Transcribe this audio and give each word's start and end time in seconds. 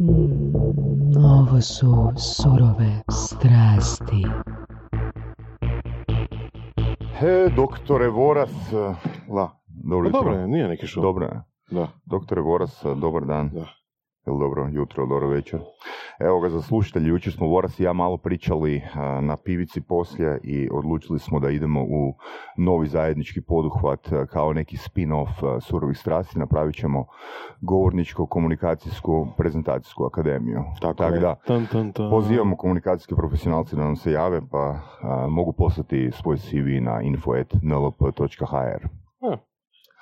Mm, 0.00 1.16
ovo 1.24 1.60
su 1.60 2.12
surove 2.16 3.02
strasti. 3.10 4.26
He, 7.18 7.48
doktore 7.56 8.08
Voras, 8.08 8.72
eh, 8.72 8.94
la, 9.32 9.50
dobro 9.66 10.10
Pa 10.10 10.18
jutro. 10.18 10.22
dobro 10.22 10.40
je, 10.40 10.48
nije 10.48 10.68
neki 10.68 10.86
šov. 10.86 11.02
Dobro 11.02 11.24
je. 11.26 11.42
Da, 11.70 11.88
Doktore 12.04 12.40
Voras, 12.40 12.84
eh, 12.84 12.94
dobar 12.94 13.24
dan. 13.26 13.50
da. 13.54 13.77
Ili 14.28 14.38
dobro 14.38 14.68
jutro, 14.72 15.02
ili 15.02 15.08
dobro 15.08 15.28
večer. 15.28 15.60
Evo 16.20 16.40
ga 16.40 16.48
za 16.48 16.62
slušatelji, 16.62 17.08
jučer 17.08 17.32
smo 17.32 17.46
Voras 17.46 17.80
i 17.80 17.82
ja 17.82 17.92
malo 17.92 18.16
pričali 18.16 18.82
na 19.20 19.36
pivici 19.36 19.80
poslije 19.80 20.40
i 20.42 20.68
odlučili 20.72 21.18
smo 21.18 21.40
da 21.40 21.50
idemo 21.50 21.82
u 21.82 22.14
novi 22.56 22.88
zajednički 22.88 23.40
poduhvat 23.40 24.08
kao 24.30 24.52
neki 24.52 24.76
spin-off 24.76 25.60
surovih 25.60 25.98
strasti. 25.98 26.38
Napravit 26.38 26.74
ćemo 26.74 27.06
govorničko-komunikacijsku 27.60 29.26
prezentacijsku 29.36 30.04
akademiju. 30.04 30.64
Tako 30.80 31.04
je. 31.14 31.20
da. 31.20 31.36
Pozivamo 32.10 32.56
komunikacijske 32.56 33.14
profesionalce 33.14 33.76
da 33.76 33.84
nam 33.84 33.96
se 33.96 34.12
jave, 34.12 34.40
pa 34.50 34.80
a, 35.02 35.26
mogu 35.30 35.52
poslati 35.52 36.10
svoj 36.12 36.36
CV 36.36 36.82
na 36.82 37.02
info.nlp.hr. 37.02 38.88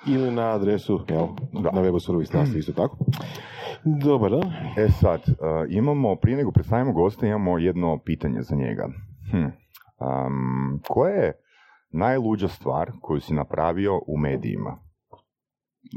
Ili 0.07 0.31
na 0.31 0.49
adresu, 0.55 0.99
jel, 1.09 1.27
Da. 1.53 1.71
na 1.71 1.81
webu 1.81 1.99
surovi 1.99 2.25
strasti 2.25 2.57
isto 2.59 2.73
tako. 2.73 2.97
Dobar 4.03 4.31
dan. 4.31 4.51
E 4.77 4.89
sad, 4.89 5.21
a, 5.41 5.65
imamo, 5.69 6.15
prije 6.15 6.37
nego 6.37 6.51
predstavimo 6.51 6.93
gosta, 6.93 7.27
imamo 7.27 7.57
jedno 7.57 7.99
pitanje 8.05 8.41
za 8.41 8.55
njega. 8.55 8.87
Hm. 9.31 9.45
Am, 9.99 10.79
koja 10.87 11.13
je 11.13 11.41
najluđa 11.91 12.47
stvar 12.47 12.91
koju 13.01 13.19
si 13.19 13.33
napravio 13.33 14.01
u 14.07 14.17
medijima? 14.17 14.77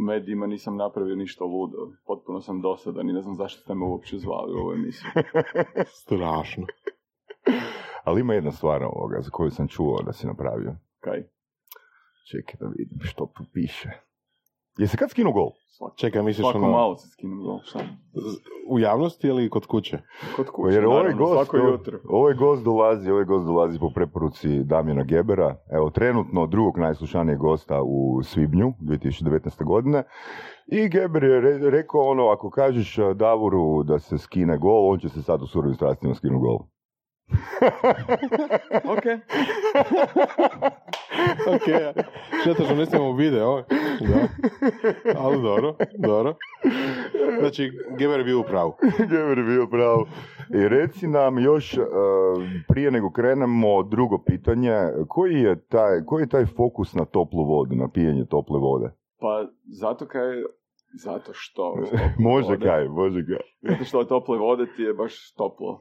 U 0.01 0.05
medijima 0.07 0.47
nisam 0.47 0.77
napravio 0.77 1.17
ništa 1.17 1.45
ludo. 1.45 1.79
Potpuno 2.07 2.41
sam 2.41 2.61
dosadan 2.61 3.11
i 3.11 3.13
ne 3.13 3.23
znam 3.23 3.35
zašto 3.35 3.61
ste 3.61 3.75
me 3.75 3.85
uopće 3.85 4.19
zvali 4.19 4.53
u 4.55 4.59
ovu 4.59 4.73
emisiju. 4.73 5.11
Strašno. 6.03 6.67
Ali 8.05 8.21
ima 8.21 8.35
jedna 8.35 8.51
stvar 8.53 8.83
ovoga 8.83 9.21
za 9.21 9.31
koju 9.31 9.51
sam 9.51 9.69
čuo 9.69 10.03
da 10.03 10.13
si 10.13 10.27
napravio. 10.27 10.77
Kaj? 11.01 11.23
Čekaj 12.31 12.55
da 12.61 12.67
vidim 12.77 12.99
što 13.01 13.27
tu 13.37 13.45
piše. 13.53 13.91
Jesi 14.79 14.97
kad 14.97 15.11
skinu 15.11 15.33
gol? 15.33 15.51
Svako, 15.69 15.95
Čekaj, 15.97 16.23
misliš 16.23 16.45
svako 16.45 16.59
ono, 16.59 16.71
malo 16.71 16.97
se 16.97 17.09
skinem 17.09 17.43
gol. 17.43 17.59
Šta? 17.65 17.79
u 18.71 18.79
javnosti 18.79 19.27
ili 19.27 19.51
kod 19.51 19.67
kuće? 19.67 19.99
Kod 20.37 20.47
kuće, 20.51 20.75
Jer 20.75 20.87
ovaj 20.87 21.03
naravno, 21.03 21.27
gost, 21.27 21.33
svako 21.35 21.57
jutro. 21.57 21.99
ovaj 22.09 22.35
gost 22.35 22.65
dolazi, 22.65 23.11
ovaj 23.11 23.25
gost 23.25 23.47
dolazi 23.47 23.79
po 23.79 23.91
preporuci 23.95 24.63
Damjana 24.65 25.03
Gebera, 25.05 25.57
evo 25.73 25.91
trenutno 25.91 26.47
drugog 26.47 26.79
najslušanijeg 26.79 27.39
gosta 27.39 27.83
u 27.83 28.23
Svibnju 28.23 28.73
2019. 28.81 29.65
godine. 29.65 30.03
I 30.67 30.89
Geber 30.89 31.25
je 31.25 31.41
re- 31.41 31.71
rekao 31.71 32.01
ono, 32.01 32.27
ako 32.27 32.51
kažeš 32.51 32.99
uh, 32.99 33.17
Davoru 33.17 33.83
da 33.83 33.99
se 33.99 34.19
skine 34.19 34.59
gol, 34.59 34.91
on 34.93 34.99
će 34.99 35.09
se 35.09 35.23
sad 35.23 35.43
u 35.43 35.47
surovim 35.47 35.75
strastima 35.75 36.15
skinu 36.15 36.39
gol. 36.39 36.59
Ok. 38.95 39.05
ok, 41.55 41.67
šteta 42.41 42.65
što 42.65 42.75
ne 42.75 42.87
snimamo 42.87 43.13
video, 43.13 43.63
da. 44.01 44.29
Ali 45.19 45.43
dobro, 45.43 45.75
dobro. 45.99 46.35
Znači, 47.41 47.71
Geber 47.99 48.19
je 48.21 48.25
bio 48.25 48.41
u 48.41 48.45
pravu. 48.45 48.75
Geber 49.11 49.39
je 49.39 49.45
bio 49.45 49.67
pravo. 49.67 50.07
I 50.55 50.69
reci 50.69 51.07
nam 51.09 51.39
još, 51.39 51.77
uh, 51.77 51.85
prije 52.69 52.91
nego 52.91 53.11
krenemo, 53.11 53.83
drugo 53.83 54.19
pitanje, 54.27 54.73
koji 55.09 55.35
je 55.35 55.65
taj, 55.69 56.05
koji 56.07 56.23
je 56.23 56.29
taj 56.29 56.47
fokus 56.47 56.95
na 56.95 57.05
toplu 57.05 57.45
vodu, 57.45 57.75
na 57.75 57.89
pijenje 57.89 58.25
tople 58.31 58.59
vode? 58.59 58.91
Pa 59.21 59.47
zato 59.81 60.07
kaj... 60.07 60.27
Zato 61.05 61.31
što... 61.35 61.75
može 62.19 62.49
vode- 62.49 62.65
kaj, 62.67 62.89
može 62.89 63.21
kaj. 63.27 63.71
Zato 63.73 63.85
što 63.85 64.05
tople 64.05 64.39
vode 64.39 64.67
ti 64.77 64.83
je 64.83 64.95
baš 64.95 65.33
toplo. 65.33 65.81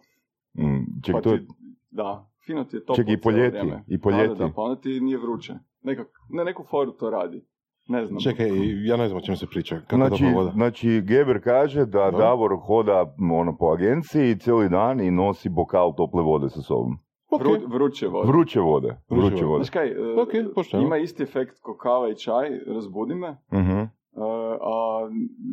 Mm, 0.60 1.02
ček, 1.04 1.16
Pa 1.16 1.22
to 1.22 1.32
je 1.32 1.40
ti, 1.40 1.54
da, 1.92 2.30
fino 2.40 2.64
ti 2.64 2.76
je 2.76 2.80
toplo 2.80 2.96
Čekaj, 2.96 3.14
i 3.14 3.18
po 3.18 3.30
cijelo 3.30 3.46
ljeti, 3.46 3.58
vrijeme. 3.58 3.84
i 3.88 4.00
po 4.00 4.12
Da, 4.12 4.18
da, 4.28 4.50
pa 4.56 4.62
onda 4.62 4.82
ti 4.82 5.00
nije 5.00 5.18
vruće. 5.18 5.54
Nekak, 5.82 6.08
ne, 6.30 6.44
neku 6.46 6.64
foru 6.64 6.92
to 6.92 7.10
radi. 7.10 7.46
Ne 7.88 8.06
znam. 8.06 8.20
Čekaj, 8.20 8.48
ja 8.86 8.98
ne 8.98 9.08
znam 9.08 9.18
o 9.18 9.22
čem 9.22 9.36
se 9.36 9.48
priča. 9.48 9.80
Kako 9.80 9.96
Znači, 9.98 10.26
voda? 10.26 10.52
znači, 10.52 11.02
Geber 11.02 11.44
kaže 11.44 11.80
da 11.80 12.12
Da. 12.12 12.18
Davor 12.18 12.52
hoda 12.58 13.16
ono, 13.32 13.58
po 13.58 13.66
agenciji 13.68 14.36
cijeli 14.36 14.70
dan 14.70 15.02
i 15.02 15.12
nosi 15.12 15.50
bokal 15.50 15.96
tople 15.96 16.24
vode 16.24 16.50
sa 16.50 16.62
sobom. 16.62 16.98
Ok. 17.32 17.42
Vru, 17.42 17.52
vruće 17.68 18.08
vode. 18.08 18.28
Vruće 18.28 18.60
vode. 18.62 18.88
Vruće 19.10 19.28
Vruće 19.28 19.46
vode. 19.46 19.64
Znaš 19.64 19.70
kaj, 19.70 19.88
e, 19.88 20.22
Ok, 20.22 20.30
pošteno. 20.56 20.84
ima 20.84 20.98
isti 20.98 21.24
efekt 21.24 21.60
ko 21.62 21.78
kava 21.78 22.10
i 22.10 22.16
čaj, 22.16 22.50
razbudi 22.68 23.16
me, 23.16 23.38
Mhm. 23.54 23.80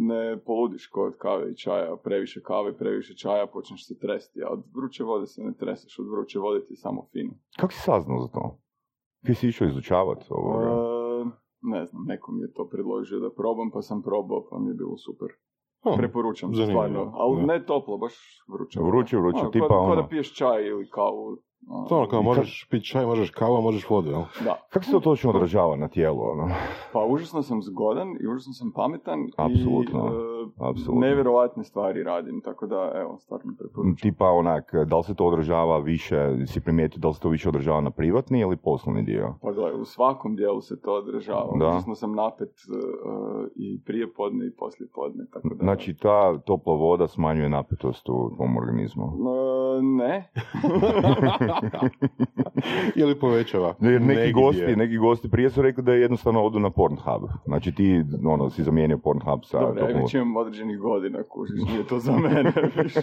Ne 0.06 0.38
poludiš 0.38 0.86
kod 0.86 1.16
kave 1.16 1.50
i 1.50 1.56
čaja, 1.56 1.96
previše 1.96 2.40
kave, 2.42 2.76
previše 2.76 3.14
čaja, 3.14 3.46
počneš 3.46 3.86
se 3.86 3.98
tresti, 3.98 4.42
a 4.42 4.48
od 4.50 4.62
vruće 4.74 5.04
vode 5.04 5.26
se 5.26 5.42
ne 5.42 5.52
treseš, 5.54 5.98
od 5.98 6.06
vruće 6.06 6.38
vode 6.38 6.60
ti 6.60 6.72
je 6.72 6.76
samo 6.76 7.06
fino. 7.12 7.32
Kako 7.56 7.72
si 7.72 7.80
saznao 7.80 8.20
za 8.20 8.28
to? 8.28 8.58
Ti 9.24 9.34
si 9.34 9.48
išao 9.48 9.68
izučavati 9.68 10.24
ovoga? 10.30 10.66
E, 10.66 11.24
ne 11.62 11.86
znam, 11.86 12.02
neko 12.04 12.32
mi 12.32 12.42
je 12.42 12.52
to 12.52 12.68
predložio 12.68 13.18
da 13.20 13.30
probam, 13.32 13.70
pa 13.70 13.82
sam 13.82 14.02
probao, 14.02 14.46
pa 14.50 14.58
mi 14.58 14.70
je 14.70 14.74
bilo 14.74 14.96
super. 14.98 15.28
Oh, 15.82 15.96
Preporučam, 15.96 16.54
zanimljivo, 16.54 16.82
stvarno, 16.82 17.12
ali 17.14 17.42
ne 17.42 17.64
toplo, 17.66 17.98
baš 17.98 18.14
vruće. 18.48 18.80
Vruće, 18.80 19.16
vruće, 19.16 19.44
tipa 19.52 19.76
ono- 19.78 19.96
da 19.96 20.08
piješ 20.08 20.34
čaj 20.34 20.66
ili 20.66 20.88
kavu. 20.90 21.36
Ono, 21.68 21.88
To 21.88 21.96
ono 21.96 22.08
kao 22.08 22.22
možeš 22.22 22.66
piti 22.70 22.86
čaj, 22.86 23.06
možeš 23.06 23.30
kavu, 23.30 23.62
možeš 23.62 23.90
vodu, 23.90 24.10
jel? 24.10 24.22
Da. 24.44 24.60
Kako 24.70 24.84
se 24.84 24.90
to 24.90 25.00
točno 25.00 25.30
odražava 25.30 25.76
na 25.76 25.88
tijelu? 25.88 26.20
Ono? 26.30 26.54
Pa 26.92 27.04
užasno 27.04 27.42
sam 27.42 27.62
zgodan 27.62 28.08
i 28.20 28.28
užasno 28.28 28.52
sam 28.52 28.72
pametan 28.72 29.18
Apsolutno, 29.36 30.12
i 30.12 30.35
e, 30.35 30.35
apsolutno. 30.58 31.06
nevjerovatne 31.06 31.64
stvari 31.64 32.02
radim, 32.02 32.40
tako 32.40 32.66
da 32.66 32.92
evo, 32.94 33.18
stvarno 33.18 33.52
preporučujem. 33.58 33.96
Tipa 33.96 34.30
onak, 34.30 34.72
da 34.86 34.96
li 34.96 35.04
se 35.04 35.14
to 35.14 35.26
odražava 35.26 35.78
više, 35.78 36.46
si 36.46 36.60
primijetio 36.60 36.98
da 36.98 37.08
li 37.08 37.14
se 37.14 37.20
to 37.20 37.28
više 37.28 37.48
odražava 37.48 37.80
na 37.80 37.90
privatni 37.90 38.40
ili 38.40 38.56
poslovni 38.56 39.02
dio? 39.02 39.34
Pa 39.42 39.52
gledaj, 39.52 39.80
u 39.80 39.84
svakom 39.84 40.36
dijelu 40.36 40.60
se 40.60 40.80
to 40.80 40.94
odražava. 40.94 41.58
Da. 41.58 41.68
Užasno 41.68 41.94
sam 41.94 42.14
napet 42.14 42.48
e, 42.48 42.52
i 43.56 43.80
prije 43.84 44.12
podne 44.12 44.46
i 44.46 44.50
poslije 44.50 44.88
podne, 44.94 45.24
tako 45.32 45.48
da... 45.48 45.54
Znači 45.64 45.94
ta 45.94 46.38
topla 46.38 46.74
voda 46.74 47.08
smanjuje 47.08 47.48
napetost 47.48 48.08
u 48.08 48.30
tvom 48.36 48.56
organizmu. 48.56 49.04
E, 49.04 49.82
ne, 49.82 50.30
Ili 53.00 53.18
povećava. 53.18 53.74
Jer 53.80 54.00
neki 54.00 54.06
Negdje. 54.06 54.32
gosti, 54.32 54.76
neki 54.76 54.96
gosti 54.96 55.30
prije 55.30 55.50
su 55.50 55.62
rekli 55.62 55.82
da 55.82 55.92
je 55.92 56.00
jednostavno 56.00 56.42
odu 56.42 56.58
na 56.58 56.70
Pornhub. 56.70 57.22
Znači 57.44 57.72
ti 57.72 58.04
ono, 58.24 58.50
si 58.50 58.62
zamijenio 58.62 58.98
Pornhub 58.98 59.40
sa 59.44 59.60
dobro, 59.60 59.80
ja 59.80 59.86
imam 60.36 60.46
određenih 60.46 60.78
godina, 60.78 61.22
kužiš, 61.22 61.60
nije 61.68 61.86
to 61.86 61.98
za 61.98 62.12
mene 62.12 62.52
više. 62.82 63.00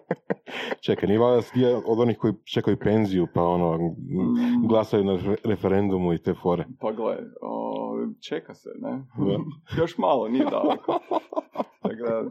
Čekaj, 0.86 1.08
nije 1.08 1.20
je 1.54 1.76
od 1.76 2.00
onih 2.00 2.18
koji 2.18 2.34
čekaju 2.54 2.76
penziju, 2.76 3.26
pa 3.34 3.42
ono, 3.42 3.76
Mm. 3.78 4.66
glasaju 4.68 5.04
na 5.04 5.12
re- 5.16 5.36
referendumu 5.44 6.12
i 6.12 6.18
te 6.18 6.34
fore. 6.34 6.64
Pa 6.80 6.92
gle, 6.92 7.16
o, 7.42 7.96
čeka 8.28 8.54
se, 8.54 8.68
ne? 8.78 8.90
Da. 9.18 9.38
Još 9.82 9.98
malo, 9.98 10.28
nije 10.28 10.44
daleko. 10.44 10.98
Tako 11.82 12.02
da, 12.08 12.24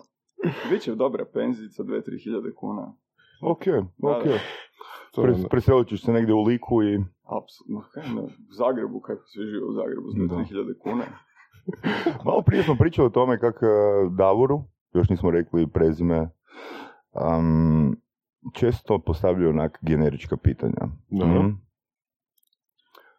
bit 0.69 0.81
će 0.81 0.95
dobra 0.95 1.25
penzica, 1.33 1.83
2-3 1.83 2.23
hiljade 2.23 2.53
kuna. 2.55 2.93
Ok, 3.41 3.61
ok. 4.03 4.23
Pres, 5.15 5.45
preselit 5.49 5.87
ćeš 5.87 6.03
se 6.05 6.11
negdje 6.11 6.33
u 6.33 6.41
liku 6.43 6.83
i... 6.83 6.99
Apsolutno, 7.39 8.23
u 8.23 8.53
Zagrebu, 8.53 8.99
kako 8.99 9.21
svi 9.25 9.43
žive 9.43 9.65
u 9.65 9.73
Zagrebu. 9.73 10.07
2-3 10.35 10.47
hiljade 10.47 10.73
kuna. 10.83 11.03
Malo 12.25 12.41
prije 12.41 12.63
smo 12.63 12.75
pričali 12.75 13.05
o 13.05 13.09
tome 13.09 13.39
kako 13.39 13.65
Davoru, 14.17 14.63
još 14.93 15.09
nismo 15.09 15.31
rekli 15.31 15.67
prezime, 15.67 16.29
um, 17.11 17.97
često 18.53 18.99
postavljaju 18.99 19.49
onak 19.49 19.79
generička 19.81 20.37
pitanja. 20.37 20.87
Mhm. 21.11 21.47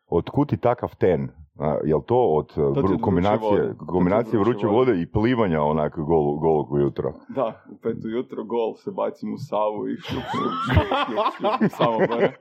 Otkud 0.06 0.49
ti 0.49 0.56
takav 0.56 0.97
ten? 0.99 1.28
A, 1.60 1.76
jel 1.84 2.00
to 2.00 2.16
od 2.16 2.53
kombinacije, 3.00 3.50
vode. 3.50 3.75
Kombinacije 3.87 4.41
vruće 4.41 4.66
vode 4.66 5.00
i 5.03 5.06
plivanja 5.06 5.62
onak 5.62 5.98
gol, 5.98 6.34
golog 6.37 6.72
ujutro? 6.72 7.12
Da, 7.28 7.62
u 7.70 7.76
petu 7.76 8.08
jutro 8.08 8.44
gol 8.44 8.75
se 8.75 8.90
bacim 8.90 9.34
u 9.34 9.38
savu 9.38 9.88
i 9.88 9.96
šljup, 9.96 10.23
šljup, 10.32 10.52
šljup, 10.64 10.87
šljup, 11.06 11.58
šljup, 11.58 11.70
samo 11.70 11.99
gore. 11.99 12.32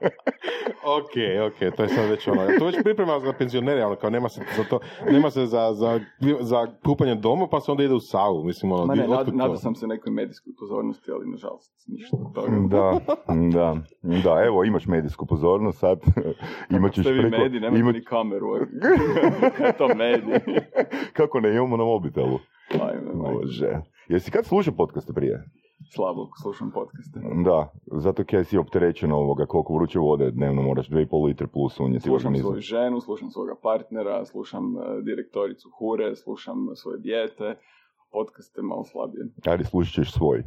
Ok, 0.98 1.14
ok, 1.46 1.76
to 1.76 1.82
je 1.82 1.88
sad 1.88 2.10
već 2.10 2.28
ono, 2.28 2.40
to 2.58 2.64
već 2.66 2.76
priprema 2.82 3.20
za 3.20 3.32
penzionere, 3.32 3.84
ono 3.84 3.96
kao 3.96 4.10
nema 4.10 4.28
se 4.28 4.40
za 4.56 4.64
to, 4.64 4.78
nema 5.10 5.30
se 5.30 5.46
za, 5.46 5.72
za, 5.72 6.00
za 6.40 6.66
kupanje 6.86 7.14
doma, 7.14 7.46
pa 7.46 7.60
se 7.60 7.70
onda 7.70 7.82
ide 7.84 7.94
u 7.94 8.00
savu, 8.00 8.44
mislim 8.44 8.72
ono, 8.72 8.86
Ma 8.86 8.94
ne, 8.94 9.08
nad, 9.08 9.26
to? 9.26 9.32
nadao 9.32 9.56
sam 9.56 9.74
se 9.74 9.86
nekoj 9.86 10.12
medijskoj 10.12 10.52
pozornosti, 10.60 11.10
ali 11.10 11.30
nažalost 11.30 11.72
ništa 11.88 12.16
od 12.16 12.32
toga. 12.34 12.48
Da, 12.68 13.00
da, 13.52 13.76
da, 14.24 14.42
evo 14.46 14.64
imaš 14.64 14.86
medijsku 14.86 15.26
pozornost 15.26 15.78
sad, 15.78 16.00
imat 16.76 16.92
ćeš 16.92 17.04
Ste 17.04 17.12
vi 17.12 17.20
preko... 17.20 17.42
mediji, 17.42 17.60
nemate 17.60 17.80
imat- 17.82 17.92
ni 17.94 18.04
kameru. 18.04 18.46
To 19.78 19.88
mediji? 19.94 20.60
Kako 21.18 21.40
ne, 21.40 21.50
imamo 21.54 21.76
na 21.76 21.84
mobitelu. 21.84 22.38
Ajme. 22.80 23.10
Bože. 23.14 23.80
Jesi 24.08 24.30
kad 24.30 24.46
slušao 24.46 24.74
podcaste 24.74 25.12
prije? 25.12 25.44
Slabo 25.94 26.28
slušam 26.42 26.70
podcaste. 26.74 27.20
Da, 27.44 27.72
zato 27.92 28.24
kaj 28.24 28.44
si 28.44 28.58
opterećen 28.58 29.12
ovoga, 29.12 29.46
koliko 29.46 29.74
vruće 29.74 29.98
vode 29.98 30.30
dnevno 30.30 30.62
moraš, 30.62 30.88
2,5 30.88 31.26
litre 31.26 31.46
plus 31.46 31.80
unijeti 31.80 32.08
u 32.08 32.12
Slušam 32.12 32.26
organizam. 32.26 32.44
svoju 32.50 32.60
ženu, 32.60 33.00
slušam 33.00 33.30
svoga 33.30 33.54
partnera, 33.62 34.24
slušam 34.24 34.64
e, 34.64 35.02
direktoricu 35.02 35.68
Hure, 35.78 36.16
slušam 36.16 36.56
svoje 36.74 36.98
dijete, 36.98 37.54
podcast 38.12 38.56
je 38.56 38.62
malo 38.62 38.84
slabije. 38.84 39.26
Ajde, 39.46 39.64
slušat 39.64 39.94
ćeš 39.94 40.12
svoj. 40.12 40.42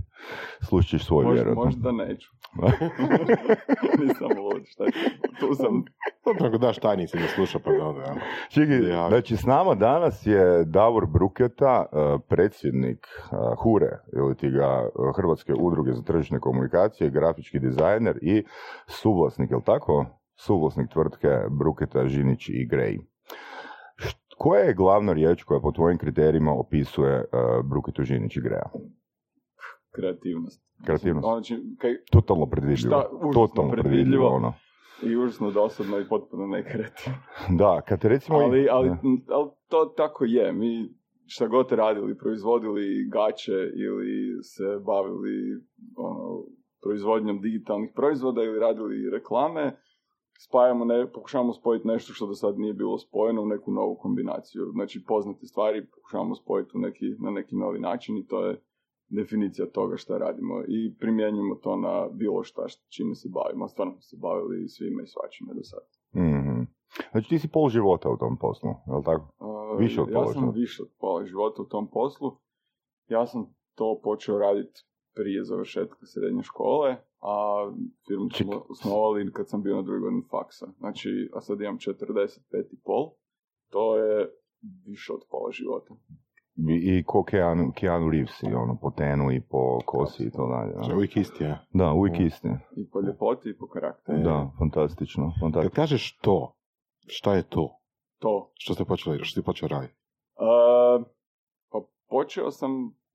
Slušat 0.61 0.89
ćeš 0.89 1.05
svoj, 1.05 1.23
Možda, 1.25 1.33
vjerojatno. 1.33 1.63
možda 1.65 1.91
neću. 1.91 2.29
Nisam 4.01 4.27
lud, 4.37 4.63
šta 4.65 4.83
ću. 4.85 4.99
Tu 5.39 5.55
sam. 5.55 5.83
Dobro, 6.25 6.47
ako 6.47 6.57
daš 6.57 6.77
tajnici 6.77 7.17
da 7.17 7.27
sluša, 7.27 7.59
pa 7.59 7.71
da 7.71 7.87
onda, 7.87 8.01
Ja. 8.89 9.07
znači 9.09 9.37
s 9.37 9.45
nama 9.45 9.75
danas 9.75 10.25
je 10.25 10.63
Davor 10.65 11.05
Bruketa, 11.07 11.85
eh, 11.85 11.97
predsjednik 12.27 13.07
eh, 13.07 13.35
HURE, 13.57 13.91
ili 14.15 14.35
ti 14.35 14.49
ga 14.49 14.81
eh, 14.85 14.89
Hrvatske 15.15 15.53
udruge 15.53 15.93
za 15.93 16.01
tržišne 16.01 16.39
komunikacije, 16.39 17.09
grafički 17.09 17.59
dizajner 17.59 18.19
i 18.21 18.43
suvlasnik, 18.87 19.51
je 19.51 19.55
li 19.57 19.63
tako? 19.65 20.05
Suvlasnik 20.35 20.89
tvrtke 20.89 21.27
Bruketa, 21.49 22.07
Žinić 22.07 22.49
i 22.49 22.65
Grej. 22.65 22.99
Koja 24.37 24.61
je 24.61 24.73
glavna 24.73 25.13
riječ 25.13 25.43
koja 25.43 25.59
po 25.59 25.71
tvojim 25.71 25.97
kriterijima 25.97 26.53
opisuje 26.53 27.13
eh, 27.13 27.25
Bruketu, 27.63 28.03
Žinić 28.03 28.37
i 28.37 28.41
Greja? 28.41 28.69
Kreativnost. 29.91 30.61
Kreativnost. 30.85 31.25
Znači, 31.25 31.63
kaj, 31.77 31.95
Totalno 32.11 32.45
predvidljivo. 32.45 33.01
Šta, 33.01 33.09
Totalno 33.33 33.71
predvidljivo, 33.71 34.27
ono. 34.27 34.53
I 35.03 35.15
užasno 35.15 35.51
dosadno 35.51 35.99
i 35.99 36.07
potpuno 36.09 36.47
nekreativno. 36.47 37.17
Da, 37.59 37.81
kad 37.81 38.01
te 38.01 38.09
recimo... 38.09 38.37
Ali, 38.37 38.67
ali, 38.71 38.89
ali 39.29 39.49
to 39.67 39.93
tako 39.97 40.25
je. 40.25 40.53
Mi 40.53 40.89
šta 41.25 41.47
god 41.47 41.71
radili, 41.71 42.17
proizvodili 42.17 43.09
gaće 43.11 43.57
ili 43.85 44.43
se 44.43 44.63
bavili 44.85 45.61
ono, 45.97 46.43
proizvodnjom 46.83 47.41
digitalnih 47.41 47.91
proizvoda 47.95 48.43
ili 48.43 48.59
radili 48.59 49.09
reklame, 49.09 49.77
spajamo, 50.47 50.85
ne, 50.85 51.11
pokušavamo 51.11 51.53
spojiti 51.53 51.87
nešto 51.87 52.13
što 52.13 52.27
do 52.27 52.33
sad 52.33 52.59
nije 52.59 52.73
bilo 52.73 52.97
spojeno 52.97 53.41
u 53.41 53.45
neku 53.45 53.71
novu 53.71 53.95
kombinaciju. 53.95 54.61
Znači 54.71 55.03
poznate 55.07 55.45
stvari 55.45 55.85
pokušavamo 55.87 56.35
spojiti 56.35 56.71
u 56.75 56.79
neki, 56.79 57.05
na 57.19 57.31
neki 57.31 57.55
novi 57.55 57.79
način 57.79 58.17
i 58.17 58.27
to 58.27 58.45
je 58.45 58.61
definicija 59.09 59.67
toga 59.67 59.97
šta 59.97 60.17
radimo 60.17 60.61
i 60.67 60.95
primjenjujemo 60.99 61.55
to 61.55 61.75
na 61.77 62.07
bilo 62.11 62.43
šta 62.43 62.67
što- 62.67 62.85
čime 62.89 63.15
se 63.15 63.29
bavimo. 63.29 63.67
Stvarno 63.67 63.93
smo 63.93 64.01
se 64.01 64.17
bavili 64.19 64.67
svime 64.69 65.03
i 65.03 65.07
svačime 65.07 65.53
do 65.53 65.63
sad. 65.63 65.83
Mhm. 66.15 66.61
Znači 67.11 67.29
ti 67.29 67.39
si 67.39 67.47
pol 67.47 67.69
života 67.69 68.09
u 68.09 68.17
tom 68.17 68.37
poslu, 68.37 68.69
je 68.87 68.93
li 68.95 69.03
tako? 69.03 69.25
Uh, 69.39 69.79
Više 69.79 70.01
od 70.01 70.07
ja 70.09 70.13
pola 70.13 70.27
sam 70.27 70.41
života. 70.41 70.59
više 70.59 70.83
od 70.83 70.89
pola 70.99 71.25
života 71.25 71.61
u 71.61 71.65
tom 71.65 71.87
poslu. 71.87 72.31
Ja 73.07 73.25
sam 73.25 73.45
to 73.75 73.99
počeo 74.03 74.39
raditi 74.39 74.81
prije 75.15 75.43
završetka 75.43 76.05
srednje 76.05 76.43
škole, 76.43 76.95
a 77.21 77.35
firmu 78.07 78.29
smo 78.29 78.65
osnovali 78.69 79.31
kad 79.33 79.49
sam 79.49 79.63
bio 79.63 79.75
na 79.75 79.81
drugoj 79.81 79.99
godini 79.99 80.23
faksa. 80.31 80.67
Znači, 80.77 81.29
a 81.35 81.41
sad 81.41 81.61
imam 81.61 81.77
45 81.77 82.39
i 82.71 82.77
pol. 82.83 83.09
To 83.69 83.97
je 83.97 84.29
više 84.85 85.13
od 85.13 85.21
pola 85.31 85.51
života. 85.51 85.93
I, 86.55 86.97
i 86.97 87.03
ko 87.03 87.23
Keanu, 87.23 87.71
Keanu 87.75 88.09
Reeves, 88.09 88.43
i 88.43 88.53
ono, 88.53 88.77
po 88.81 88.91
tenu 88.91 89.31
i 89.31 89.41
po 89.41 89.79
kosi 89.85 90.23
i 90.23 90.31
to 90.31 90.47
dalje. 90.47 90.71
Znači, 90.73 90.89
da. 90.89 90.95
uvijek 90.95 91.17
isti, 91.17 91.43
ja. 91.43 91.65
Da, 91.73 91.91
uvijek 91.93 92.19
isti. 92.19 92.47
I 92.75 92.89
po 92.89 93.01
ljepoti 93.01 93.49
i 93.49 93.57
po 93.57 93.67
karakteru. 93.67 94.23
Da, 94.23 94.51
fantastično, 94.59 95.31
Kad 95.31 95.39
fantastično. 95.41 95.75
kažeš 95.75 96.17
to, 96.17 96.55
šta 97.07 97.35
je 97.35 97.43
to? 97.49 97.79
To. 98.19 98.51
Što 98.53 98.73
ste 98.73 98.85
počeli, 98.85 99.19
što 99.23 99.31
ste 99.31 99.41
počeli 99.41 99.69
raditi? 99.69 99.93
Uh, 100.35 101.05
pa 101.71 101.79
počeo 102.09 102.51
sam 102.51 102.71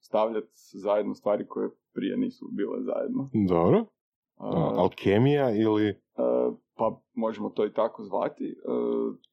stavljati 0.08 0.52
zajedno 0.84 1.14
stvari 1.14 1.46
koje 1.46 1.70
prije 1.94 2.16
nisu 2.16 2.49
bile 2.52 2.82
zajedno. 2.82 3.28
Dobro. 3.49 3.78
Uh, 4.37 4.78
Alkemija 4.82 5.50
ili... 5.50 5.88
E, 5.88 5.94
pa 6.76 7.00
možemo 7.14 7.50
to 7.50 7.66
i 7.66 7.72
tako 7.72 8.05
zvati. 8.05 8.44
E, 8.44 8.55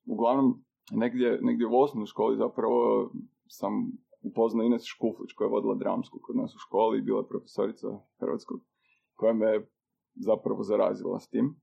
uglavnom, 0.06 0.64
negdje, 0.92 1.40
negdje 1.42 1.68
u 1.68 1.82
osnovnoj 1.82 2.06
školi 2.06 2.38
zapravo 2.38 3.10
sam 3.48 3.74
upoznao 4.22 4.66
Ines 4.66 4.84
Škuflić 4.86 5.34
koja 5.34 5.46
je 5.46 5.52
vodila 5.52 5.76
dramsku 5.76 6.20
kod 6.22 6.36
nas 6.36 6.56
u 6.56 6.60
školi 6.60 6.98
i 6.98 7.02
bila 7.02 7.20
je 7.20 7.28
profesorica 7.28 7.88
hrvatskog 8.20 8.60
koja 9.16 9.34
me 9.34 9.68
zapravo 10.16 10.64
zarazila 10.64 11.20
s 11.20 11.30
tim. 11.30 11.56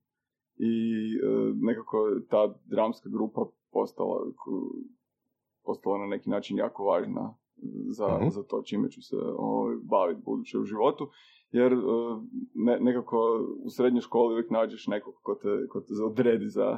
I 0.55 0.73
e, 1.15 1.53
nekako 1.55 1.97
ta 2.29 2.53
dramska 2.65 3.09
grupa 3.09 3.41
postala, 3.71 4.17
postala 5.65 5.97
na 5.97 6.07
neki 6.07 6.29
način 6.29 6.57
jako 6.57 6.83
važna 6.83 7.35
za, 7.87 8.07
Mhm. 8.17 8.29
za 8.29 8.43
to 8.43 8.61
čime 8.65 8.89
ću 8.89 9.01
se 9.01 9.15
ovaj, 9.37 9.75
baviti 9.83 10.21
buduće 10.25 10.57
u 10.57 10.63
životu 10.63 11.09
jer 11.51 11.73
e, 11.73 11.77
ne, 12.53 12.79
nekako 12.79 13.17
u 13.65 13.69
srednjoj 13.69 14.01
školi 14.01 14.33
uvijek 14.33 14.49
nađeš 14.51 14.87
nekog 14.87 15.13
ko 15.23 15.35
te, 15.35 15.67
ko 15.69 15.81
te 15.81 15.93
odredi 16.05 16.49
za 16.49 16.77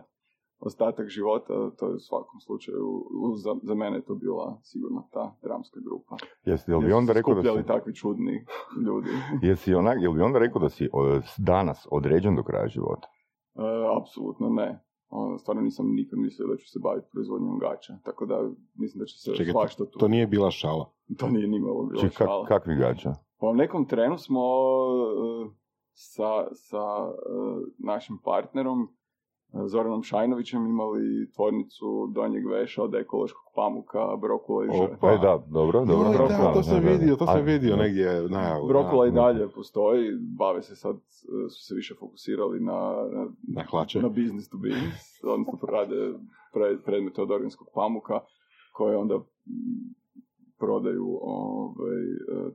ostatak 0.60 1.08
života, 1.08 1.54
to 1.78 1.88
je 1.88 1.96
u 1.96 2.00
svakom 2.00 2.40
slučaju, 2.40 3.06
za, 3.36 3.56
za 3.64 3.76
mene 3.76 3.98
je 3.98 4.06
to 4.06 4.16
bila 4.16 4.60
sigurno 4.64 5.08
ta 5.12 5.36
dramska 5.44 5.80
grupa. 5.86 6.16
Jesi, 6.46 6.72
jel 6.72 6.80
bi 6.80 6.92
onda 6.92 7.14
rekao 7.14 7.34
da 7.34 7.42
si... 7.42 7.68
takvi 7.68 7.96
čudni 7.96 8.46
ljudi. 8.86 9.10
Jesi 9.48 9.74
onak, 9.74 9.98
jel 10.02 10.14
bi 10.14 10.22
onda 10.22 10.40
rekao 10.40 10.62
da 10.62 10.70
si 10.70 10.90
danas 11.38 11.88
određen 11.92 12.36
do 12.36 12.44
kraja 12.44 12.68
života? 12.68 13.08
E, 13.56 13.62
apsolutno 14.02 14.50
ne. 14.50 14.84
Ono, 15.16 15.38
stvarno 15.38 15.62
nisam 15.62 15.86
nikad 15.94 16.20
mislio 16.20 16.48
da 16.48 16.58
ću 16.58 16.68
se 16.70 16.80
baviti 16.84 17.08
proizvodnjom 17.12 17.60
gaća, 17.60 17.94
tako 18.04 18.26
da 18.26 18.50
mislim 18.74 19.00
da 19.00 19.06
će 19.06 19.18
se 19.18 19.34
Čekaj, 19.36 19.52
svašta 19.52 19.86
tu. 19.86 20.00
To 20.00 20.08
nije 20.08 20.28
bila 20.28 20.52
šala. 20.52 20.92
To 21.18 21.30
nije 21.30 21.48
nimalo 21.48 21.86
bilo 21.86 22.02
Či 22.02 22.10
kak, 22.10 22.28
šala. 22.28 22.46
kakvi 22.46 22.76
gača? 22.76 23.14
Pa 23.40 23.48
u 23.48 23.54
nekom 23.56 23.88
trenu 23.88 24.18
smo 24.18 24.42
e, 24.42 25.50
sa, 25.94 26.48
sa 26.54 26.84
e, 27.08 27.12
našim 27.78 28.18
partnerom 28.24 28.96
Zoranom 29.68 30.04
Šajnovićem 30.04 30.66
imali 30.66 31.32
tvornicu 31.36 32.12
donjeg 32.14 32.48
veša 32.48 32.84
od 32.84 32.96
ekološkog 32.96 33.44
pamuka, 33.56 34.16
brokula 34.22 34.66
i 34.66 34.68
Opa. 34.70 35.12
E, 35.12 35.18
da, 35.18 35.44
dobro, 35.48 35.86
dobro. 35.86 36.10
Joj, 36.10 36.18
dobro, 36.18 36.28
da, 36.28 36.54
to 36.54 36.64
sam 36.64 36.84
vidio, 36.84 37.16
to 37.16 37.26
sam 37.26 37.42
vidio 37.46 37.76
negdje 37.76 38.30
najavu. 38.30 38.68
Brokula 38.68 39.08
i 39.08 39.12
dalje 39.12 39.50
postoji, 39.50 40.12
bave 40.38 40.62
se 40.62 40.76
sad, 40.76 40.96
su 41.50 41.64
se 41.68 41.76
više 41.76 41.96
fokusirali 42.00 42.60
na, 42.60 42.80
na, 43.14 43.28
Na 43.48 43.64
hlače. 43.70 44.02
na 44.02 44.10
business 44.10 44.50
to 44.50 44.58
business, 44.58 45.24
odnosno 45.24 45.60
rade 45.72 46.14
pre, 46.54 46.78
predmete 46.86 47.22
od 47.22 47.32
organskog 47.32 47.68
pamuka 47.74 48.20
koje 48.74 48.98
onda 48.98 49.20
prodaju 50.60 51.20
ovaj, 51.22 52.04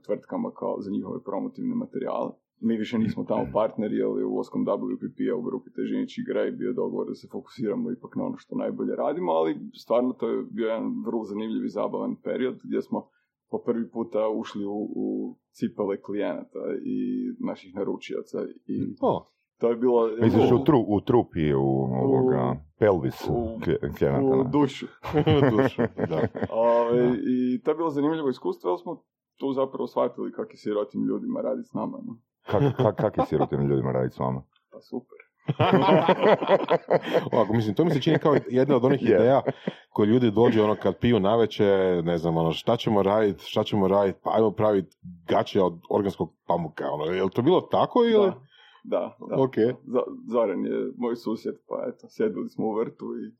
tvrtkama 0.05 0.51
kao 0.51 0.75
za 0.79 0.91
njihove 0.91 1.23
promotivne 1.23 1.75
materijale. 1.75 2.31
Mi 2.61 2.77
više 2.77 2.97
nismo 2.97 3.23
tamo 3.23 3.45
partneri, 3.53 4.01
ali 4.01 4.23
u 4.23 4.37
Oskom 4.37 4.65
WPP-a 4.65 5.35
u 5.35 5.41
grupi 5.41 5.69
Težinić 5.71 6.17
i 6.17 6.23
Grej 6.23 6.51
bio 6.51 6.73
dogovor 6.73 7.07
da 7.07 7.15
se 7.15 7.27
fokusiramo 7.31 7.91
ipak 7.91 8.15
na 8.15 8.23
ono 8.25 8.37
što 8.37 8.55
najbolje 8.55 8.95
radimo, 8.95 9.31
ali 9.31 9.55
stvarno 9.73 10.13
to 10.13 10.29
je 10.29 10.43
bio 10.51 10.67
jedan 10.67 11.03
vrlo 11.05 11.23
zanimljiv 11.23 11.65
i 11.65 11.69
zabavan 11.69 12.15
period 12.23 12.59
gdje 12.63 12.81
smo 12.81 13.07
po 13.51 13.57
prvi 13.65 13.89
puta 13.89 14.29
ušli 14.29 14.65
u, 14.65 14.79
u 14.95 15.35
cipele 15.51 16.01
klijenata 16.01 16.59
i 16.85 16.97
naših 17.39 17.75
naručioca 17.75 18.37
i 18.67 18.95
O, 19.01 19.27
to 19.59 19.69
je 19.69 19.75
bilo... 19.75 20.09
Misliš 20.21 20.51
u, 20.51 20.63
tru, 20.63 20.85
u 20.87 21.01
trup 21.01 21.35
i 21.35 21.53
u 21.53 21.67
ovoga, 22.03 22.55
pelvis 22.79 23.27
u- 23.29 23.59
klije- 23.63 23.79
klijenata, 23.97 24.25
u 24.25 24.43
ne? 24.43 24.49
dušu. 24.51 24.85
dušu, 25.55 25.81
da. 26.09 26.27
Ove, 26.71 27.17
I 27.27 27.61
to 27.63 27.71
je 27.71 27.75
bilo 27.75 27.89
zanimljivo 27.89 28.29
iskustvo, 28.29 28.69
jer 28.71 28.79
smo 28.79 29.03
tu 29.39 29.53
zapravo 29.53 29.87
shvatili 29.87 30.31
kakvi 30.31 30.57
sirotim 30.57 31.03
ljudima 31.03 31.41
radi 31.41 31.63
s 31.63 31.73
nama. 31.73 31.97
No? 32.07 32.17
Kak, 32.45 32.63
kak, 32.77 32.95
kak 32.95 33.17
je 33.17 33.25
sirotim 33.25 33.61
ljudima 33.61 33.91
raditi 33.91 34.15
s 34.15 34.19
vama? 34.19 34.43
Pa 34.71 34.79
super. 34.81 35.17
Ovako, 37.31 37.53
mislim, 37.53 37.75
to 37.75 37.85
mi 37.85 37.91
se 37.91 38.01
čini 38.01 38.19
kao 38.19 38.35
jedna 38.49 38.75
od 38.75 38.85
onih 38.85 39.03
ideja 39.03 39.41
koje 39.89 40.07
ljudi 40.07 40.31
dođu 40.31 40.63
ono 40.63 40.75
kad 40.75 40.97
piju 40.97 41.19
naveče, 41.19 41.65
ne 42.03 42.17
znam, 42.17 42.37
ono, 42.37 42.51
šta 42.51 42.77
ćemo 42.77 43.03
raditi, 43.03 43.43
šta 43.45 43.63
ćemo 43.63 43.87
raditi, 43.87 44.19
pa 44.23 44.31
ajmo 44.33 44.51
praviti 44.51 44.97
gaće 45.27 45.61
od 45.61 45.79
organskog 45.89 46.33
pamuka, 46.47 46.89
ono, 46.91 47.05
je 47.05 47.23
li 47.23 47.29
to 47.29 47.41
bilo 47.41 47.61
tako 47.61 47.99
ili? 48.03 48.31
Da, 48.31 48.35
da. 48.83 49.15
da. 49.29 49.41
Ok. 49.43 49.55
Z- 49.83 50.31
Zoran 50.31 50.65
je 50.65 50.91
moj 50.97 51.15
susjed, 51.15 51.55
pa 51.67 51.85
eto, 51.89 52.07
sjedili 52.09 52.49
smo 52.49 52.65
u 52.65 52.73
vrtu 52.73 53.05
i... 53.05 53.35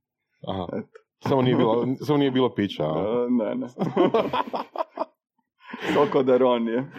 Aha. 0.48 0.68
Eto. 0.74 0.88
Samo 1.20 1.42
nije 1.42 1.56
bilo, 1.56 1.86
samo 2.06 2.18
nije 2.18 2.32
bilo 2.32 2.54
pića. 2.56 2.84
a? 2.84 3.26
E, 3.28 3.30
ne, 3.30 3.56
ne. 3.56 3.68
Soko 5.94 6.24
Daronije. 6.24 6.84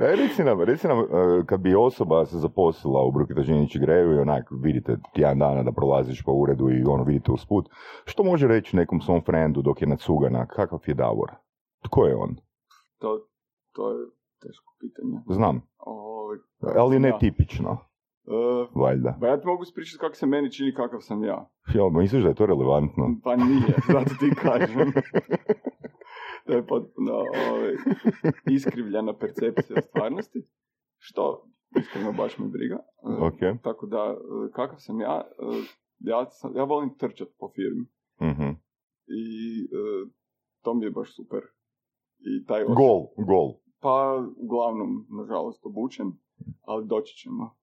E, 0.00 0.16
reci 0.16 0.44
nam, 0.44 0.62
reci 0.62 0.88
nam, 0.88 0.98
e, 0.98 1.04
kad 1.46 1.60
bi 1.60 1.74
osoba 1.74 2.26
se 2.26 2.38
zaposlila 2.38 3.02
u 3.02 3.12
Brukita 3.12 3.42
Žinić 3.42 3.76
Greju 3.76 4.12
i 4.14 4.18
onak 4.18 4.48
vidite 4.62 4.96
tjedan 5.14 5.38
dana 5.38 5.62
da 5.62 5.72
prolaziš 5.72 6.22
po 6.24 6.32
uredu 6.32 6.70
i 6.70 6.84
ono 6.84 7.04
vidite 7.04 7.32
usput, 7.32 7.68
što 8.04 8.24
može 8.24 8.48
reći 8.48 8.76
nekom 8.76 9.00
svom 9.00 9.22
frendu 9.26 9.62
dok 9.62 9.82
je 9.82 9.88
nacugana, 9.88 10.46
kakav 10.46 10.78
je 10.86 10.94
Davor? 10.94 11.30
Tko 11.84 12.06
je 12.06 12.16
on? 12.16 12.36
To, 12.98 13.20
to 13.72 13.90
je 13.90 14.06
teško 14.42 14.74
pitanje. 14.80 15.20
Znam, 15.28 15.62
Ovaj, 15.78 16.38
ali 16.76 16.98
ne 16.98 17.08
ja. 17.08 17.18
tipično, 17.18 17.88
E, 18.28 18.68
valjda. 18.74 19.16
Pa 19.20 19.26
ja 19.26 19.40
ti 19.40 19.46
mogu 19.46 19.62
ispričati 19.62 19.98
kako 20.00 20.14
se 20.14 20.26
meni 20.26 20.52
čini 20.52 20.74
kakav 20.74 21.00
sam 21.00 21.24
ja. 21.24 21.48
Jel, 21.74 21.90
misliš 21.90 22.22
da 22.22 22.28
je 22.28 22.34
to 22.34 22.46
relevantno? 22.46 23.04
Pa 23.24 23.36
nije, 23.36 23.74
zato 23.88 24.10
ti 24.20 24.30
kažem. 24.42 24.92
to 26.48 26.54
je 26.54 26.66
potpuno 26.66 27.12
ovaj, 27.12 27.74
iskrivljena 28.50 29.12
percepcija 29.14 29.82
stvarnosti. 29.82 30.42
Što, 30.98 31.46
iskreno, 31.78 32.12
baš 32.12 32.38
me 32.38 32.46
briga. 32.46 32.74
E, 32.74 33.16
Ok. 33.20 33.62
Tako 33.62 33.86
da, 33.86 34.16
e, 34.46 34.52
kakav 34.52 34.76
sam 34.78 35.00
ja, 35.00 35.24
e, 35.38 35.44
ja, 36.00 36.26
sam, 36.26 36.56
ja 36.56 36.64
volim 36.64 36.90
trčat 36.90 37.28
po 37.38 37.48
firmi. 37.48 37.84
Mhm. 38.22 38.48
I 39.08 39.24
e, 39.64 40.10
to 40.62 40.74
mi 40.74 40.84
je 40.84 40.90
baš 40.90 41.16
super. 41.16 41.40
i 42.20 42.44
taj 42.46 42.64
Gol, 42.64 43.06
gol. 43.18 43.52
Pa, 43.80 44.24
uglavnom, 44.36 45.06
nažalost, 45.10 45.66
obučen, 45.66 46.12
ali 46.62 46.86
doći 46.86 47.16
ćemo. 47.16 47.58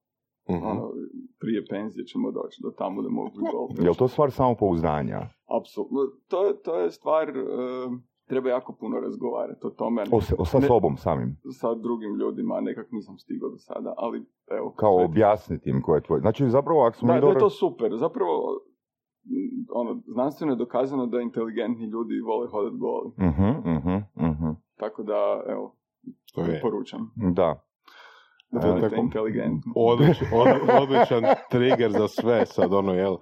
Mhm. 0.50 0.66
Ono, 0.66 0.92
prije 1.38 1.64
penzije 1.66 2.06
ćemo 2.06 2.30
doći 2.32 2.60
do 2.62 2.70
tamo 2.70 3.02
da 3.02 3.08
mogu 3.10 3.30
gol. 3.52 3.84
Je 3.84 3.90
li 3.90 3.96
to 3.96 4.08
stvar 4.08 4.30
samopouzdanja? 4.30 5.20
Apsolutno. 5.60 5.98
To, 6.28 6.46
je- 6.46 6.62
to 6.62 6.76
je 6.76 6.90
stvar, 6.90 7.28
e, 7.28 7.32
treba 8.26 8.48
jako 8.50 8.72
puno 8.72 9.00
razgovarati 9.00 9.60
o 9.62 9.70
tome. 9.70 10.02
O, 10.12 10.20
o 10.38 10.44
sa 10.44 10.58
Ne- 10.58 10.66
sobom 10.66 10.96
samim. 10.96 11.36
Sa 11.52 11.74
drugim 11.76 12.14
ljudima, 12.14 12.60
nekak 12.60 12.86
nisam 12.90 13.18
stigao 13.18 13.48
do 13.50 13.58
sada, 13.58 13.94
ali 13.96 14.18
evo. 14.50 14.70
Kao 14.72 15.04
objasniti 15.04 15.70
im 15.70 15.82
ko 15.82 15.94
je 15.94 16.00
tvoj. 16.00 16.20
Znači, 16.20 16.48
zapravo, 16.48 16.80
ako 16.82 16.96
smo 16.96 17.06
Da, 17.06 17.14
mi 17.14 17.20
da 17.20 17.26
je 17.26 17.28
dobro... 17.28 17.40
to 17.40 17.50
super. 17.50 17.90
Zapravo, 17.96 18.60
m, 19.26 19.32
ono, 19.72 20.00
znanstveno 20.06 20.52
je 20.52 20.56
dokazano 20.56 21.06
da 21.06 21.20
inteligentni 21.20 21.84
ljudi 21.86 22.20
vole 22.20 22.48
hodati 22.48 22.76
goli. 22.76 23.10
Mhm, 23.20 23.70
mhm, 23.70 23.96
mhm. 24.22 24.50
Tako 24.76 25.02
da, 25.02 25.42
evo, 25.48 25.74
To 26.34 26.40
je 26.42 26.60
poručam. 26.62 27.10
Da. 27.16 27.62
Da 28.50 28.58
E, 28.60 28.72
budete 28.72 28.88
tako- 28.88 29.00
inteligentni. 29.00 29.72
odličan, 29.76 30.28
od- 30.34 30.82
odličan 30.82 31.22
trigger 31.50 31.90
za 31.92 32.08
sve 32.08 32.46
sad, 32.46 32.72
ono, 32.72 32.94
jel? 32.94 33.16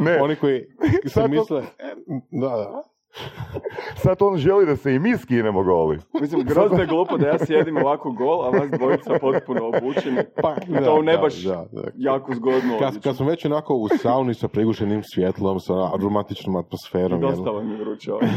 Ne, 0.00 0.22
Oni 0.22 0.36
koji 0.36 0.60
se 1.06 1.20
to- 1.22 1.28
misle, 1.28 1.58
e, 1.58 1.94
da, 2.32 2.48
da, 2.48 2.82
sad 4.02 4.16
on 4.20 4.36
želi 4.36 4.66
da 4.66 4.76
se 4.76 4.94
i 4.94 4.98
mi 4.98 5.16
skinemo 5.18 5.62
goli. 5.62 5.98
Mislim, 6.20 6.44
grozno 6.44 6.78
je 6.78 6.86
glupo 6.86 7.16
da 7.16 7.26
ja 7.26 7.38
sjedim 7.38 7.76
ovako 7.76 8.12
gol, 8.12 8.44
a 8.44 8.50
vas 8.50 8.70
dvojica 8.70 9.18
potpuno 9.20 9.66
obučeni. 9.68 10.18
pa, 10.42 10.56
I 10.68 10.84
to 10.84 11.02
ne 11.02 11.18
baš 11.18 11.42
da, 11.42 11.66
da. 11.72 11.82
jako 11.96 12.34
zgodno 12.34 12.78
Kad, 12.78 13.02
kad 13.02 13.16
smo 13.16 13.26
već 13.26 13.44
onako 13.44 13.74
u 13.74 13.88
sauni 13.88 14.34
sa 14.34 14.48
prigušenim 14.48 15.02
svjetlom, 15.02 15.60
sa 15.60 15.90
romantičnom 16.00 16.56
atmosferom, 16.56 17.20
jel? 17.22 17.30
Dosta 17.30 17.50
vam 17.50 17.70
je 17.70 17.76
vruće 17.76 18.12
ovdje. 18.14 18.30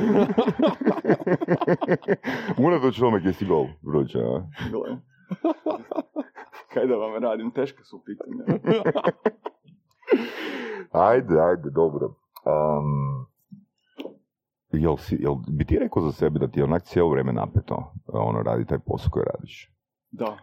Unatoč 2.58 3.00
tome 3.00 3.20
gdje 3.20 3.34
si 3.34 3.46
gol, 3.46 3.66
vruće, 3.82 4.18
a? 4.18 4.42
Gle. 4.72 4.98
Kaj 6.74 6.88
da 6.88 6.96
vam 6.96 7.24
radim, 7.24 7.52
teška 7.52 7.84
su 7.84 8.02
pitanja. 8.06 8.60
Ajde, 10.92 11.42
ajde, 11.42 11.70
dobro. 11.70 12.06
Um, 12.46 13.29
jel, 14.72 14.98
si, 14.98 15.18
jel 15.20 15.36
bi 15.48 15.66
ti 15.66 15.80
rekao 15.80 16.04
za 16.04 16.12
sebe 16.12 16.40
da 16.40 16.48
ti 16.48 16.60
je 16.60 16.64
onak 16.64 16.84
cijelo 16.84 17.10
vrijeme 17.10 17.34
napeto 17.34 17.94
ono 18.08 18.42
radi 18.42 18.66
taj 18.66 18.80
posao 18.80 19.10
koji 19.12 19.24
radiš? 19.34 19.72
Da. 20.12 20.38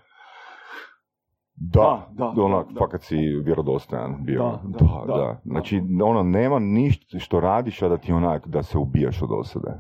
Da, 1.59 2.09
Da, 2.13 2.33
da, 2.37 2.43
onak, 2.43 2.67
da, 2.67 2.73
da. 2.73 2.79
fakat 2.79 3.03
si 3.03 3.17
vjerodostojan 3.45 4.25
bio. 4.25 4.43
Da, 4.43 4.61
da, 4.65 4.79
da, 4.79 5.05
da, 5.07 5.17
da. 5.17 5.41
Znači, 5.45 5.83
ono, 6.05 6.23
nema 6.23 6.59
ništa 6.59 7.19
što 7.19 7.41
radiš, 7.41 7.83
a 7.83 7.89
da 7.89 7.97
ti 7.99 8.13
onak, 8.13 8.49
da 8.49 8.63
se 8.63 8.79
ubijaš 8.79 9.23
od 9.23 9.29
osade. 9.33 9.71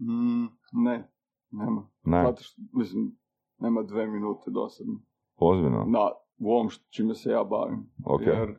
Mm, 0.00 0.44
ne, 0.84 1.10
nema. 1.50 1.88
Ne, 2.04 2.22
Zato 2.22 2.42
što, 2.42 2.62
mislim, 2.72 3.16
nema 3.58 3.82
dve 3.82 4.06
minute 4.06 4.50
dosadno. 4.50 5.00
ozbiljno. 5.36 5.84
Na, 5.88 5.98
u 6.38 6.52
ovom 6.52 6.68
što, 6.70 6.84
čime 6.90 7.14
se 7.14 7.30
ja 7.30 7.44
bavim. 7.44 7.90
Ok. 8.04 8.20
Jer 8.20 8.48
e, 8.50 8.56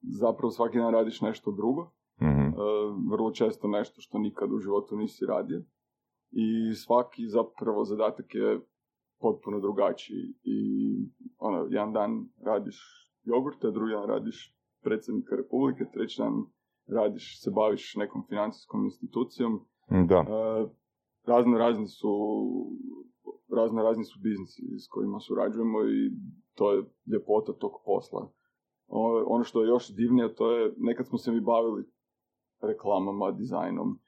zapravo 0.00 0.50
svaki 0.50 0.78
dan 0.78 0.92
radiš 0.92 1.20
nešto 1.20 1.50
drugo. 1.52 1.90
Mhm. 2.22 2.40
e, 2.40 2.52
vrlo 3.10 3.30
često 3.30 3.68
nešto 3.68 4.00
što 4.00 4.18
nikad 4.18 4.52
u 4.52 4.58
životu 4.58 4.96
nisi 4.96 5.26
radio. 5.26 5.62
I 6.30 6.74
svaki 6.74 7.26
zapravo 7.28 7.84
zadatak 7.84 8.34
je 8.34 8.60
potpuno 9.20 9.60
drugačiji. 9.60 10.34
I 10.42 10.58
ono, 11.38 11.66
jedan 11.70 11.92
dan 11.92 12.10
radiš 12.44 12.78
jogurte, 13.22 13.70
drugi 13.70 13.92
dan 13.92 14.08
radiš 14.08 14.56
predsjednika 14.82 15.36
Republike, 15.36 15.84
treći 15.92 16.18
dan 16.18 16.32
radiš, 16.86 17.42
se 17.42 17.50
baviš 17.50 17.94
nekom 17.96 18.22
financijskom 18.28 18.84
institucijom. 18.84 19.60
Da. 20.08 20.16
E, 20.18 20.66
razno 21.26 21.58
razni 21.58 21.86
su 21.86 22.12
razno 23.56 23.82
razni 23.82 24.04
su 24.04 24.18
biznisi 24.22 24.62
s 24.78 24.88
kojima 24.88 25.20
surađujemo 25.20 25.78
i 25.84 26.10
to 26.54 26.72
je 26.72 26.82
ljepota 27.12 27.52
tog 27.52 27.72
posla. 27.84 28.32
O- 28.86 29.24
Ono 29.26 29.44
što 29.44 29.62
je 29.62 29.68
još 29.68 29.94
divnije, 29.94 30.34
to 30.34 30.52
je, 30.52 30.74
nekad 30.76 31.06
smo 31.06 31.18
se 31.18 31.32
mi 31.32 31.40
bavili 31.40 31.84
reklamama, 32.62 33.30
dizajnom. 33.30 33.98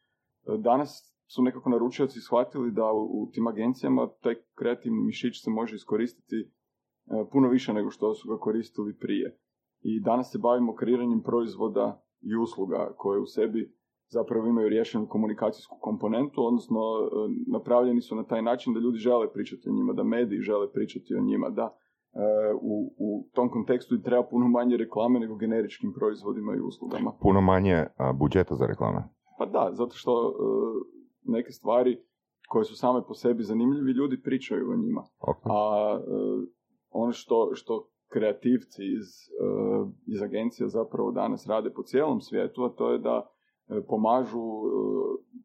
E, 0.46 0.56
Danas 0.58 1.14
su 1.26 1.42
nekako 1.42 1.70
naručioci 1.70 2.20
shvatili 2.20 2.70
da 2.70 2.92
u, 2.92 3.28
tim 3.32 3.46
agencijama 3.46 4.08
taj 4.22 4.34
kreativni 4.54 5.00
mišić 5.00 5.44
se 5.44 5.50
može 5.50 5.76
iskoristiti 5.76 6.36
e, 6.40 6.50
puno 7.32 7.48
više 7.48 7.72
nego 7.72 7.90
što 7.90 8.14
su 8.14 8.28
ga 8.28 8.38
koristili 8.38 8.98
prije. 8.98 9.38
I 9.80 10.00
danas 10.00 10.32
se 10.32 10.38
bavimo 10.38 10.74
kreiranjem 10.74 11.22
proizvoda 11.22 12.04
i 12.20 12.36
usluga 12.36 12.94
koje 12.96 13.20
u 13.20 13.26
sebi 13.26 13.74
zapravo 14.08 14.46
imaju 14.46 14.68
riješenu 14.68 15.08
komunikacijsku 15.08 15.76
komponentu, 15.80 16.46
odnosno 16.46 16.80
e, 16.80 17.08
napravljeni 17.46 18.00
su 18.00 18.16
na 18.16 18.24
taj 18.24 18.42
način 18.42 18.74
da 18.74 18.80
ljudi 18.80 18.98
žele 18.98 19.32
pričati 19.32 19.68
o 19.68 19.72
njima, 19.72 19.92
da 19.92 20.02
mediji 20.02 20.40
žele 20.40 20.72
pričati 20.72 21.14
o 21.14 21.20
njima, 21.20 21.50
da 21.50 21.76
u, 22.60 22.94
u 22.98 23.28
tom 23.32 23.50
kontekstu 23.50 23.94
i 23.94 24.02
treba 24.02 24.22
puno 24.22 24.48
manje 24.48 24.76
reklame 24.76 25.20
nego 25.20 25.36
generičkim 25.36 25.92
proizvodima 25.92 26.54
i 26.54 26.60
uslugama. 26.60 27.12
Puno 27.20 27.40
manje 27.40 27.86
a, 27.96 28.12
budžeta 28.12 28.54
za 28.54 28.66
reklame. 28.66 29.02
Pa 29.38 29.46
da, 29.46 29.70
zato 29.72 29.94
što 29.94 30.12
e, 30.12 30.32
neke 31.24 31.50
stvari 31.50 32.02
koje 32.48 32.64
su 32.64 32.76
same 32.76 33.02
po 33.08 33.14
sebi 33.14 33.42
zanimljivi, 33.42 33.92
ljudi 33.92 34.22
pričaju 34.22 34.70
o 34.70 34.76
njima. 34.76 35.04
Ok. 35.20 35.42
A 35.44 35.98
e, 35.98 36.02
ono 36.90 37.12
što, 37.12 37.50
što 37.54 37.88
kreativci 38.12 38.82
iz, 38.84 39.08
e, 39.40 39.90
iz 40.06 40.22
agencija 40.22 40.68
zapravo 40.68 41.10
danas 41.12 41.46
rade 41.46 41.70
po 41.70 41.82
cijelom 41.82 42.20
svijetu, 42.20 42.62
a 42.64 42.68
to 42.68 42.92
je 42.92 42.98
da 42.98 43.30
pomažu, 43.88 44.46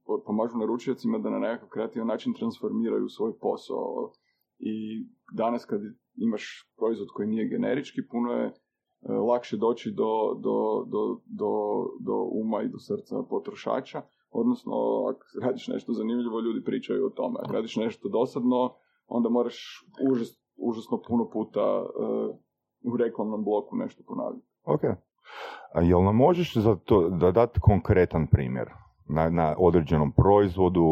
po- 0.06 0.24
pomažu 0.26 0.58
naručiocima 0.58 1.18
da 1.18 1.30
na 1.30 1.40
nekakav 1.40 1.70
kreativan 1.70 2.08
način 2.08 2.34
transformiraju 2.34 3.10
svoj 3.10 3.34
posao. 3.42 4.12
I 4.60 5.06
danas 5.34 5.66
kad 5.66 5.82
imaš 6.16 6.72
proizvod 6.78 7.08
koji 7.14 7.28
nije 7.28 7.48
generički, 7.48 8.08
puno 8.12 8.34
je 8.34 8.46
e, 8.46 8.52
lakše 9.12 9.58
doći 9.58 9.92
do, 9.92 10.40
do, 10.44 10.86
do, 10.88 11.22
do, 11.26 11.52
do 12.00 12.30
uma 12.32 12.64
i 12.64 12.68
do 12.70 12.80
srca 12.80 13.16
potrošača, 13.30 14.02
odnosno 14.32 14.74
ako 15.10 15.26
radiš 15.42 15.68
nešto 15.68 15.94
zanimljivo, 15.94 16.40
ljudi 16.40 16.64
pričaju 16.64 17.06
o 17.06 17.10
tome. 17.10 17.40
Ako 17.44 17.54
radiš 17.54 17.76
nešto 17.76 18.10
dosadno, 18.10 18.76
onda 19.08 19.30
moraš 19.30 19.86
užas, 20.12 20.30
užasno 20.58 21.02
puno 21.08 21.30
puta 21.30 21.60
e, 21.60 21.84
u 22.84 22.98
reklamnom 22.98 23.44
bloku 23.44 23.76
nešto 23.76 24.04
ponavljati. 24.08 24.48
Ok. 24.66 24.84
A 25.74 25.82
jel 25.82 26.04
nam 26.04 26.16
možeš 26.16 26.58
za 26.58 26.76
to 26.76 27.10
da 27.10 27.32
dati 27.32 27.60
konkretan 27.60 28.28
primjer 28.28 28.70
na, 29.10 29.30
na 29.30 29.56
određenom 29.58 30.12
proizvodu, 30.12 30.86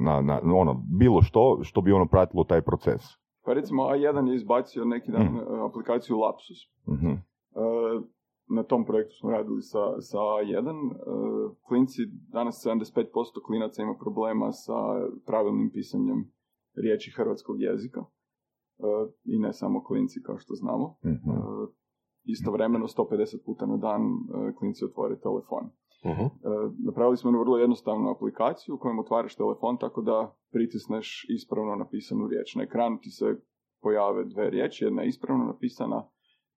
na, 0.00 0.20
na 0.20 0.40
ono, 0.54 0.74
bilo 0.98 1.22
što, 1.22 1.58
što 1.62 1.80
bi 1.80 1.92
ono 1.92 2.06
pratilo 2.06 2.44
taj 2.44 2.62
proces? 2.62 3.02
Pa 3.44 3.52
recimo 3.52 3.82
A1 3.82 4.28
je 4.28 4.34
izbacio 4.34 4.84
neki 4.84 5.12
dan 5.12 5.26
Mm. 5.26 5.62
aplikaciju 5.68 6.16
Lapsus. 6.18 6.58
Mhm. 6.88 7.10
E, 7.10 7.20
na 8.48 8.62
tom 8.62 8.84
projektu 8.84 9.14
smo 9.20 9.30
radili 9.30 9.62
sa, 9.62 10.00
sa 10.00 10.18
A1. 10.18 10.68
E, 10.68 10.94
klinci, 11.68 12.00
danas 12.32 12.66
75% 12.66 13.04
klinaca 13.46 13.82
ima 13.82 13.94
problema 14.00 14.52
sa 14.52 14.74
pravilnim 15.26 15.70
pisanjem 15.70 16.32
riječi 16.76 17.12
hrvatskog 17.16 17.56
jezika. 17.60 18.00
E, 18.00 18.04
I 19.24 19.38
ne 19.38 19.52
samo 19.52 19.84
klinci, 19.84 20.22
kao 20.22 20.38
što 20.38 20.54
znamo. 20.54 20.96
Mhm. 21.04 21.30
E, 21.30 21.36
istovremeno 22.24 22.86
150 22.88 23.44
puta 23.46 23.66
na 23.66 23.76
dan 23.76 24.02
e, 24.02 24.54
klinci 24.58 24.84
otvore 24.84 25.16
telefon. 25.18 25.70
E, 26.08 26.28
napravili 26.86 27.16
smo 27.16 27.28
jednu 27.28 27.40
vrlo 27.40 27.58
jednostavnu 27.58 28.10
aplikaciju 28.10 28.78
kojom 28.78 28.98
otvaraš 28.98 29.36
telefon 29.36 29.78
tako 29.78 30.02
da 30.02 30.36
pritisneš 30.52 31.26
ispravno 31.28 31.76
napisanu 31.76 32.28
riječ. 32.28 32.54
Na 32.54 32.62
ekranu 32.62 32.98
ti 33.02 33.10
se 33.10 33.24
pojave 33.82 34.24
dve 34.24 34.50
riječi, 34.50 34.84
jedna 34.84 35.02
je 35.02 35.08
ispravno 35.08 35.44
napisana 35.44 36.08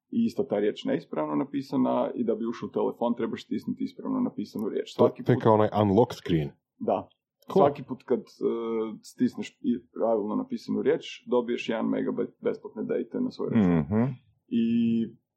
i 0.10 0.26
ista 0.26 0.48
ta 0.48 0.60
riječ 0.60 0.86
neispravno 0.86 1.36
napisana 1.36 2.12
i 2.16 2.24
da 2.24 2.36
bi 2.36 2.46
ušao 2.46 2.68
u 2.68 2.72
telefon 2.72 3.16
trebaš 3.16 3.44
stisnuti 3.44 3.84
ispravno 3.84 4.20
napisanu 4.20 4.70
riječ. 4.70 4.94
To, 4.94 5.00
Svaki 5.04 5.24
to 5.24 5.32
je 5.32 5.36
put, 5.36 5.44
kao 5.44 5.54
onaj 5.54 5.70
unlock 5.82 6.12
screen. 6.14 6.50
da, 6.78 7.10
Cool. 7.52 7.66
svaki 7.66 7.84
put 7.84 8.04
kad 8.04 8.20
e, 8.20 8.24
stisneš 9.02 9.60
pravilno 9.94 10.36
napisanu 10.36 10.82
riječ, 10.82 11.28
dobiješ 11.28 11.68
1 11.68 11.90
megabajt 11.90 12.30
besplatne 12.42 12.84
date 12.84 13.20
na 13.20 13.32
svoj 13.32 13.50
račun. 13.50 13.80
Mhm. 13.80 14.04
I 14.48 14.66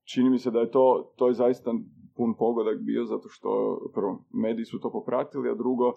čini 0.05 0.31
mi 0.31 0.39
se 0.39 0.51
da 0.51 0.61
je 0.61 0.71
to, 0.71 1.13
to 1.17 1.29
je 1.29 1.35
zaista 1.35 1.75
pun 2.17 2.35
pogodak 2.35 2.79
bio 2.79 3.05
zato 3.05 3.29
što 3.29 3.81
prvo 3.95 4.25
mediji 4.35 4.65
su 4.65 4.81
to 4.81 4.93
popratili, 4.93 5.51
a 5.51 5.55
drugo 5.55 5.89
e, 5.89 5.93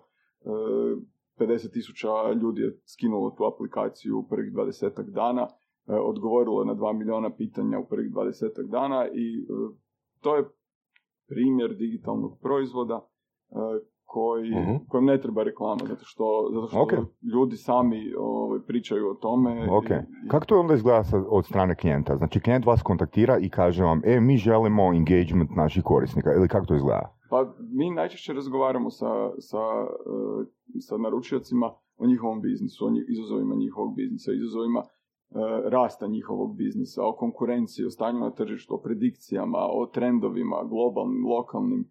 50 1.39 1.73
tisuća 1.73 2.07
ljudi 2.41 2.61
je 2.61 2.79
skinulo 2.85 3.31
tu 3.31 3.43
aplikaciju 3.45 4.19
u 4.19 4.27
prvih 4.27 4.53
20 4.53 5.11
dana, 5.11 5.47
e, 5.88 5.93
odgovorilo 5.93 6.63
na 6.63 6.75
2 6.75 6.97
miliona 6.97 7.35
pitanja 7.35 7.79
u 7.79 7.88
prvih 7.88 8.11
20 8.11 8.69
dana 8.69 9.07
i 9.13 9.39
e, 9.39 9.45
to 10.21 10.35
je 10.35 10.49
primjer 11.27 11.75
digitalnog 11.75 12.39
proizvoda 12.41 13.07
e, 13.49 13.55
koji, 14.10 14.50
Mhm. 14.51 14.75
kojem 14.88 15.06
ne 15.06 15.22
treba 15.22 15.44
reklama, 15.44 15.82
zato 15.84 16.04
što, 16.04 16.24
zato 16.54 16.68
što 16.68 16.80
Ok. 16.80 16.94
ljudi 17.34 17.58
sami 17.58 18.13
ovaj, 18.20 18.60
pričaju 18.68 19.10
o 19.10 19.13
tome. 19.16 19.68
Ok. 19.72 19.89
i- 19.89 19.94
i- 20.25 20.30
Kako 20.30 20.46
to 20.46 20.60
onda 20.60 20.74
izgleda 20.74 21.01
od 21.30 21.46
strane 21.46 21.75
klijenta? 21.75 22.18
Znači, 22.18 22.39
klijent 22.39 22.66
vas 22.66 22.82
kontaktira 22.82 23.38
i 23.38 23.50
kaže 23.50 23.84
vam, 23.84 24.01
e, 24.06 24.20
mi 24.20 24.38
želimo 24.38 24.94
engagement 24.94 25.50
naših 25.56 25.84
korisnika, 25.84 26.30
ili 26.34 26.48
kako 26.48 26.66
to 26.66 26.75
izgleda? 26.75 27.16
Pa 27.30 27.39
mi 27.72 27.92
najčešće 27.92 28.34
razgovaramo 28.34 28.89
sa, 28.89 29.08
sa, 29.39 29.58
e, 29.58 30.80
sa 30.80 30.98
naručiocima 30.98 31.68
o 31.98 32.08
njihovom 32.08 32.42
biznisu, 32.42 32.86
o 32.86 32.92
izazovima 33.10 33.56
njihovog 33.56 33.96
biznisa, 33.96 34.32
izazovima 34.34 34.80
e, 34.80 34.89
rasta 35.70 36.08
njihovog 36.08 36.56
biznisa, 36.56 37.01
o 37.04 37.13
konkurenciji, 37.13 37.86
o 37.86 37.89
stanju 37.89 38.20
na 38.20 38.32
tržištu, 38.32 38.75
o 38.75 38.78
predikcijama, 38.78 39.58
o 39.72 39.86
trendovima, 39.86 40.56
globalnim, 40.63 41.25
lokalnim 41.28 41.86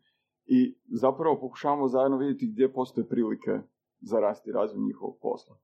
i 0.49 0.75
zapravo 0.89 1.41
pokušavamo 1.41 1.89
zajedno 1.89 2.17
vidjeti 2.17 2.47
gdje 2.47 2.73
postoje 2.73 3.09
prilike 3.09 3.51
za 4.01 4.21
rast 4.21 4.47
i 4.47 4.53
razvoj 4.53 4.83
njihovog 4.83 5.19
posla. 5.23 5.57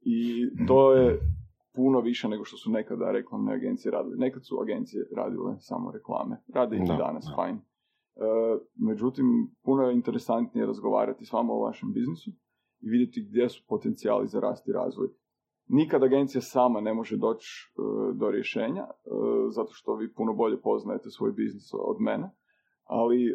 I 0.00 0.48
to 0.66 0.92
je 0.92 1.20
puno 1.74 2.00
više 2.00 2.28
nego 2.28 2.44
što 2.44 2.56
su 2.56 2.70
nekada 2.70 3.12
reklamne 3.12 3.54
agencije 3.54 3.92
radile. 3.92 4.16
Nekad 4.16 4.46
su 4.46 4.60
agencije 4.60 5.06
radile 5.16 5.54
samo 5.58 5.90
reklame. 5.90 6.42
Rade 6.54 6.76
i 6.76 6.80
Da, 6.86 6.96
danas, 6.96 7.24
da. 7.24 7.34
fajn. 7.36 7.56
E, 7.56 7.60
međutim, 8.74 9.26
puno 9.62 9.82
je 9.82 9.94
interesantnije 9.94 10.66
razgovarati 10.66 11.24
s 11.24 11.32
vama 11.32 11.52
o 11.52 11.64
vašem 11.64 11.92
biznisu 11.92 12.30
i 12.80 12.90
vidjeti 12.90 13.26
gdje 13.30 13.48
su 13.48 13.64
potencijali 13.68 14.26
za 14.26 14.40
rast 14.40 14.68
i 14.68 14.72
razvoj. 14.72 15.08
Nikad 15.68 16.02
agencija 16.02 16.42
sama 16.42 16.80
ne 16.80 16.94
može 16.94 17.16
doći 17.16 17.48
e, 17.68 17.80
do 18.14 18.30
rješenja, 18.30 18.82
e, 18.82 18.90
zato 19.50 19.72
što 19.72 19.96
vi 19.96 20.12
puno 20.12 20.34
bolje 20.34 20.60
poznajete 20.60 21.10
svoj 21.10 21.32
biznis 21.32 21.70
od 21.72 22.00
mene, 22.00 22.30
ali 22.84 23.24
e, 23.26 23.32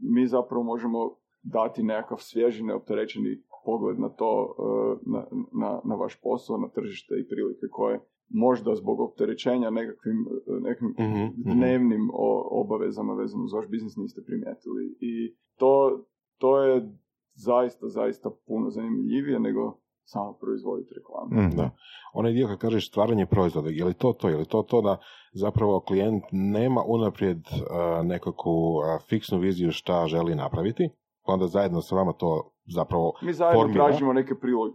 mi 0.00 0.26
zapravo 0.26 0.64
možemo 0.64 0.98
dati 1.42 1.82
nekakav 1.82 2.18
svježi, 2.20 2.64
neopterećeni 2.64 3.42
pogled 3.64 3.98
na 4.00 4.08
to, 4.08 4.54
e, 4.58 5.10
na, 5.10 5.26
na, 5.52 5.80
na 5.84 5.94
vaš 5.94 6.20
posao, 6.20 6.56
na 6.58 6.68
tržište 6.68 7.14
i 7.14 7.28
prilike 7.28 7.66
koje 7.70 8.00
možda 8.34 8.74
zbog 8.74 9.00
opterećenja 9.00 9.70
nekakvim, 9.70 10.16
e, 10.46 10.60
nekim 10.60 10.88
Mhm, 10.98 11.24
mhm. 11.24 11.58
dnevnim 11.58 12.10
o- 12.12 12.48
obavezama 12.50 13.14
vezano 13.14 13.44
uz 13.44 13.52
vaš 13.52 13.68
biznis 13.68 13.96
niste 13.96 14.22
primijetili. 14.26 14.96
I 15.00 15.36
to, 15.58 16.04
to 16.38 16.62
je 16.62 16.92
zaista, 17.34 17.88
zaista 17.88 18.30
puno 18.46 18.70
zanimljivije 18.70 19.40
nego 19.40 19.78
samo 20.04 20.32
proizvoditi 20.32 20.94
reklamu. 20.94 21.42
Mhm. 21.42 21.56
Da. 21.56 21.70
Onaj 22.14 22.32
dio 22.32 22.46
kad 22.46 22.58
kažeš 22.58 22.88
stvaranje 22.88 23.26
proizvoda, 23.26 23.68
je 23.70 23.84
li 23.84 23.94
to 23.94 24.12
to? 24.12 24.28
Je 24.28 24.36
li 24.36 24.44
to 24.44 24.62
to 24.62 24.80
da 24.80 24.96
zapravo 25.32 25.80
klijent 25.80 26.24
nema 26.32 26.82
unaprijed 26.86 27.38
uh, 27.38 27.58
nekakvu 28.06 28.50
uh, 28.70 28.82
fiksnu 29.08 29.38
viziju 29.38 29.70
šta 29.70 30.06
želi 30.06 30.34
napraviti, 30.34 30.88
pa 31.26 31.32
onda 31.32 31.46
zajedno 31.46 31.80
sa 31.80 31.94
vama 31.94 32.12
to 32.12 32.48
zapravo 32.66 33.12
Mi 33.22 33.32
zajedno 33.32 33.60
formira? 33.60 33.84
tražimo 33.84 34.12
neke 34.12 34.34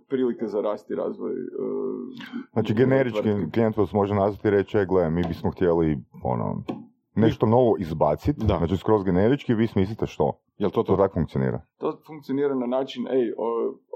prilike 0.10 0.48
za 0.48 0.62
rast 0.62 0.92
i 0.92 0.96
razvoj. 0.96 1.32
e, 1.32 1.36
Znači, 2.54 2.74
generički 2.74 3.30
klijent 3.54 3.78
vas 3.78 3.94
može 3.94 4.14
nazvati 4.16 4.48
i 4.48 4.52
reći, 4.52 4.78
"E, 4.78 4.86
gle, 4.86 5.10
mi 5.10 5.24
bismo 5.24 5.52
htjeli 5.52 5.98
ono, 6.24 6.64
nešto 7.18 7.46
novo 7.46 7.76
izbaciti, 7.80 8.46
znači 8.46 8.78
skroz 8.78 9.04
generički, 9.04 9.54
vi 9.54 9.68
smislite 9.68 10.06
što. 10.08 10.40
Jel 10.58 10.70
to 10.70 10.84
To 10.84 10.96
to? 10.96 10.98
tako 10.98 11.14
funkcionira. 11.14 11.62
To 11.78 12.00
funkcionira 12.08 12.56
na 12.56 12.66
način, 12.66 13.08
ej, 13.08 13.34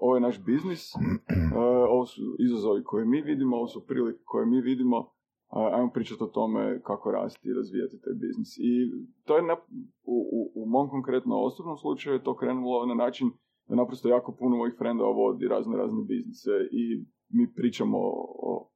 ovo 0.01 0.15
je 0.15 0.21
naš 0.21 0.43
biznis, 0.45 0.81
e, 1.55 1.57
ovo 1.89 2.05
su 2.05 2.21
izazovi 2.39 2.83
koje 2.83 3.05
mi 3.05 3.21
vidimo, 3.21 3.55
ovo 3.57 3.67
su 3.67 3.85
prilike 3.87 4.19
koje 4.25 4.45
mi 4.45 4.61
vidimo, 4.61 4.97
a, 5.49 5.69
ajmo 5.73 5.89
pričati 5.93 6.23
o 6.23 6.27
tome 6.27 6.81
kako 6.83 7.11
rasti 7.11 7.49
i 7.49 7.53
razvijati 7.53 8.01
taj 8.03 8.13
biznis. 8.13 8.57
I 8.57 8.71
to 9.25 9.35
je 9.35 9.43
na, 9.43 9.53
u, 10.03 10.17
u, 10.37 10.63
u 10.63 10.65
mom 10.69 10.89
konkretno 10.89 11.35
osobnom 11.39 11.77
slučaju 11.77 12.15
je 12.15 12.23
to 12.23 12.35
krenulo 12.35 12.85
na 12.85 12.95
način 12.95 13.27
da 13.67 13.75
naprosto 13.75 14.09
jako 14.09 14.35
puno 14.39 14.57
mojih 14.57 14.75
frendova 14.77 15.11
vodi 15.11 15.47
razne 15.47 15.77
razne 15.77 16.03
biznise 16.07 16.51
i 16.71 17.05
mi 17.29 17.53
pričamo 17.53 17.97
o, 17.97 18.11
o 18.49 18.67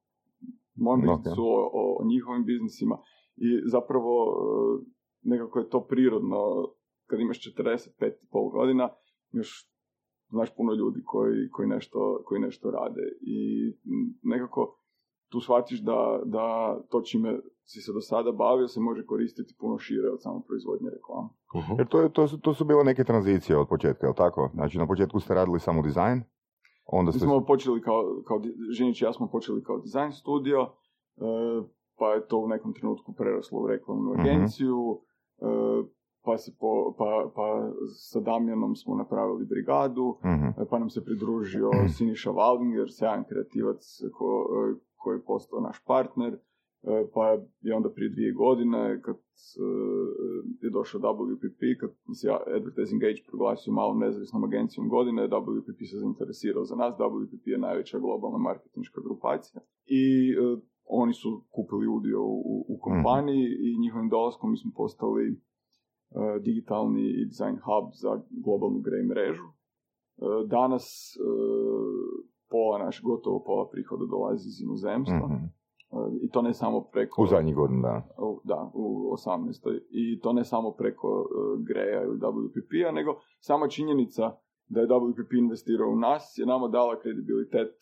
Ok. 0.93 0.99
biznisu, 1.01 1.43
o, 1.43 1.69
o, 1.73 1.97
o 1.99 2.05
njihovim 2.05 2.45
biznisima 2.45 2.97
i 3.35 3.61
zapravo 3.65 4.13
e, 4.23 4.85
nekako 5.21 5.59
je 5.59 5.69
to 5.69 5.87
prirodno 5.87 6.37
kad 7.07 7.19
imaš 7.19 7.39
45 7.57 7.89
i 8.23 8.27
pol 8.31 8.49
godina, 8.49 8.89
još 9.31 9.75
znaš 10.29 10.55
puno 10.55 10.73
ljudi 10.73 11.01
koji, 11.05 11.49
koji, 11.49 11.67
nešto, 11.67 12.21
koji 12.25 12.41
nešto 12.41 12.71
rade 12.71 13.05
i 13.21 13.37
nekako 14.23 14.79
tu 15.31 15.39
shvatiš 15.39 15.79
da, 15.79 16.21
da 16.25 16.77
to 16.89 17.01
čime 17.01 17.39
si 17.63 17.81
se 17.81 17.93
do 17.93 18.01
sada 18.01 18.31
bavio 18.31 18.67
se 18.67 18.79
može 18.79 19.05
koristiti 19.05 19.55
puno 19.59 19.77
šire 19.77 20.09
od 20.09 20.21
samo 20.21 20.43
proizvodnje 20.47 20.89
reklame. 20.89 21.29
Mhm. 21.55 21.73
Jer 21.77 21.87
to, 21.87 22.01
je, 22.01 22.13
to, 22.13 22.27
su, 22.27 22.39
to 22.39 22.53
su 22.53 22.65
bile 22.65 22.83
neke 22.83 23.03
tranzicije 23.03 23.57
od 23.57 23.67
početka, 23.67 24.07
jel 24.07 24.13
tako? 24.13 24.49
Znači, 24.53 24.77
na 24.77 24.87
početku 24.87 25.19
ste 25.19 25.33
radili 25.33 25.59
samo 25.59 25.81
dizajn, 25.81 26.23
onda 26.85 27.09
Mi 27.09 27.13
ste... 27.13 27.25
smo 27.25 27.45
počeli 27.45 27.81
kao, 27.81 28.21
kao 28.27 28.41
Žinić 28.71 29.01
i 29.01 29.05
ja 29.05 29.13
smo 29.13 29.27
počeli 29.27 29.63
kao 29.63 29.79
dizajn 29.79 30.11
studio, 30.11 30.59
e, 30.61 31.21
pa 31.97 32.13
je 32.13 32.27
to 32.27 32.37
u 32.37 32.47
nekom 32.47 32.73
trenutku 32.73 33.13
preraslo 33.13 33.59
u 33.59 33.67
reklamnu 33.67 34.11
Mhm. 34.11 34.19
agenciju, 34.19 34.99
e, 35.39 35.45
pa, 36.23 36.37
se 36.37 36.51
po, 36.59 36.95
pa, 36.97 37.31
pa 37.35 37.71
sa 37.89 38.19
Damjanom 38.19 38.75
smo 38.75 38.95
napravili 38.95 39.45
brigadu, 39.45 40.17
Mhm. 40.25 40.45
E, 40.47 40.65
pa 40.69 40.79
nam 40.79 40.89
se 40.89 41.05
pridružio 41.05 41.69
Siniša 41.89 42.31
Valdinger, 42.31 42.87
sjajan 42.89 43.23
kreativac 43.23 43.81
ko, 44.13 44.27
e, 44.69 44.79
koji 44.95 45.15
je 45.15 45.23
postao 45.23 45.59
naš 45.59 45.83
partner, 45.83 46.37
pa 47.13 47.23
je 47.61 47.75
onda 47.75 47.89
prije 47.89 48.09
dvije 48.09 48.31
godine 48.33 49.01
kad 49.01 49.15
je 50.61 50.69
došao 50.69 51.01
WPP, 51.01 51.79
kad 51.79 51.89
se 52.13 52.27
Advertising 52.55 53.03
Age 53.03 53.21
proglasio 53.27 53.73
malom 53.73 53.99
nezavisnom 53.99 54.43
agencijom 54.43 54.89
godine, 54.89 55.27
WPP 55.27 55.85
se 55.85 55.97
zainteresirao 55.97 56.63
za 56.63 56.75
nas, 56.75 56.93
WPP 56.95 57.45
je 57.45 57.57
najveća 57.57 57.99
globalna 57.99 58.37
marketinška 58.39 59.01
grupacija 59.01 59.61
i 59.85 60.05
oni 60.87 61.13
su 61.13 61.43
kupili 61.49 61.87
udio 61.87 62.21
u, 62.23 62.35
u- 62.45 62.65
u 62.69 62.77
kompaniji 62.79 63.45
i 63.59 63.79
njihovim 63.79 64.09
dolaskom 64.09 64.51
mi 64.51 64.57
smo 64.57 64.71
postali 64.75 65.25
e, 65.31 65.35
digitalni 66.39 67.01
i 67.11 67.25
design 67.25 67.55
hub 67.57 67.89
za 67.93 68.11
globalnu 68.45 68.79
grey 68.79 69.07
mrežu. 69.07 69.43
E, 69.43 69.51
Danas 70.47 70.85
e, 71.15 71.21
pola 72.49 72.77
naš, 72.79 73.01
gotovo 73.01 73.43
pola 73.43 73.69
prihoda 73.69 74.05
dolazi 74.05 74.47
iz 74.47 74.61
inozemstva. 74.61 75.27
Mhm. 75.27 75.43
E, 75.91 75.97
I 76.21 76.29
to 76.29 76.41
ne 76.41 76.53
samo 76.53 76.81
preko... 76.83 77.23
U 77.23 77.27
zadnjih 77.27 77.55
godina, 77.55 77.81
da. 77.81 78.23
u- 78.23 78.41
Da, 78.43 78.71
u 78.73 78.85
18. 79.13 79.79
I 79.91 80.19
to 80.19 80.33
ne 80.33 80.43
samo 80.43 80.71
preko 80.71 81.07
uh, 81.19 81.27
Greja 81.61 82.03
ili 82.03 82.17
WPP-a, 82.17 82.91
nego 82.91 83.11
sama 83.39 83.67
činjenica 83.67 84.31
da 84.67 84.79
je 84.79 84.87
WPP 84.87 85.33
investirao 85.33 85.89
u 85.89 85.95
nas 85.97 86.33
je 86.37 86.45
nama 86.45 86.67
dala 86.67 86.99
kredibilitet 86.99 87.73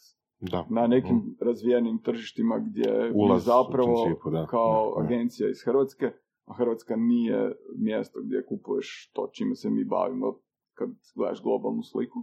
Da. 0.51 0.65
na 0.69 0.87
nekim 0.87 1.37
razvijenim 1.41 1.97
tržištima 1.97 2.59
gdje. 2.59 3.11
Ulaz 3.15 3.45
zapravo 3.45 4.03
principu, 4.03 4.29
da. 4.29 4.45
kao 4.45 4.93
Da, 4.97 5.03
agencija 5.03 5.49
iz 5.49 5.63
Hrvatske, 5.65 6.05
a 6.45 6.53
Hrvatska 6.53 6.95
nije 6.95 7.51
mjesto 7.77 8.19
gdje 8.23 8.45
kupuješ 8.45 9.11
to 9.13 9.29
čime 9.33 9.55
se 9.55 9.69
mi 9.69 9.83
bavimo 9.85 10.35
kad 10.73 10.89
gledaš 11.15 11.43
globalnu 11.43 11.83
sliku. 11.83 12.19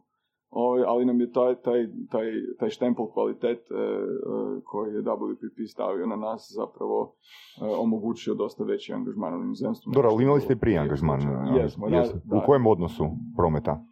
Ovaj, 0.51 0.83
ali 0.87 1.05
nam 1.05 1.21
je 1.21 1.33
taj, 1.33 1.55
taj, 1.55 1.87
taj, 2.11 2.27
taj 2.59 2.71
štempel 2.71 3.07
kvalitete 3.07 3.75
e, 3.75 3.79
e, 3.79 4.61
koji 4.65 4.95
je 4.95 5.03
WPP 5.03 5.71
stavio 5.71 6.07
na 6.07 6.17
nas 6.17 6.53
zapravo 6.57 7.15
e, 7.63 7.75
omogućio 7.79 8.35
dosta 8.35 8.65
veći 8.65 8.93
angažman 8.93 9.41
u 9.41 9.45
inozemstvu. 9.45 9.93
Dobro, 9.93 10.11
ali 10.11 10.25
imali 10.25 10.41
ste 10.41 10.57
prije 10.57 10.79
angažman. 10.79 11.21
Jesmo, 11.57 11.91
da, 11.91 11.97
jesu. 11.97 12.15
da. 12.25 12.37
U 12.37 12.41
kojem 12.47 12.67
odnosu 12.67 13.05
prometa? 13.37 13.85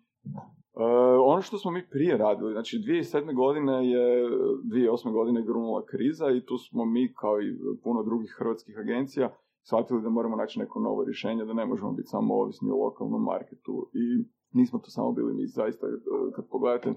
E, 0.78 0.82
ono 1.24 1.42
što 1.42 1.58
smo 1.58 1.70
mi 1.70 1.88
prije 1.90 2.16
radili, 2.16 2.52
znači 2.52 2.78
2007. 2.78 3.34
godine 3.34 3.90
je, 3.90 4.30
2008. 4.64 5.12
godine 5.12 5.42
grunula 5.42 5.84
kriza 5.84 6.30
i 6.30 6.44
tu 6.46 6.58
smo 6.58 6.84
mi 6.84 7.14
kao 7.14 7.42
i 7.42 7.58
puno 7.82 8.02
drugih 8.02 8.34
hrvatskih 8.38 8.78
agencija 8.78 9.36
shvatili 9.62 10.02
da 10.02 10.08
moramo 10.08 10.36
naći 10.36 10.58
neko 10.58 10.80
novo 10.80 11.04
rješenje, 11.04 11.44
da 11.44 11.52
ne 11.52 11.66
možemo 11.66 11.92
biti 11.92 12.08
samo 12.08 12.34
ovisni 12.34 12.70
o 12.70 12.84
lokalnom 12.84 13.22
marketu 13.22 13.90
i 13.92 14.24
nismo 14.52 14.78
to 14.78 14.90
samo 14.90 15.12
bili 15.12 15.34
mi, 15.34 15.46
zaista 15.46 15.86
e, 15.86 15.90
kad 16.34 16.48
pogledate 16.48 16.88
e, 16.90 16.94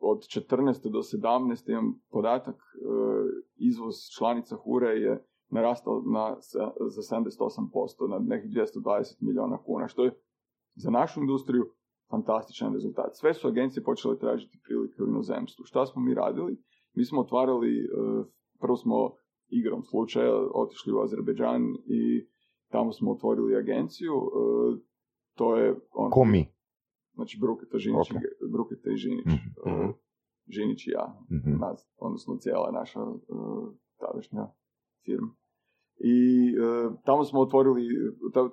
od 0.00 0.18
14. 0.18 0.90
do 0.90 0.98
17. 0.98 1.70
imam 1.70 2.00
podatak, 2.10 2.56
izvoz 3.56 3.94
članica 4.18 4.56
Hure 4.56 4.88
je 4.88 5.26
narastao 5.48 6.02
na, 6.06 6.36
za 6.88 7.16
78% 7.16 8.08
na 8.08 8.18
nekih 8.18 8.50
220 8.50 9.16
milijuna 9.20 9.58
kuna, 9.62 9.88
što 9.88 10.04
je 10.04 10.20
za 10.74 10.90
našu 10.90 11.20
industriju 11.20 11.75
fantastičan 12.10 12.72
rezultat. 12.72 13.10
Sve 13.12 13.34
su 13.34 13.48
agencije 13.48 13.82
počele 13.82 14.18
tražiti 14.18 14.58
prilike 14.64 15.02
u 15.02 15.08
inozemstvu. 15.08 15.64
Šta 15.64 15.86
smo 15.86 16.02
mi 16.02 16.14
radili? 16.14 16.56
Mi 16.94 17.04
smo 17.04 17.20
otvarali, 17.20 17.78
e, 17.78 17.86
prvo 18.60 18.76
smo 18.76 19.12
igrom 19.48 19.82
slučaja 19.82 20.32
otišli 20.54 20.92
u 20.92 21.00
Azerbejdžan 21.00 21.62
i 21.86 22.26
tamo 22.68 22.92
smo 22.92 23.12
otvorili 23.12 23.56
agenciju. 23.56 24.12
e, 24.14 24.86
To 25.34 25.56
je 25.56 25.74
on, 25.92 26.10
Ko 26.10 26.24
mi? 26.24 26.46
znači 27.14 27.38
Bruketa, 27.40 27.78
Žinić, 27.78 28.10
Ok. 28.10 28.16
i- 28.16 28.52
Bruketa 28.52 28.90
i 28.90 28.96
Žinić. 28.96 29.26
Mhm, 29.26 29.70
e. 29.70 29.92
Žinić 30.48 30.86
i 30.86 30.90
ja 30.90 31.18
Mhm. 31.30 31.58
nas, 31.60 31.92
odnosno 31.98 32.36
cijela 32.36 32.70
naša 32.72 33.00
tadašnja 33.98 34.46
firma. 35.04 35.28
I 35.98 36.48
e, 36.48 36.96
tamo 37.04 37.24
smo 37.24 37.40
otvorili, 37.40 37.88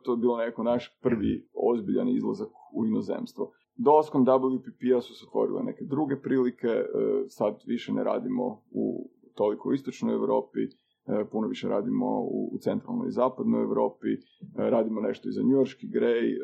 to, 0.04 0.12
je 0.12 0.18
bilo 0.18 0.38
neko 0.38 0.64
naš 0.64 1.00
prvi 1.02 1.50
ozbiljan 1.54 2.10
izlazak 2.10 2.50
u 2.74 2.86
inozemstvo. 2.86 3.52
Dolaskom 3.76 4.26
WPP-a 4.26 5.02
su 5.02 5.14
se 5.14 5.26
otvorile 5.28 5.64
neke 5.64 5.86
druge 5.86 6.22
prilike, 6.22 6.68
e, 6.68 6.86
sad 7.28 7.64
više 7.68 7.94
ne 7.94 8.04
radimo 8.04 8.62
u 8.72 9.10
toliko 9.36 9.74
istočnoj 9.74 10.14
Europi, 10.14 10.60
e, 10.62 11.26
puno 11.32 11.48
više 11.48 11.68
radimo 11.68 12.22
u, 12.22 12.50
u 12.54 12.58
centralnoj 12.58 13.08
i 13.08 13.12
zapadnoj 13.12 13.64
Europi, 13.64 14.14
e, 14.14 14.18
radimo 14.56 15.02
nešto 15.02 15.30
i 15.30 15.32
za 15.32 15.42
njujorški 15.44 15.88
grej, 15.88 16.34
e, 16.34 16.38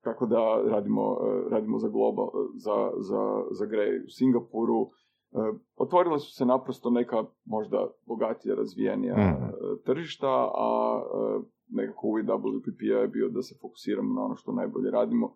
tako 0.00 0.26
da 0.26 0.62
radimo, 0.66 1.02
e, 1.02 1.48
radimo 1.50 1.78
za 1.78 1.88
Global, 1.88 2.30
za, 2.54 2.90
za, 2.98 3.22
za 3.50 3.66
Grey 3.66 4.04
u 4.04 4.08
Singapuru. 4.08 4.90
E, 5.36 5.52
Otvorile 5.76 6.18
su 6.18 6.34
se 6.34 6.44
naprosto 6.46 6.90
neka 6.90 7.24
možda 7.44 7.88
bogatija, 8.06 8.54
razvijenija 8.54 9.14
e, 9.16 9.50
tržišta, 9.84 10.50
a 10.54 11.00
e, 11.02 11.40
nekako 11.68 12.06
uvijek 12.06 12.28
WPP-a 12.28 13.00
je 13.00 13.08
bio 13.08 13.28
da 13.28 13.42
se 13.42 13.58
fokusiramo 13.60 14.14
na 14.14 14.22
ono 14.24 14.36
što 14.36 14.52
najbolje 14.52 14.90
radimo, 14.90 15.34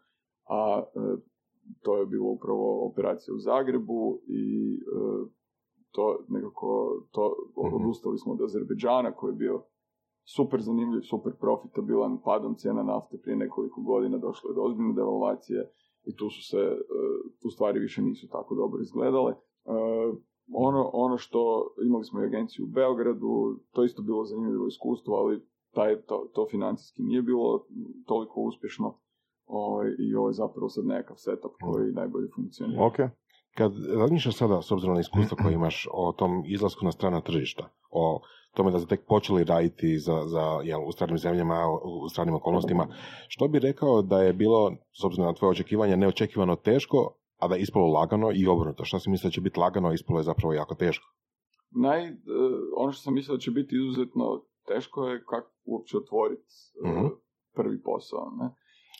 a 0.49 0.83
to 1.83 1.97
je 1.97 2.07
bilo 2.07 2.31
upravo 2.31 2.87
operacija 2.91 3.35
u 3.35 3.39
Zagrebu 3.39 4.21
i 4.27 4.79
to 5.91 6.25
nekako, 6.29 7.01
to 7.11 7.37
Mhm. 7.57 7.75
odustali 7.75 8.19
smo 8.19 8.33
od 8.33 8.43
Azerbeđana 8.43 9.13
koji 9.13 9.31
je 9.33 9.37
bio 9.37 9.63
super 10.37 10.61
zanimljiv, 10.61 11.01
super 11.01 11.33
profitabilan, 11.41 12.19
padom 12.25 12.55
cijena 12.55 12.83
nafte 12.83 13.19
prije 13.23 13.37
nekoliko 13.37 13.81
godina 13.81 14.19
došlo 14.19 14.51
je 14.51 14.55
do 14.55 14.63
ozbiljne 14.63 14.93
devalvacije 14.95 15.71
i 16.05 16.17
tu 16.17 16.31
su 16.31 16.43
se, 16.51 16.77
tu 17.43 17.51
stvari 17.51 17.79
više 17.81 18.03
nisu 18.03 18.29
tako 18.29 18.55
dobro 18.55 18.81
izgledale. 18.83 19.35
E, 19.71 20.31
ono, 20.53 20.91
ono 20.93 21.19
što, 21.19 21.71
imali 21.87 22.05
smo 22.05 22.21
i 22.21 22.27
agenciju 22.27 22.65
u 22.65 22.69
Beogradu, 22.69 23.61
to 23.73 23.85
isto 23.85 24.03
bilo 24.03 24.25
zanimljivo 24.25 24.67
iskustvo, 24.67 25.15
ali 25.15 25.43
taj, 25.75 26.03
to, 26.03 26.31
to 26.35 26.47
financijski 26.51 27.03
nije 27.03 27.23
bilo 27.23 27.67
toliko 28.07 28.41
uspješno 28.41 28.99
ovaj, 29.47 29.89
i 29.99 30.15
ovo 30.15 30.29
je 30.29 30.33
zapravo 30.33 30.69
sad 30.69 30.85
nekakav 30.87 31.17
setup 31.17 31.53
koji 31.61 31.93
najbolje 31.93 32.29
funkcionira. 32.35 32.85
Ok. 32.85 32.97
Kad 33.57 33.73
razmišljaš 33.97 34.37
sada, 34.37 34.63
s 34.63 34.73
obzirom 34.73 34.95
na 34.95 35.01
iskustvo 35.01 35.37
koje 35.43 35.55
imaš 35.55 35.89
o 35.93 36.13
tom 36.13 36.43
izlasku 36.47 36.85
na 36.85 36.93
strana 36.93 37.21
tržišta, 37.21 37.69
o 37.91 38.21
tome 38.55 38.71
da 38.71 38.79
ste 38.79 38.89
tek 38.89 39.07
počeli 39.07 39.45
raditi 39.45 39.99
za, 39.99 40.23
za, 40.27 40.61
jel, 40.65 40.81
u 40.89 40.93
stranim 40.93 41.19
zemljama, 41.19 41.67
u 42.05 42.09
stranim 42.09 42.35
okolnostima, 42.35 42.87
što 43.29 43.49
bi 43.49 43.59
rekao 43.59 44.03
da 44.03 44.23
je 44.23 44.33
bilo, 44.33 44.73
s 45.01 45.05
obzirom 45.05 45.27
na 45.27 45.35
tvoje 45.35 45.51
očekivanja, 45.51 45.97
neočekivano 45.97 46.57
teško, 46.57 47.15
a 47.41 47.49
da 47.49 47.55
je 47.55 47.63
ispalo 47.63 47.87
lagano 47.89 48.31
i 48.35 48.47
obrnuto? 48.47 48.85
Što 48.85 48.99
si 48.99 49.11
mislio 49.11 49.29
da 49.29 49.33
će 49.33 49.41
biti 49.41 49.61
lagano, 49.61 49.89
a 49.89 49.93
ispalo 49.95 50.19
je 50.19 50.25
zapravo 50.25 50.53
jako 50.55 50.75
teško? 50.75 51.07
Naj, 51.73 52.07
e, 52.07 52.13
ono 52.77 52.93
što 52.93 53.03
sam 53.03 53.15
mislio 53.15 53.37
da 53.37 53.41
će 53.41 53.51
biti 53.51 53.77
izuzetno 53.77 54.43
teško 54.67 55.07
je 55.07 55.25
kako 55.25 55.51
uopće 55.65 55.97
otvoriti 55.97 56.49
e, 56.85 56.91
Mhm. 56.91 57.07
prvi 57.55 57.83
posao. 57.83 58.31
Ne? 58.33 58.51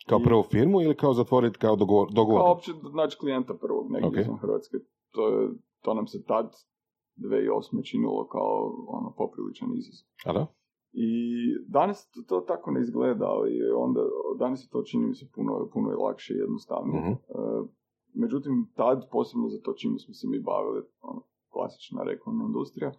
Kao 0.09 0.19
I- 0.21 0.25
prvu 0.25 0.43
firmu 0.43 0.81
ili 0.81 0.97
kao 0.97 1.13
zatvoriti 1.13 1.59
kao 1.59 1.77
dogovor? 1.77 2.09
dogovor? 2.13 2.41
Kao 2.41 2.49
uopće 2.49 2.71
naći 2.95 3.19
klijenta 3.19 3.55
prvog 3.55 3.91
negdje 3.91 4.09
Ok. 4.09 4.17
izvan 4.17 4.39
Hrvatske. 4.39 4.77
To, 5.13 5.29
je, 5.29 5.49
to 5.83 5.95
nam 5.95 6.07
se 6.07 6.25
tad 6.25 6.53
2008. 7.17 7.83
činilo 7.83 8.29
kao 8.29 8.75
ono, 8.89 9.15
popriličan 9.17 9.69
izazov. 9.75 10.07
A 10.27 10.33
da? 10.33 10.47
I 10.93 11.09
danas 11.69 12.11
to, 12.11 12.21
to 12.23 12.41
tako 12.41 12.71
ne 12.71 12.81
izgleda, 12.81 13.25
ali 13.27 13.51
onda, 13.77 14.01
danas 14.39 14.65
je 14.65 14.69
to 14.69 14.83
čini 14.83 15.07
mi 15.07 15.15
se 15.15 15.27
puno, 15.35 15.69
puno 15.73 15.91
je 15.91 15.97
lakše 15.97 16.35
i 16.35 16.39
jednostavnije. 16.39 17.03
E, 17.03 17.17
međutim, 18.15 18.67
tad, 18.77 19.09
posebno 19.11 19.49
za 19.49 19.59
to 19.61 19.73
čime 19.73 19.99
smo 19.99 20.15
se 20.15 20.27
mi 20.29 20.41
bavili, 20.41 20.83
ono, 21.01 21.23
klasična 21.49 22.03
reklamna 22.03 22.45
industrija, 22.45 22.93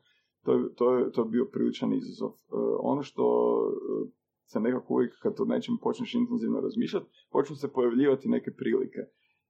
to 0.43 0.53
je, 0.53 0.73
to 0.75 0.95
je, 0.95 1.11
to 1.11 1.21
je 1.21 1.29
bio 1.29 1.45
priličan 1.45 1.93
izazov. 1.93 2.29
E, 2.29 2.35
ono 2.79 3.01
što 3.03 3.23
e, 3.67 4.09
se 4.45 4.59
nekako 4.59 4.93
uvijek 4.93 5.13
kad 5.21 5.33
o 5.39 5.45
nečem 5.45 5.77
počneš 5.81 6.15
intenzivno 6.15 6.59
razmišljati, 6.59 7.05
počnu 7.31 7.55
se 7.55 7.73
pojavljivati 7.73 8.29
neke 8.29 8.51
prilike. 8.51 8.99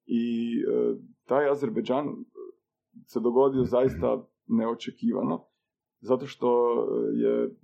I 0.06 0.24
e, 0.62 0.95
taj 1.26 1.50
Azerbeđan 1.50 2.06
se 3.06 3.19
dogodio 3.19 3.63
zaista 3.63 4.28
neočekivano, 4.47 5.45
zato 6.00 6.26
što 6.26 6.50
je 7.13 7.56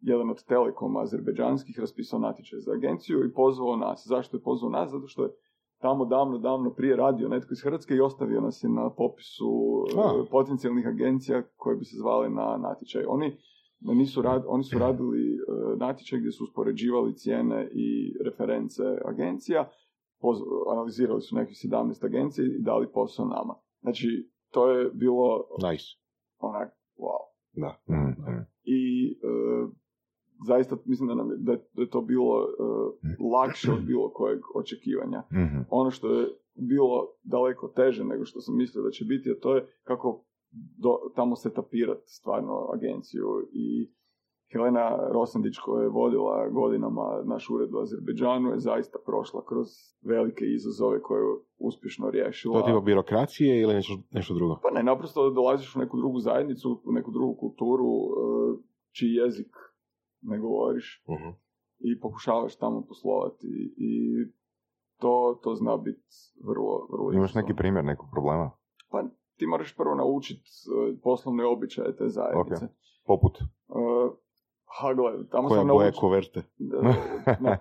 jedan 0.00 0.30
od 0.30 0.44
telekoma 0.44 1.02
azerbeđanskih 1.02 1.78
raspisao 1.78 2.18
natječaj 2.18 2.58
za 2.60 2.72
agenciju 2.72 3.24
i 3.24 3.32
pozvao 3.32 3.76
nas. 3.76 4.06
Zašto 4.06 4.36
je 4.36 4.42
pozvao 4.42 4.70
nas? 4.70 4.90
Zato 4.90 5.06
što 5.06 5.22
je 5.24 5.30
tamo 5.78 6.04
davno, 6.04 6.38
davno 6.38 6.70
prije 6.74 6.96
radio 6.96 7.28
netko 7.28 7.52
iz 7.52 7.62
Hrvatske 7.62 7.94
i 7.94 8.00
ostavio 8.00 8.40
nas 8.40 8.64
je 8.64 8.70
na 8.70 8.90
popisu 8.90 9.84
A. 9.98 10.22
e, 10.26 10.30
potencijalnih 10.30 10.86
agencija 10.86 11.42
koje 11.56 11.76
bi 11.76 11.84
se 11.84 11.96
zvali 11.96 12.30
na 12.30 12.56
natječaj. 12.56 13.04
Oni 13.08 13.36
nisu 13.80 14.22
rad, 14.22 14.44
oni 14.46 14.64
su 14.64 14.78
radili 14.78 15.34
e, 15.34 15.38
natječaj 15.76 16.18
gdje 16.18 16.30
su 16.32 16.44
uspoređivali 16.44 17.14
cijene 17.14 17.68
i 17.72 18.14
reference 18.24 18.82
agencija, 19.04 19.70
poz- 20.22 20.72
analizirali 20.72 21.20
su 21.20 21.36
nekih 21.36 21.56
17 21.70 22.04
agencija 22.06 22.44
i 22.46 22.62
dali 22.62 22.86
posao 22.92 23.26
nama. 23.26 23.54
Znači, 23.80 24.30
to 24.50 24.70
je 24.70 24.90
bilo 24.90 25.44
Nice. 25.70 25.84
onak, 26.38 26.68
wow. 26.98 27.20
Da. 27.52 27.78
Mhm. 27.90 28.40
I 28.64 29.10
e, 29.12 29.85
zaista 30.46 30.76
mislim 30.84 31.08
da, 31.08 31.14
nam 31.14 31.30
je, 31.30 31.36
da, 31.38 31.52
je, 31.52 31.90
to 31.90 32.00
bilo 32.00 32.42
e, 32.42 33.24
lakše 33.34 33.72
od 33.72 33.82
bilo 33.82 34.10
kojeg 34.10 34.40
očekivanja. 34.54 35.22
Mhm. 35.32 35.58
Ono 35.70 35.90
što 35.90 36.12
je 36.12 36.28
bilo 36.54 37.08
daleko 37.22 37.68
teže 37.68 38.04
nego 38.04 38.24
što 38.24 38.40
sam 38.40 38.56
mislio 38.56 38.84
da 38.84 38.90
će 38.90 39.04
biti, 39.04 39.30
a 39.30 39.40
to 39.40 39.56
je 39.56 39.66
kako 39.82 40.24
do, 40.78 40.98
tamo 41.14 41.36
se 41.36 41.54
tapirati 41.54 42.02
stvarno 42.06 42.70
agenciju 42.74 43.26
i 43.52 43.92
Helena 44.52 45.08
Rosandić 45.12 45.58
koja 45.58 45.82
je 45.82 45.88
vodila 45.88 46.48
godinama 46.48 47.22
naš 47.24 47.50
ured 47.50 47.74
u 47.74 47.78
Azerbeđanu 47.78 48.50
je 48.50 48.58
zaista 48.58 48.98
prošla 49.06 49.44
kroz 49.44 49.66
velike 50.04 50.44
izazove 50.44 51.02
koje 51.02 51.20
je 51.20 51.36
uspješno 51.58 52.10
riješila. 52.10 52.52
To 52.52 52.58
je 52.58 52.72
tipa 52.72 52.80
birokracije 52.80 53.60
ili 53.60 53.74
nešto, 53.74 53.98
nešto 54.10 54.34
drugo? 54.34 54.58
Pa 54.62 54.70
ne, 54.70 54.82
naprosto 54.82 55.30
dolaziš 55.30 55.76
u 55.76 55.78
neku 55.78 55.96
drugu 55.96 56.18
zajednicu, 56.18 56.82
u 56.84 56.92
neku 56.92 57.10
drugu 57.10 57.34
kulturu, 57.34 57.86
e, 57.86 58.08
čiji 58.92 59.12
jezik 59.12 59.50
ne 60.22 60.38
govoriš 60.38 61.04
Mhm. 61.08 61.28
i 61.78 62.00
pokušavaš 62.00 62.56
tamo 62.56 62.84
poslovati 62.88 63.46
i 63.78 64.16
to, 65.00 65.40
to 65.42 65.54
zna 65.54 65.76
biti 65.76 66.06
vrlo, 66.44 66.88
vrlo 66.90 67.12
Imaš 67.12 67.34
neki 67.34 67.54
primjer 67.54 67.84
nekog 67.84 68.08
problema? 68.12 68.50
Pa 68.90 69.02
ti 69.36 69.46
moraš 69.46 69.76
prvo 69.76 69.94
naučiti 69.94 70.50
poslovne 71.02 71.44
običaje 71.44 71.96
te 71.96 72.08
zajednice. 72.08 72.66
Poput? 73.06 73.38
E, 73.38 73.44
ha, 74.80 74.94
gle, 74.94 75.28
tamo 75.30 75.48
Koja 75.48 75.60
sam 75.60 75.68
boja 75.68 75.84
naučio... 75.84 76.00
koverte? 76.00 76.42
ne, 77.40 77.58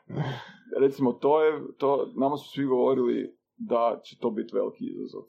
recimo, 0.82 1.12
to 1.12 1.42
je, 1.44 1.60
to, 1.78 2.12
nama 2.14 2.36
su 2.36 2.50
svi 2.50 2.64
govorili 2.64 3.36
da 3.56 4.00
će 4.02 4.18
to 4.18 4.30
biti 4.30 4.54
veliki 4.56 4.84
izazov. 4.86 5.22
E, 5.22 5.26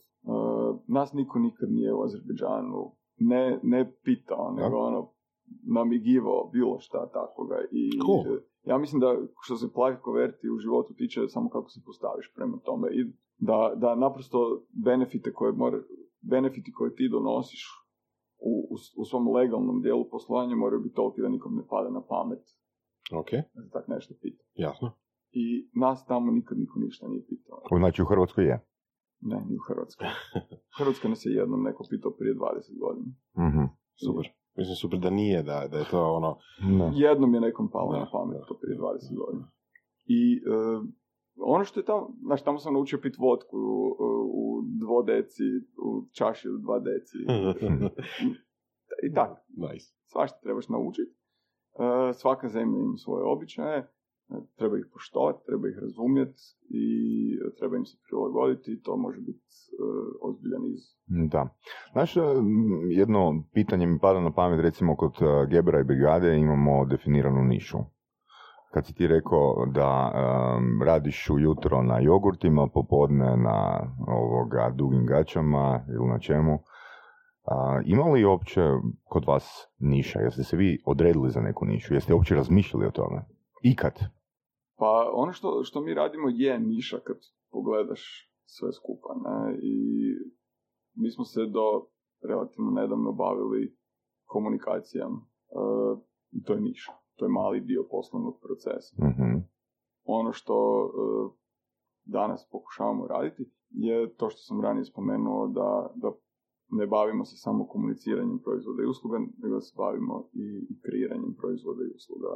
nas 0.88 1.14
niko 1.14 1.40
nikad 1.40 1.72
nije 1.72 1.94
u 1.94 2.04
Azerbeđanu 2.04 2.96
ne, 3.18 3.60
ne 3.64 3.94
pitao, 4.04 4.52
nego 4.52 4.78
ono, 4.78 5.14
namigivao 5.64 6.50
bilo 6.54 6.80
šta 6.80 7.10
takvoga. 7.10 7.56
I 7.72 7.92
Cool. 8.06 8.36
e, 8.36 8.40
ja 8.64 8.78
mislim 8.78 9.00
da 9.00 9.10
što 9.42 9.56
se 9.56 9.74
plave 9.74 10.00
koverti 10.02 10.50
u 10.50 10.58
životu 10.58 10.94
tiče 10.94 11.28
samo 11.28 11.50
kako 11.50 11.70
se 11.70 11.80
postaviš 11.86 12.34
prema 12.36 12.58
tome 12.58 12.88
i 12.92 13.06
da, 13.38 13.74
da 13.76 13.96
naprosto 13.96 14.40
benefite 14.86 15.34
koje 15.34 15.52
mora, 15.54 15.80
benefiti 16.22 16.72
koje 16.72 16.96
ti 16.96 17.10
donosiš 17.12 17.64
u, 18.40 18.68
u, 18.70 18.76
u 18.98 19.06
svom 19.06 19.36
legalnom 19.36 19.82
dijelu 19.82 20.10
poslovanja 20.10 20.56
moraju 20.56 20.82
biti 20.82 20.96
toliki 20.96 21.22
da 21.22 21.30
nikom 21.30 21.56
ne 21.56 21.64
pada 21.70 21.90
na 21.90 22.02
pamet 22.02 22.40
Ok, 23.14 23.32
da 23.32 23.70
tak 23.72 23.88
nešto 23.88 24.14
pita. 24.22 24.44
jasno. 24.56 24.92
I 25.32 25.70
nas 25.76 26.06
tamo 26.06 26.32
nikad 26.32 26.58
niko 26.60 26.80
ništa 26.80 27.08
nije 27.08 27.26
pitao. 27.26 27.62
Znači 27.78 28.02
u 28.02 28.06
Hrvatskoj 28.06 28.46
je. 28.46 28.66
Ne, 29.22 29.36
ni 29.50 29.56
u 29.56 29.64
Hrvatskoj. 29.68 30.08
U 30.48 30.76
Hrvatskoj 30.78 31.10
nas 31.10 31.26
je 31.26 31.34
jednom 31.34 31.64
neko 31.64 31.84
pitao 31.90 32.12
prije 32.12 32.36
20 32.36 32.40
godina. 32.80 33.12
Mhm. 33.48 33.64
Super. 34.06 34.26
Mislim, 34.58 34.76
super 34.76 35.00
da 35.00 35.10
nije, 35.10 35.44
da, 35.44 35.68
da 35.72 35.78
je 35.78 35.86
to 35.92 36.14
ono... 36.14 36.38
Da. 36.80 36.92
Jednom 36.94 37.34
je 37.34 37.42
nekom 37.42 37.70
palo 37.72 37.92
na 37.92 38.08
pamet 38.12 38.42
to 38.48 38.58
prije 38.62 38.78
20 38.78 38.82
godina. 39.18 39.52
I 40.06 40.36
e, 40.36 40.42
ono 41.40 41.64
što 41.64 41.80
je 41.80 41.86
tamo, 41.86 42.10
znači 42.26 42.44
tamo 42.44 42.60
sam 42.60 42.74
naučio 42.74 43.00
pit 43.02 43.18
vodku 43.18 43.58
u, 43.58 43.96
u 44.34 44.62
dvodeci, 44.80 45.44
u 45.86 46.06
čaši 46.18 46.50
od 46.50 46.62
dva 46.62 46.80
deci. 46.80 47.18
I 49.08 49.14
tako, 49.14 49.36
nice. 49.58 49.94
svašta 50.06 50.40
trebaš 50.44 50.70
naučiti. 50.70 51.12
E, 51.12 52.14
svaka 52.14 52.48
zemlja 52.48 52.80
ima 52.80 52.98
svoje 52.98 53.24
običaje, 53.26 53.78
e, 53.78 53.88
treba 54.56 54.78
ih 54.78 54.86
poštovati, 54.94 55.46
treba 55.46 55.68
ih 55.68 55.78
razumjeti 55.82 56.42
i 56.70 56.86
treba 57.60 57.78
im 57.78 57.86
se 57.86 57.98
prilagoditi 58.08 58.72
i 58.72 58.82
to 58.82 58.98
može 58.98 59.20
biti 59.20 59.40
e, 59.40 59.84
ozbiljan 60.22 60.62
izazov. 60.66 61.28
Da. 61.34 61.50
Znaš, 61.92 62.18
m, 62.18 62.24
jedno 62.92 63.44
pitanje 63.54 63.88
mi 63.88 64.00
pada 64.00 64.20
na 64.20 64.32
pamet, 64.32 64.60
recimo 64.60 64.96
kod 64.96 65.12
uh, 65.22 65.50
Gebera 65.50 65.80
i 65.80 65.84
Brigade 65.84 66.38
imamo 66.38 66.86
definiranu 66.86 67.44
nišu. 67.44 67.78
Kad 68.74 68.86
si 68.86 68.94
ti 68.94 69.08
rekao 69.08 69.66
da 69.74 70.12
um, 70.12 70.82
radiš 70.84 71.30
ujutro 71.30 71.84
na 71.84 72.00
jogurtima, 72.00 72.68
popodne 72.68 73.38
na 73.38 73.80
ovoga 74.08 74.74
dugim 74.76 75.06
gaćama 75.06 75.86
ili 75.90 76.08
na 76.08 76.20
čemu, 76.20 76.60
a, 77.46 77.82
ima 77.86 78.04
li 78.04 78.26
uopće 78.26 78.62
kod 79.04 79.26
vas 79.28 79.68
niša? 79.80 80.20
Jeste 80.20 80.44
se 80.44 80.58
vi 80.58 80.82
odredili 80.86 81.30
za 81.30 81.42
neku 81.42 81.66
nišu? 81.66 81.94
Jeste 81.94 82.14
uopće 82.14 82.36
razmišljali 82.36 82.86
o 82.86 82.92
tome? 82.92 83.22
Ikad? 83.64 84.00
Pa 84.82 85.12
ono 85.14 85.32
što, 85.32 85.64
što 85.64 85.82
mi 85.82 85.94
radimo 85.94 86.30
je 86.30 86.60
niša 86.60 87.00
kad 87.00 87.18
pogledaš 87.52 88.32
sve 88.46 88.72
skupa. 88.72 89.10
Ne? 89.26 89.60
I 89.62 89.76
mi 90.96 91.12
smo 91.12 91.26
se 91.26 91.42
do 91.46 91.88
relativno 92.30 92.72
nedavno 92.72 93.12
bavili 93.12 93.78
komunikacijama. 94.26 95.20
E, 95.22 95.62
I 96.32 96.44
to 96.44 96.54
je 96.54 96.62
niša. 96.62 96.92
To 97.16 97.26
je 97.26 97.30
mali 97.30 97.60
dio 97.60 97.88
poslovnog 97.92 98.40
procesa. 98.42 98.96
Mhm. 99.10 99.38
Ono 100.04 100.32
što 100.34 100.56
e, 100.86 100.92
danas 102.04 102.50
pokušavamo 102.52 103.08
raditi 103.08 103.52
je 103.70 104.14
to 104.16 104.30
što 104.30 104.40
sam 104.40 104.62
ranije 104.62 104.86
spomenuo 104.86 105.48
da, 105.48 105.92
da 105.96 106.12
ne 106.70 106.88
bavimo 106.88 107.26
se 107.26 107.38
samo 107.38 107.68
komuniciranjem 107.68 108.40
proizvoda 108.40 108.84
i 108.84 108.92
usluga, 108.94 109.18
nego 109.44 109.62
se 109.62 109.74
bavimo 109.78 110.30
i, 110.34 110.68
i 110.70 110.82
kreiranjem 110.82 111.36
proizvoda 111.40 111.84
i 111.84 111.96
usluga. 111.96 112.28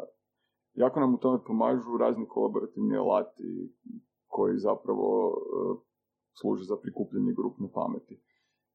Jako 0.75 0.99
nam 0.99 1.13
u 1.13 1.17
tome 1.17 1.39
pomažu 1.47 1.97
razni 1.99 2.25
kolaborativni 2.27 2.97
alati 2.97 3.73
koji 4.27 4.57
zapravo 4.57 5.27
uh, 5.29 5.77
služe 6.39 6.63
za 6.63 6.77
prikupljanje 6.83 7.33
grupne 7.33 7.67
pameti. 7.73 8.15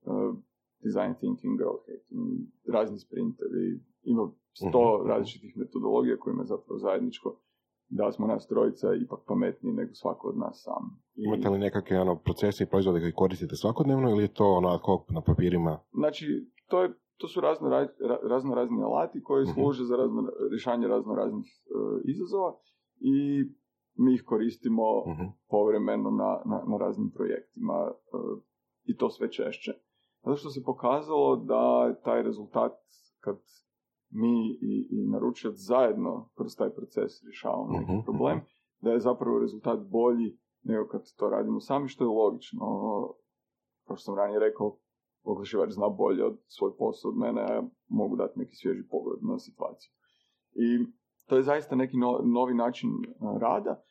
Uh, 0.03 0.37
design 0.85 1.15
thinking, 1.15 1.59
growth 1.61 1.85
hacking, 1.91 2.29
razni 2.75 2.99
sprintevi, 2.99 3.67
ima 4.03 4.31
sto 4.53 4.99
Mhm. 4.99 5.09
različitih 5.09 5.57
metodologija 5.57 6.17
kojima 6.17 6.43
je 6.43 6.47
zapravo 6.47 6.79
zajedničko 6.79 7.37
da 7.89 8.13
smo 8.13 8.27
nas 8.27 8.47
trojica 8.49 8.95
ipak 8.95 9.21
pametniji 9.27 9.73
nego 9.75 9.95
svako 9.95 10.29
od 10.29 10.37
nas 10.39 10.63
sam. 10.65 11.03
I, 11.15 11.23
Imate 11.25 11.49
li 11.49 11.59
nekakve 11.59 12.01
ono, 12.01 12.17
procese 12.19 12.65
i 12.65 12.67
proizvode 12.67 13.01
koji 13.01 13.13
koristite 13.13 13.57
svakodnevno 13.57 14.11
ili 14.11 14.23
je 14.23 14.35
to 14.35 14.45
ono 14.47 14.69
ad 14.69 14.81
hoc 14.81 15.03
na 15.09 15.21
papirima? 15.21 15.79
Znači, 15.93 16.51
to, 16.69 16.83
je, 16.83 16.89
to 17.21 17.29
su 17.29 17.41
razno, 17.41 17.69
raz- 17.69 17.99
ra- 18.01 18.21
razno 18.25 18.55
razni 18.55 18.83
alati 18.83 19.23
koji 19.23 19.43
Mhm. 19.43 19.53
služe 19.53 19.85
za 19.85 19.97
razno, 19.97 20.23
rješavanje 20.51 20.89
razno 20.89 21.15
raznih 21.15 21.47
e, 21.47 21.73
izazova 22.05 22.57
i 23.01 23.45
mi 23.97 24.15
ih 24.15 24.23
koristimo 24.25 24.83
Mhm. 25.07 25.25
povremeno 25.49 26.11
na, 26.13 26.31
na, 26.47 26.65
na 26.69 26.77
raznim 26.79 27.11
projektima 27.11 27.75
e, 27.87 27.93
i 28.85 28.97
to 28.97 29.11
sve 29.11 29.33
češće. 29.33 29.73
Zato 30.23 30.37
što 30.37 30.51
se 30.51 30.65
pokazalo 30.65 31.37
da 31.37 31.63
taj 31.97 32.23
rezultat 32.23 32.73
kad 33.21 33.37
mi 34.11 34.35
i, 34.53 34.89
i 34.91 35.07
naručioc 35.07 35.55
zajedno 35.57 36.31
kroz 36.35 36.57
taj 36.57 36.71
proces 36.71 37.13
rješavamo 37.25 37.69
neki 37.71 37.93
Mhm, 37.93 38.01
problem, 38.01 38.41
da 38.81 38.91
je 38.91 39.01
zapravo 39.01 39.39
rezultat 39.39 39.81
bolji 39.81 40.39
nego 40.63 40.87
kad 40.87 41.03
to 41.17 41.31
radimo 41.31 41.61
sami, 41.61 41.89
što 41.89 42.05
je 42.05 42.09
logično. 42.09 42.67
Kao 43.85 43.97
što 43.97 44.05
sam 44.05 44.15
ranije 44.15 44.39
rekao, 44.41 44.77
oglašivač 45.23 45.71
zna 45.71 45.89
bolje 45.89 46.25
od 46.25 46.39
svoj 46.47 46.77
posao 46.79 47.11
od 47.11 47.17
mene, 47.17 47.43
a 47.43 47.63
mogu 47.89 48.17
dati 48.17 48.39
neki 48.39 48.57
svježi 48.57 48.83
pogled 48.91 49.19
na 49.23 49.39
situaciju. 49.39 49.93
I 50.53 50.87
to 51.27 51.37
je 51.37 51.43
zaista 51.43 51.77
neki 51.77 51.97
no- 51.97 52.21
novi 52.25 52.55
način 52.55 52.91
a, 53.21 53.39
rada. 53.41 53.83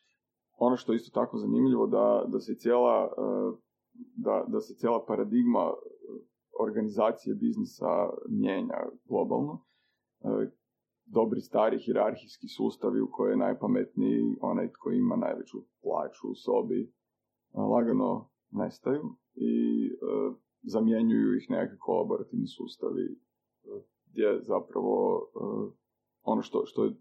Ono 0.58 0.76
što 0.78 0.92
je 0.92 0.96
isto 0.96 1.20
tako 1.22 1.38
zanimljivo 1.38 1.88
da, 1.88 2.26
da 2.28 2.40
se 2.40 2.56
cijela 2.56 3.14
a, 3.18 3.54
da, 4.16 4.46
da 4.48 4.60
se 4.60 4.74
cijela 4.76 5.06
paradigma 5.06 5.60
a, 5.60 5.74
organizacije 6.60 7.36
biznisa 7.36 8.10
mijenja 8.30 8.78
globalno. 9.10 9.66
E, 10.22 10.50
Dobri 11.12 11.42
stari 11.42 11.80
hirarhijski 11.80 12.48
sustavi 12.48 13.02
u 13.02 13.12
kojoj 13.12 13.34
je 13.34 13.38
najpametniji 13.38 14.38
onaj 14.42 14.72
tko 14.72 14.92
ima 14.92 15.16
najveću 15.16 15.58
plaću 15.84 16.28
u 16.32 16.36
sobi 16.36 16.94
lagano 17.54 18.30
nestaju 18.52 19.04
i 19.36 19.54
e, 19.88 19.96
zamjenjuju 20.62 21.38
ih 21.38 21.50
nekakvi 21.50 21.78
kolaborativni 21.80 22.48
sustavi 22.48 23.06
e, 23.06 23.16
gdje 24.12 24.40
zapravo 24.42 25.22
e, 25.22 25.40
ono 26.24 26.42
što, 26.42 26.66
što 26.66 26.86
je 26.86 26.94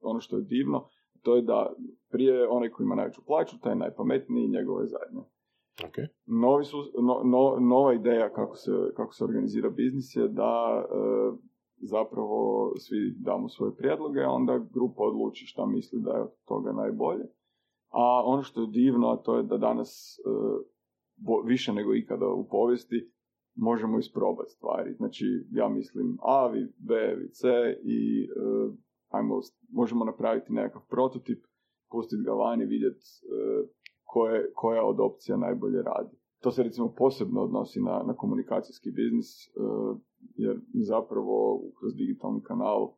ono 0.00 0.20
što 0.20 0.36
je 0.36 0.42
divno 0.42 0.88
to 1.22 1.36
je 1.36 1.42
da 1.42 1.72
prije 2.10 2.48
onaj 2.48 2.70
koji 2.70 2.84
ima 2.84 2.94
najveću 2.94 3.24
plaću 3.26 3.60
taj 3.60 3.72
je 3.72 3.76
najpametniji 3.76 4.48
njegove 4.48 4.86
zadnje 4.86 5.22
Ok. 5.84 5.96
Novi 6.26 6.64
sus- 6.64 6.92
no, 7.02 7.22
no- 7.24 7.56
nova 7.60 7.94
ideja 7.94 8.32
kako 8.32 8.56
se, 8.56 8.70
kako 8.96 9.14
se 9.14 9.24
organizira 9.24 9.70
biznis 9.70 10.16
je 10.16 10.28
da 10.28 10.84
e, 10.84 10.86
zapravo 11.82 12.72
svi 12.78 13.14
damo 13.18 13.48
svoje 13.48 13.74
prijedloge, 13.74 14.20
a 14.20 14.30
onda 14.30 14.58
grupa 14.58 15.02
odluči 15.02 15.46
šta 15.46 15.66
misli 15.66 16.00
da 16.02 16.10
je 16.10 16.22
od 16.22 16.30
toga 16.44 16.72
najbolje. 16.72 17.24
A 17.88 18.22
ono 18.24 18.42
što 18.42 18.60
je 18.60 18.66
divno, 18.66 19.08
a 19.08 19.16
to 19.16 19.36
je 19.36 19.42
da 19.42 19.56
danas 19.56 20.18
e, 20.18 20.30
bo- 21.26 21.42
više 21.42 21.72
nego 21.72 21.94
ikada 21.94 22.28
u 22.28 22.48
povijesti 22.48 23.10
možemo 23.54 23.98
isprobati 23.98 24.50
stvari. 24.50 24.94
Znači, 24.94 25.24
ja 25.50 25.68
mislim 25.68 26.18
A, 26.22 26.46
vi 26.46 26.72
B, 26.78 27.14
vi 27.14 27.30
C 27.30 27.48
i 27.82 28.24
e, 28.24 28.76
ajmo, 29.08 29.40
možemo 29.72 30.04
napraviti 30.04 30.52
nekakav 30.52 30.82
prototip, 30.88 31.44
pustiti 31.90 32.22
ga 32.22 32.32
van 32.32 32.62
i 32.62 32.66
vidjeti 32.66 33.04
e, 33.04 33.68
koje, 34.04 34.52
koja 34.54 34.84
od 34.84 35.00
opcija 35.00 35.36
najbolje 35.36 35.82
radi. 35.82 36.16
To 36.42 36.50
se 36.50 36.62
recimo 36.62 36.94
posebno 36.98 37.40
odnosi 37.42 37.80
na, 37.80 38.02
na 38.06 38.14
komunikacijski 38.16 38.90
biznis, 38.90 39.46
e, 39.46 39.50
jer 40.34 40.56
mi 40.74 40.84
zapravo 40.84 41.62
kroz 41.78 41.94
digitalni 41.94 42.42
kanal 42.42 42.82
e, 42.84 42.90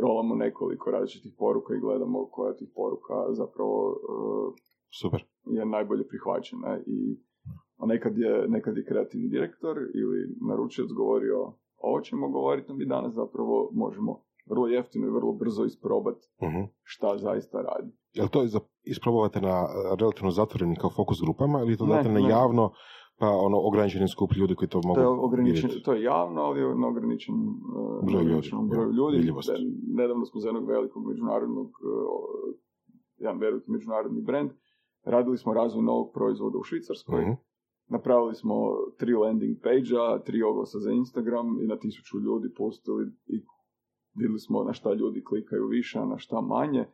rolamo 0.00 0.34
nekoliko 0.34 0.90
različitih 0.90 1.34
poruka 1.38 1.74
i 1.74 1.80
gledamo 1.80 2.26
koja 2.26 2.54
tih 2.54 2.68
poruka 2.74 3.14
zapravo 3.32 3.76
e, 3.92 4.62
Super. 5.00 5.24
je 5.44 5.66
najbolje 5.66 6.08
prihvaćena 6.08 6.78
i 6.86 7.18
a 7.76 7.86
nekad 7.86 8.18
je, 8.18 8.48
nekad 8.48 8.76
je 8.76 8.84
kreativni 8.84 9.28
direktor 9.28 9.76
ili 9.94 10.18
naručioc 10.48 10.88
govorio 10.92 11.52
ovo 11.78 12.00
ćemo 12.00 12.28
govoriti, 12.28 12.72
mi 12.72 12.86
danas 12.86 13.14
zapravo 13.14 13.70
možemo 13.74 14.20
vrlo 14.46 14.66
jeftino 14.66 15.06
i 15.06 15.10
vrlo 15.10 15.32
brzo 15.32 15.64
isprobati 15.64 16.26
Mhm. 16.42 16.60
šta 16.82 17.18
zaista 17.18 17.58
radi. 17.60 17.92
Jel 18.12 18.28
to 18.28 18.46
za- 18.46 18.60
isprobavate 18.84 19.40
na 19.40 19.66
relativno 20.00 20.30
zatvorenim 20.30 20.76
kao 20.76 20.90
fokus 20.90 21.18
grupama 21.20 21.60
ili 21.60 21.76
to 21.76 21.86
date 21.86 22.08
na 22.08 22.28
javno 22.28 22.72
pa 23.18 23.28
ono 23.28 23.58
ograničeni 23.60 24.08
skup 24.08 24.30
ljudi 24.32 24.54
koji 24.54 24.68
to 24.68 24.80
mogu 24.84 24.94
To 24.94 25.00
je, 25.00 25.06
ograničen, 25.08 25.70
to 25.84 25.92
je 25.92 26.02
javno, 26.02 26.40
ali 26.42 26.60
je 26.60 26.74
na 26.76 26.88
ograničen, 26.88 27.34
uh, 27.34 27.44
Broj 28.02 28.12
ljudi, 28.12 28.24
ograničenom 28.24 28.68
broju 28.68 28.90
ja, 28.90 28.96
ljudi. 28.96 29.26
Da, 29.46 29.54
Nedavno 29.92 30.24
smo 30.26 30.40
za 30.40 30.48
jednog 30.48 30.68
velikog 30.68 31.06
međunarodnog, 31.06 31.66
uh, 31.66 32.54
jedan 33.16 33.38
veliki 33.38 33.70
međunarodni 33.70 34.20
brand, 34.22 34.50
radili 35.04 35.38
smo 35.38 35.54
razvoj 35.54 35.82
novog 35.84 36.12
proizvoda 36.14 36.58
u 36.58 36.62
Švicarskoj. 36.62 37.20
Mhm. 37.22 37.32
Napravili 37.86 38.34
smo 38.34 38.54
tri 38.98 39.12
landing 39.14 39.56
page-a, 39.62 40.18
tri 40.18 40.42
oglasa 40.42 40.78
za 40.78 40.90
Instagram 40.92 41.60
i 41.60 41.66
na 41.66 41.76
tisuću 41.76 42.18
ljudi 42.18 42.54
pustili 42.54 43.04
i 43.26 43.42
vidjeli 44.14 44.38
smo 44.38 44.64
na 44.64 44.72
šta 44.72 44.92
ljudi 44.92 45.24
klikaju 45.24 45.66
više, 45.66 45.98
a 45.98 46.04
na 46.04 46.18
šta 46.18 46.40
manje. 46.40 46.80
E, 46.80 46.86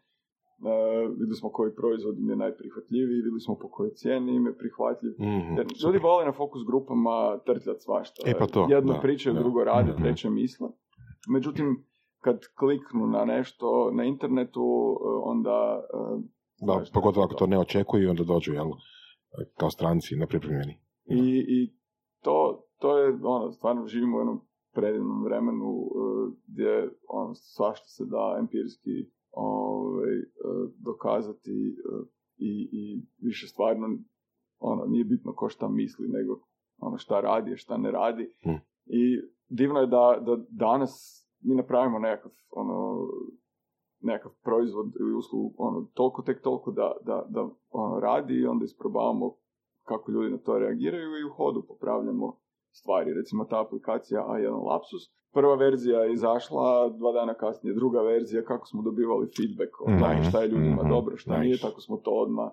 vidjeli 1.10 1.34
smo 1.34 1.50
koji 1.50 1.74
proizvod 1.74 2.18
im 2.18 2.30
je 2.30 2.36
najprihvatljiviji, 2.36 3.16
vidjeli 3.16 3.40
smo 3.40 3.54
po 3.54 3.68
kojoj 3.68 3.90
cijeni 3.90 4.34
im 4.34 4.46
je 4.46 4.56
prihvatljiv. 4.58 5.12
Mhm, 5.12 5.56
Jer 5.56 5.66
ljudi 5.84 5.98
vole 5.98 6.24
na 6.24 6.32
fokus 6.32 6.62
grupama 6.66 7.38
trtljati 7.38 7.80
svašta. 7.80 8.22
E, 8.26 8.38
pa 8.38 8.46
to, 8.46 8.66
Jedno 8.70 8.92
da, 8.92 9.00
pričaju, 9.00 9.34
da. 9.34 9.40
drugo 9.40 9.64
rade, 9.64 9.92
Mhm. 9.92 10.02
treće 10.02 10.30
misle. 10.30 10.68
Međutim, 11.28 11.84
kad 12.20 12.40
kliknu 12.58 13.06
na 13.06 13.24
nešto 13.24 13.90
na 13.90 14.04
internetu, 14.04 14.60
e, 15.00 15.08
onda... 15.22 15.82
Da, 16.60 16.84
pogotovo 16.94 17.24
ako 17.24 17.34
to 17.34 17.46
ne 17.46 17.58
očekuju 17.58 18.02
i 18.02 18.06
onda 18.06 18.24
dođu 18.24 18.52
jel, 18.52 18.70
kao 19.56 19.70
stranci 19.70 20.16
nepripremljeni. 20.16 20.74
I, 21.04 21.44
i 21.48 21.74
to, 22.22 22.64
to 22.78 22.98
je, 22.98 23.18
ono, 23.22 23.52
stvarno 23.52 23.86
živimo 23.86 24.16
u 24.16 24.20
jednom 24.20 24.40
predivnom 24.74 25.24
vremenu 25.24 25.70
e, 25.70 25.90
gdje 26.46 26.90
ono, 27.08 27.34
svašta 27.34 27.86
se 27.86 28.04
da 28.04 28.36
empirijski 28.40 28.90
ovaj, 29.30 30.18
e, 30.18 30.24
dokazati 30.78 31.50
e, 31.50 32.04
i, 32.36 32.68
i 32.72 33.02
više 33.22 33.46
stvarno 33.46 33.98
ono, 34.58 34.84
nije 34.86 35.04
bitno 35.04 35.32
ko 35.34 35.48
šta 35.48 35.68
misli, 35.68 36.08
nego 36.08 36.40
ono 36.78 36.98
šta 36.98 37.20
radi, 37.20 37.56
šta 37.56 37.76
ne 37.76 37.90
radi. 37.90 38.32
Hmm. 38.42 38.60
I 38.86 39.20
divno 39.48 39.80
je 39.80 39.86
da, 39.86 40.22
da 40.26 40.44
danas 40.50 41.24
mi 41.40 41.54
napravimo 41.54 41.98
nekakav 41.98 42.32
ono, 42.50 43.08
nekakav 44.00 44.32
proizvod 44.42 44.86
ili 45.00 45.14
uslugu 45.14 45.54
ono, 45.58 45.88
toliko, 45.94 46.22
tek 46.22 46.42
toliko 46.42 46.70
da, 46.70 46.92
da, 47.06 47.26
da 47.28 47.48
ono, 47.70 48.00
radi 48.00 48.34
i 48.34 48.46
onda 48.46 48.64
isprobavamo 48.64 49.34
kako 49.82 50.12
ljudi 50.12 50.30
na 50.30 50.38
to 50.38 50.58
reagiraju 50.58 51.18
i 51.18 51.24
u 51.24 51.34
hodu 51.36 51.62
popravljamo 51.68 52.36
stvari. 52.70 53.14
Recimo 53.14 53.44
ta 53.44 53.60
aplikacija 53.60 54.26
A1 54.28 54.64
Lapsus. 54.68 55.02
Prva 55.32 55.54
verzija 55.54 56.00
je 56.00 56.12
izašla, 56.12 56.88
dva 56.88 57.12
dana 57.12 57.34
kasnije 57.34 57.74
druga 57.74 58.00
verzija, 58.02 58.44
kako 58.44 58.66
smo 58.66 58.82
dobivali 58.82 59.28
feedback 59.36 59.80
o 59.80 59.90
Mhm, 59.90 60.28
šta 60.28 60.42
je 60.42 60.48
ljudima 60.48 60.82
mhm, 60.82 60.88
dobro, 60.88 61.16
šta 61.16 61.30
nice. 61.30 61.44
nije, 61.44 61.58
tako 61.60 61.80
smo 61.80 61.96
to 61.96 62.10
odmah 62.10 62.50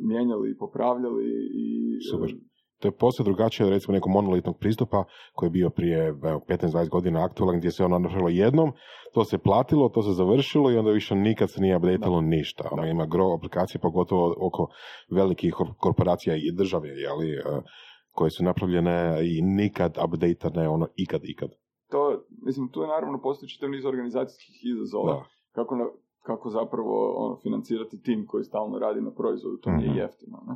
mijenjali 0.00 0.50
i 0.50 0.58
popravljali 0.58 1.24
i 1.54 2.00
Super. 2.10 2.34
E, 2.82 2.88
To 2.88 2.88
je 2.88 2.92
posve 2.92 3.24
drugačije 3.24 3.66
od 3.66 3.72
recimo 3.72 3.92
nekog 3.94 4.12
monolitnog 4.12 4.58
pristupa 4.58 5.04
koji 5.32 5.46
je 5.46 5.50
bio 5.50 5.70
prije 5.70 6.06
evo, 6.08 6.40
15-20 6.48 6.88
godina 6.88 7.24
aktualan 7.24 7.58
gdje 7.58 7.70
se 7.70 7.84
ono 7.84 7.98
napravilo 7.98 8.28
jednom, 8.28 8.72
to 9.14 9.24
se 9.24 9.38
platilo, 9.38 9.88
to 9.88 10.02
se 10.02 10.10
završilo 10.12 10.70
i 10.70 10.76
onda 10.76 10.90
više 10.90 11.14
nikad 11.14 11.50
se 11.50 11.60
nije 11.60 11.76
updatealo 11.76 12.20
ništa. 12.20 12.68
Ono 12.72 12.86
ima 12.86 13.06
gro 13.06 13.34
aplikacije 13.34 13.80
pogotovo 13.80 14.34
oko 14.40 14.68
velikih 15.10 15.54
kor- 15.54 15.74
korporacija 15.78 16.36
i 16.36 16.52
države, 16.56 16.88
jeli, 16.88 17.32
eh, 17.32 17.62
koje 18.10 18.30
su 18.30 18.44
napravljene 18.44 19.18
i 19.22 19.42
nikad 19.42 19.98
updateane, 20.04 20.68
ono 20.68 20.86
ikad, 20.96 21.20
ikad. 21.24 21.48
to, 21.90 22.22
mislim, 22.42 22.68
tu 22.68 22.82
je 22.82 22.88
naravno 22.88 23.20
postoji 23.20 23.48
čitav 23.48 23.70
niz 23.70 23.84
organizacijskih 23.84 24.56
izazova. 24.64 25.12
Da. 25.12 25.24
kako, 25.52 25.76
na, 25.76 25.86
kako 26.22 26.50
zapravo 26.50 27.14
ono, 27.16 27.36
financirati 27.42 28.02
tim 28.02 28.26
koji 28.26 28.44
stalno 28.44 28.78
radi 28.78 29.00
na 29.00 29.10
proizvodu, 29.10 29.56
to 29.56 29.70
nije 29.70 29.90
Mhm. 29.90 29.98
jeftino. 29.98 30.38
Ne? 30.48 30.54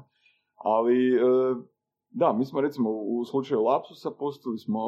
Ali, 0.54 1.14
e, 1.14 1.20
da, 2.16 2.32
mi 2.32 2.44
smo 2.44 2.60
recimo 2.60 2.90
u 2.90 3.24
slučaju 3.24 3.62
Lapsusa 3.62 4.10
pustili 4.18 4.58
smo, 4.58 4.80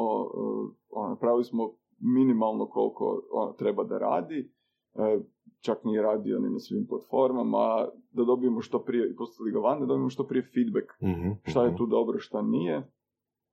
ono, 0.89 1.09
napravili 1.09 1.43
smo 1.43 1.71
minimalno 1.99 2.65
koliko 2.65 3.21
ono, 3.31 3.53
treba 3.53 3.83
da 3.83 3.97
radi, 3.97 4.51
e, 4.95 5.19
čak 5.61 5.83
nije 5.83 6.01
radio 6.01 6.39
ni 6.39 6.49
na 6.49 6.59
svim 6.59 6.87
platformama, 6.89 7.87
da 8.11 8.23
dobijemo 8.23 8.61
što 8.61 8.79
prije, 8.79 9.09
i 9.09 9.15
postali 9.15 9.51
ga 9.51 9.59
van, 9.59 9.79
da 9.79 9.85
dobijemo 9.85 10.09
što 10.09 10.27
prije 10.27 10.43
feedback, 10.53 10.87
Mhm, 11.01 11.29
šta 11.43 11.63
je 11.63 11.67
mhm. 11.67 11.77
tu 11.77 11.85
dobro, 11.85 12.19
šta 12.19 12.41
nije, 12.41 12.91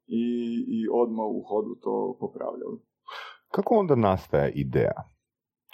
i, 0.07 0.25
i 0.69 0.89
odmah 0.93 1.27
u 1.27 1.43
hodu 1.49 1.75
to 1.83 2.17
popravljali. 2.21 2.79
Kako 3.49 3.75
onda 3.75 3.95
nastaje 3.95 4.53
ideja 4.53 5.03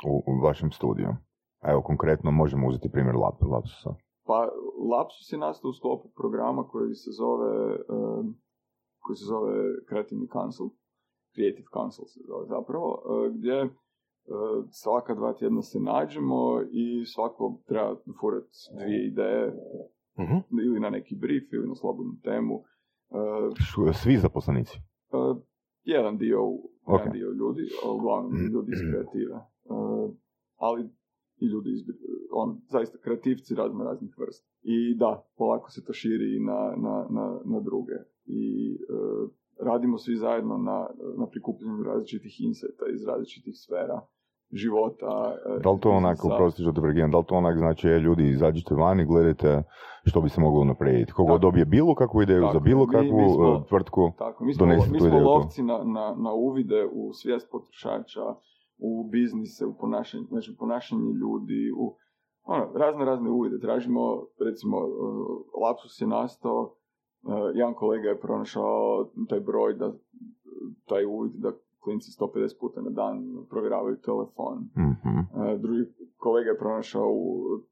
u, 0.06 0.22
u 0.26 0.44
vašem 0.44 0.70
studiju? 0.70 1.08
Evo, 1.62 1.82
konkretno 1.82 2.30
možemo 2.30 2.68
uzeti 2.68 2.90
primjer 2.92 3.16
Lap, 3.16 3.42
Lapsusa. 3.42 3.94
Pa 4.26 4.48
Lapsus 4.90 5.32
je 5.32 5.38
nastao 5.38 5.68
u 5.68 5.72
sklopu 5.72 6.08
programa 6.16 6.62
koji 6.64 6.94
se 6.94 7.10
zove 7.12 7.76
koji 9.00 9.16
se 9.16 9.24
zove 9.24 9.54
Creative 9.88 10.26
Council, 10.28 10.66
Creative 11.34 11.68
Council 11.72 12.04
se 12.04 12.20
zove 12.26 12.46
zapravo, 12.46 12.88
uh, 13.04 13.34
gdje 13.34 13.62
uh, 13.64 13.70
svaka 14.72 15.14
dva 15.14 15.32
tjedna 15.32 15.62
se 15.62 15.78
nađemo 15.80 16.40
i 16.72 17.04
svako 17.06 17.60
treba 17.66 17.96
furat 18.20 18.44
dvije 18.74 19.06
ideje 19.06 19.54
Mhm. 20.18 20.36
ili 20.62 20.80
na 20.80 20.90
neki 20.90 21.14
brief 21.16 21.52
ili 21.52 21.68
na 21.68 21.74
slobodnu 21.74 22.12
temu. 22.22 22.54
Uh, 22.54 23.52
Š- 23.56 23.98
Svi 24.02 24.16
zaposlenici. 24.16 24.78
uh, 25.12 25.36
jedan 25.84 26.18
dio, 26.18 26.38
jedan 26.88 27.06
Ok. 27.06 27.12
dio 27.12 27.30
ljudi, 27.30 27.62
uglavnom 27.94 28.32
ljudi 28.52 28.72
iz 28.72 28.80
kreative. 28.90 29.34
Uh, 29.64 30.10
ali 30.56 30.88
i 31.42 31.46
ljudi 31.52 31.70
iz, 31.72 31.80
on, 32.32 32.48
zaista 32.74 32.98
kreativci 32.98 33.54
razno 33.54 33.84
raznih 33.84 34.12
vrsta. 34.18 34.46
I 34.62 34.94
da, 35.02 35.10
polako 35.38 35.70
se 35.70 35.84
to 35.84 35.92
širi 35.92 36.36
i 36.36 36.40
na, 36.40 36.60
na, 36.76 37.06
na, 37.16 37.26
na 37.44 37.60
druge. 37.60 37.96
I 38.26 38.42
uh, 38.74 39.30
radimo 39.68 39.98
svi 39.98 40.16
zajedno 40.16 40.56
na, 40.58 40.78
na 41.20 41.26
prikupljanju 41.26 41.82
različitih 41.82 42.40
inseta 42.40 42.84
iz 42.94 43.04
različitih 43.06 43.54
sfera 43.64 43.98
života. 44.52 45.12
uh, 45.56 45.62
Da 45.62 45.70
li 45.70 45.80
to 45.80 45.90
onako, 45.90 46.28
prosti 46.38 46.62
što 46.62 46.72
te 46.72 46.80
da 47.10 47.18
li 47.18 47.24
to 47.28 47.34
onak 47.34 47.58
znači, 47.58 47.88
e, 47.88 47.98
ljudi, 47.98 48.28
izađite 48.28 48.74
vani, 48.74 49.04
gledajte 49.06 49.62
što 50.04 50.20
bi 50.20 50.28
se 50.28 50.40
moglo 50.40 50.64
napraviti. 50.64 51.12
Kogo 51.12 51.28
Tako. 51.28 51.38
dobije 51.38 51.64
bilo 51.64 51.94
kakvu 51.94 52.22
ideju 52.22 52.40
Tako 52.42 52.52
za 52.52 52.60
bilo 52.60 52.80
je. 52.80 52.86
Mi- 52.86 52.92
kakvu 52.92 53.16
mi 53.20 53.28
smo- 53.28 53.62
e, 53.64 53.68
tvrtku, 53.68 54.12
Tako, 54.18 54.44
mi 54.44 54.54
smo, 54.54 54.66
mi 54.66 55.00
smo 55.00 55.18
lovci 55.20 55.62
na, 55.62 55.78
na, 55.84 56.14
na 56.18 56.32
uvide 56.32 56.88
u 56.92 57.12
svijest 57.12 57.50
potrošača, 57.52 58.20
u 58.82 59.08
biznise, 59.10 59.66
u 59.66 59.74
ponašanje, 59.74 60.24
znači 60.28 60.50
u 60.50 60.58
ponašanje 60.58 61.12
ljudi, 61.12 61.72
u 61.76 61.96
ono, 62.44 62.72
razne 62.74 63.04
razne 63.04 63.30
uvide. 63.30 63.58
Tražimo, 63.60 64.26
recimo, 64.46 64.76
uh, 64.78 64.92
lapsus 65.62 66.00
je 66.00 66.06
nastao, 66.06 66.60
uh, 66.62 67.32
jedan 67.54 67.74
kolega 67.74 68.08
je 68.08 68.20
pronašao 68.20 69.10
taj 69.28 69.40
broj, 69.40 69.74
da, 69.74 69.92
taj 70.88 71.04
uvid 71.06 71.32
da 71.34 71.52
klinci 71.84 72.10
150 72.20 72.60
puta 72.60 72.80
na 72.80 72.90
dan 72.90 73.46
provjeravaju 73.50 73.96
telefon. 73.96 74.58
Mhm. 74.76 75.18
Uh, 75.18 75.60
drugi 75.60 75.84
kolega 76.16 76.50
je 76.50 76.58
pronašao 76.58 77.08
u, 77.12 77.24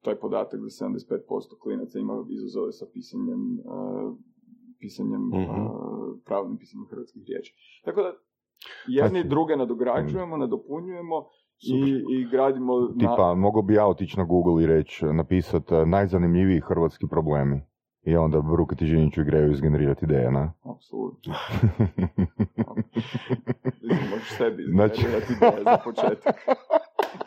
taj 0.03 0.14
podatak 0.14 0.61
da 0.61 0.66
75% 0.66 1.59
klinaca 1.62 1.99
ima 1.99 2.25
izazove 2.29 2.73
sa 2.73 2.87
pisanjem, 2.92 3.59
uh, 3.59 4.16
pisanjem 4.81 5.23
Mhm. 5.27 5.40
uh, 5.40 5.70
pravilnim 6.25 6.59
pisanjem 6.59 6.87
hrvatskih 6.90 7.23
riječi. 7.27 7.81
Tako 7.85 8.03
da 8.03 8.12
jedni 8.88 9.11
Znači- 9.11 9.29
druge 9.29 9.57
nadograđujemo, 9.57 10.37
nadopunjujemo 10.37 11.25
i, 11.62 11.81
i 12.11 12.29
gradimo 12.31 12.81
na... 12.81 12.88
Tipa, 12.99 13.35
mogao 13.35 13.62
bi 13.62 13.75
ja 13.75 13.87
otići 13.87 14.18
na 14.18 14.25
Google 14.25 14.62
i 14.62 14.66
reći, 14.66 15.07
napisati 15.07 15.75
e, 15.75 15.87
najzanimljiviji 15.87 16.61
hrvatski 16.61 17.07
problemi. 17.11 17.61
I 18.03 18.16
onda 18.16 18.40
Bruket 18.42 18.83
i 18.83 18.87
Žiniću 18.87 19.20
igraju 19.20 19.53
izgenerirati 19.53 20.05
ideje, 20.05 20.31
na? 20.31 20.53
Apsolutno. 20.66 21.35
Možeš 24.11 24.31
sebi 24.31 24.62
Znači- 24.64 25.07
ideje 25.31 25.62
za 25.64 25.79
početak. 25.85 26.35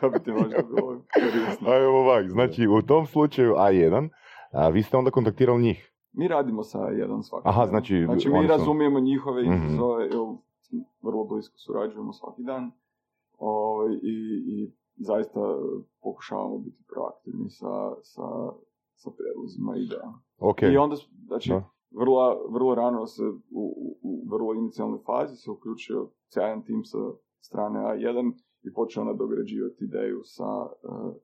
To 0.00 0.10
bi 0.10 0.18
ti 0.18 0.30
možda 0.32 0.56
bilo 0.64 1.00
korisno. 1.14 1.70
A 1.70 1.76
evo 1.76 2.00
ovak, 2.00 2.28
znači 2.28 2.66
u 2.68 2.82
tom 2.82 3.06
slučaju 3.06 3.54
A1, 3.54 4.08
a 4.52 4.68
vi 4.68 4.82
ste 4.82 4.96
onda 4.96 5.10
kontaktirali 5.10 5.62
njih. 5.62 5.90
Mi 6.12 6.28
radimo 6.28 6.62
sa 6.62 6.78
jedan 6.80 7.22
svaki 7.22 7.48
Aha, 7.48 7.66
znači, 7.66 8.04
znači 8.04 8.28
mi 8.30 8.46
razumijemo 8.46 9.00
njihove 9.00 9.42
Mhm. 9.42 9.52
izazove, 9.66 10.04
jer 10.04 10.12
vrlo 11.02 11.24
blisko 11.24 11.58
surađujemo 11.58 12.12
svaki 12.12 12.42
dan 12.42 12.72
Ovaj, 13.38 13.92
i, 14.02 14.16
i 14.46 14.72
zaista 14.96 15.40
pokušavamo 16.02 16.58
biti 16.58 16.84
proaktivni 16.88 17.50
sa, 17.50 17.94
sa, 18.02 18.26
sa 18.94 19.10
prijedlozima 19.16 19.76
i 19.76 19.82
idejama. 19.82 20.22
Ok, 20.38 20.62
I 20.62 20.76
onda, 20.76 20.96
znači, 21.26 21.50
Da. 21.50 21.70
vrlo, 21.90 22.46
vrlo 22.50 22.74
rano 22.74 23.06
se 23.06 23.22
u, 23.50 23.64
u, 24.02 24.24
vrlo 24.30 24.54
inicijalnoj 24.54 24.98
fazi 25.06 25.36
se 25.36 25.50
uključio 25.50 26.10
sjajan 26.28 26.64
tim 26.64 26.84
sa 26.84 26.98
strane 27.40 27.80
A1 27.80 28.32
i 28.62 28.72
počeo 28.72 29.04
nadograđivati 29.04 29.84
ideju 29.84 30.20
sa, 30.24 30.66
eh, 30.84 31.14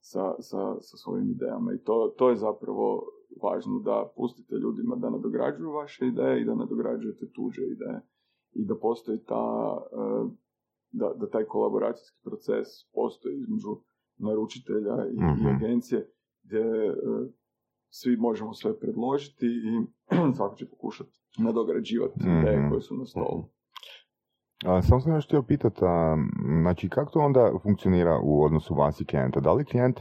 sa, 0.00 0.34
sa, 0.38 0.76
sa 0.80 0.96
svojim 0.96 1.30
idejama. 1.30 1.72
I 1.72 1.78
to, 1.78 2.14
to 2.18 2.30
je 2.30 2.36
zapravo 2.36 3.02
važno 3.42 3.78
da 3.78 4.12
pustite 4.16 4.54
ljudima 4.54 4.96
da 4.96 5.10
nadograđuju 5.10 5.70
vaše 5.70 6.06
ideje 6.06 6.42
i 6.42 6.44
da 6.44 6.54
nadograđujete 6.54 7.26
tuđe 7.32 7.62
ideje. 7.62 8.00
I 8.58 8.64
da 8.64 8.74
postoji 8.76 9.18
ta, 9.24 9.76
eh, 9.92 10.30
da, 10.90 11.12
da 11.16 11.30
taj 11.30 11.44
kolaboracijski 11.44 12.18
proces 12.24 12.66
postoji 12.94 13.34
između 13.36 13.76
naručitelja 14.18 15.06
i, 15.06 15.16
i 15.16 15.20
Mhm. 15.32 15.46
agencije 15.46 16.10
gdje 16.42 16.60
eh, 16.86 16.92
svi 17.90 18.16
možemo 18.16 18.54
sve 18.54 18.78
predložiti 18.80 19.46
i 19.46 19.86
svako 20.36 20.54
će 20.56 20.68
pokušati 20.68 21.10
nadograđivati 21.38 22.20
ideje 22.20 22.58
Mhm. 22.58 22.68
koje 22.70 22.80
su 22.80 22.94
na 22.96 23.04
stolu. 23.04 23.44
A, 24.66 24.82
samo 24.82 25.00
sam 25.00 25.14
još 25.14 25.26
htio 25.26 25.42
pitati, 25.42 25.80
znači 26.62 26.88
kako 26.88 27.10
to 27.10 27.18
onda 27.20 27.52
funkcionira 27.62 28.20
u 28.24 28.44
odnosu 28.44 28.74
vas 28.74 29.00
i 29.00 29.06
klijenta? 29.06 29.40
Da 29.40 29.52
li 29.52 29.64
klijent, 29.64 30.00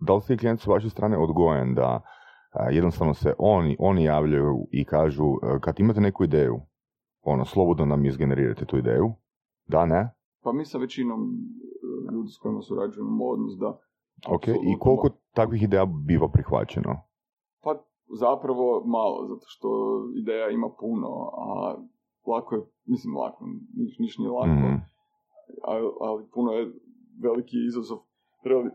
da 0.00 0.14
li 0.14 0.20
se 0.20 0.36
klijent 0.36 0.60
s 0.60 0.66
vaše 0.66 0.90
strane 0.90 1.18
odgojen 1.18 1.74
da 1.74 2.00
a, 2.52 2.70
jednostavno 2.70 3.14
se 3.14 3.34
oni, 3.38 3.76
oni 3.78 4.04
javljaju 4.04 4.66
i 4.70 4.84
kažu 4.84 5.24
e, 5.24 5.60
kad 5.60 5.80
imate 5.80 6.00
neku 6.00 6.24
ideju, 6.24 6.60
ono, 7.24 7.44
slobodno 7.44 7.84
nam 7.86 8.04
izgenerirate 8.04 8.64
tu 8.64 8.78
ideju, 8.78 9.12
da, 9.66 9.86
ne? 9.86 10.10
Pa 10.42 10.52
mi 10.52 10.64
sa 10.64 10.78
većinom 10.78 11.20
eh, 11.20 12.12
ljudi 12.14 12.28
s 12.28 12.38
kojima 12.38 12.62
surađujemo 12.62 13.24
odnos 13.24 13.52
da 13.58 13.78
Ok, 14.28 14.46
i 14.48 14.78
koliko 14.80 15.08
takvih 15.34 15.62
ideja 15.62 15.86
biva 15.86 16.28
prihvaćeno? 16.28 17.00
Pa 17.62 17.74
zapravo 18.20 18.82
malo, 18.86 19.26
zato 19.28 19.44
što 19.46 19.68
ideja 20.16 20.50
ima 20.50 20.68
puno, 20.80 21.08
a 21.38 21.74
lako 22.26 22.54
je, 22.54 22.60
mislim 22.86 23.16
lako, 23.16 23.44
niš, 23.76 23.98
niš 23.98 24.18
nije 24.18 24.30
lako, 24.30 24.46
Mhm. 24.46 24.74
ali, 25.62 25.86
ali 26.00 26.24
puno 26.34 26.52
je 26.52 26.72
veliki 27.22 27.56
izazov 27.66 27.98
reali, 28.44 28.70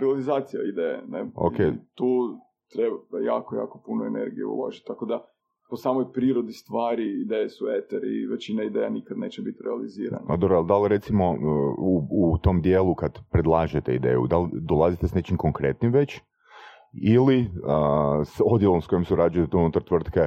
realizacija 0.00 0.62
ideje. 0.72 1.02
Ne? 1.08 1.30
Ok. 1.36 1.58
I 1.58 1.78
tu 1.94 2.38
treba 2.72 2.96
jako, 3.24 3.56
jako 3.56 3.82
puno 3.86 4.04
energije 4.04 4.46
uložiti, 4.46 4.86
tako 4.86 5.06
da 5.06 5.24
po 5.70 5.76
samoj 5.76 6.12
prirodi 6.12 6.52
stvari 6.52 7.20
ideje 7.20 7.48
su 7.48 7.64
eter 7.68 8.04
i 8.04 8.26
većina 8.26 8.62
ideja 8.62 8.88
nikad 8.90 9.18
neće 9.18 9.42
biti 9.42 9.62
realizirana. 9.64 10.24
A 10.28 10.36
dobro, 10.36 10.56
ali 10.56 10.66
da 10.66 10.78
li 10.78 10.88
recimo 10.88 11.30
uh, 11.30 11.38
u, 11.78 12.08
u 12.10 12.38
tom 12.38 12.62
dijelu 12.62 12.94
kad 12.94 13.18
predlažete 13.30 13.94
ideju, 13.94 14.26
da 14.26 14.38
li 14.38 14.48
dolazite 14.52 15.08
s 15.08 15.14
nečim 15.14 15.36
konkretnim 15.36 15.92
već 15.92 16.20
ili 17.02 17.38
uh, 17.40 17.46
s 18.26 18.40
odjelom 18.44 18.82
s 18.82 18.86
kojim 18.86 19.04
surađujete 19.04 19.56
unutar 19.56 19.82
tvrtke 19.82 20.20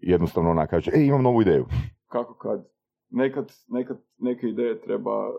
jednostavno 0.00 0.50
ona 0.50 0.66
kaže, 0.66 0.90
e 0.94 1.04
imam 1.04 1.22
novu 1.22 1.42
ideju. 1.42 1.66
kako 2.06 2.34
kad 2.34 2.72
nekad, 3.10 3.52
nekad 3.68 3.96
neke 4.18 4.46
ideje 4.46 4.80
treba 4.80 5.28
e, 5.28 5.32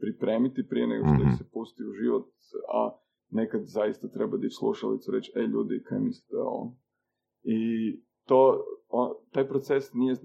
pripremiti 0.00 0.68
prije 0.68 0.86
nego 0.86 1.04
što 1.06 1.14
Mhm. 1.14 1.28
ih 1.28 1.34
se 1.38 1.44
pusti 1.52 1.82
u 1.84 1.92
život, 1.92 2.26
a 2.74 2.90
nekad 3.30 3.60
zaista 3.64 4.08
treba 4.08 4.36
dići 4.36 4.54
slušalicu 4.58 5.10
i 5.10 5.14
reći, 5.14 5.32
e 5.36 5.40
ljudi, 5.40 5.82
kaj 5.88 5.98
mislite 5.98 6.36
o? 6.36 6.72
I 7.42 7.60
to, 8.30 8.64
on- 8.88 9.14
taj 9.32 9.48
proces 9.48 9.92
nije, 9.94 10.16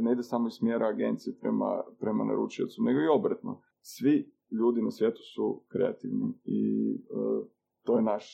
ne, 0.00 0.12
ide 0.12 0.22
samo 0.22 0.48
iz 0.48 0.54
smjera 0.54 0.86
agencije 0.86 1.38
prema, 1.40 1.82
prema 2.00 2.24
naručiocu, 2.24 2.82
nego 2.82 3.00
i 3.00 3.08
obratno. 3.18 3.60
Svi 3.80 4.32
ljudi 4.50 4.82
na 4.82 4.90
svijetu 4.90 5.20
su 5.34 5.62
kreativni 5.68 6.34
i 6.44 6.60
e, 6.94 7.46
to 7.82 7.96
je 7.96 8.02
naš 8.02 8.26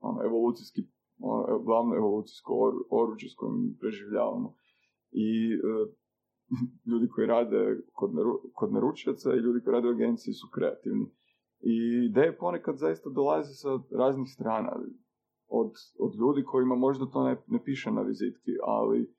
ono, 0.00 0.24
evolucijski, 0.24 0.80
ono, 1.18 1.58
glavno 1.58 1.94
evolucijsko 1.96 2.52
oru- 2.52 2.84
oruđe 2.90 3.28
s 3.28 3.34
kojim 3.34 3.76
preživljavamo. 3.80 4.54
I 5.10 5.52
e, 5.54 5.58
ljudi 6.90 7.08
koji 7.08 7.26
rade 7.26 7.80
kod, 7.92 8.14
naru, 8.14 8.40
kod 8.54 8.72
naručioca 8.72 9.34
i 9.34 9.38
ljudi 9.38 9.60
koji 9.64 9.74
rade 9.74 9.88
u 9.88 9.90
agenciji 9.90 10.34
su 10.34 10.48
kreativni. 10.54 11.06
I 11.60 12.06
ideje 12.10 12.36
ponekad 12.38 12.76
zaista 12.76 13.10
dolaze 13.10 13.54
sa 13.54 13.68
raznih 13.90 14.28
strana. 14.34 14.72
Od, 15.48 15.72
od 15.98 16.14
ljudi 16.20 16.44
kojima 16.44 16.74
možda 16.74 17.06
to 17.06 17.24
ne, 17.24 17.42
ne 17.46 17.64
piše 17.64 17.90
na 17.90 18.02
vizitki, 18.02 18.52
ali 18.62 19.14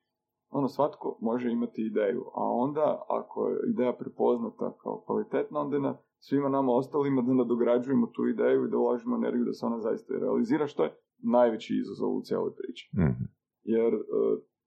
ono, 0.49 0.67
svatko 0.67 1.17
može 1.21 1.51
imati 1.51 1.81
ideju. 1.85 2.25
A 2.35 2.43
onda, 2.43 3.05
ako 3.09 3.47
je 3.49 3.59
ideja 3.69 3.93
prepoznata 3.93 4.77
kao 4.81 5.03
kvalitetna, 5.05 5.59
onda 5.59 5.75
je 5.75 5.81
na 5.81 5.97
svima 6.19 6.49
nama 6.49 6.71
ostalima 6.71 7.21
da 7.21 7.33
nadograđujemo 7.33 8.07
tu 8.07 8.27
ideju 8.27 8.65
i 8.65 8.69
da 8.69 8.77
ulažemo 8.77 9.15
energiju 9.15 9.45
da 9.45 9.53
se 9.53 9.65
ona 9.65 9.79
zaista 9.79 10.13
realizira, 10.19 10.67
što 10.67 10.83
je 10.83 10.95
najveći 11.23 11.73
izazov 11.75 12.17
u 12.17 12.21
cijeloj 12.21 12.51
priči 12.55 12.89
Mhm. 12.93 13.23
jer 13.63 13.93
e, 13.93 13.99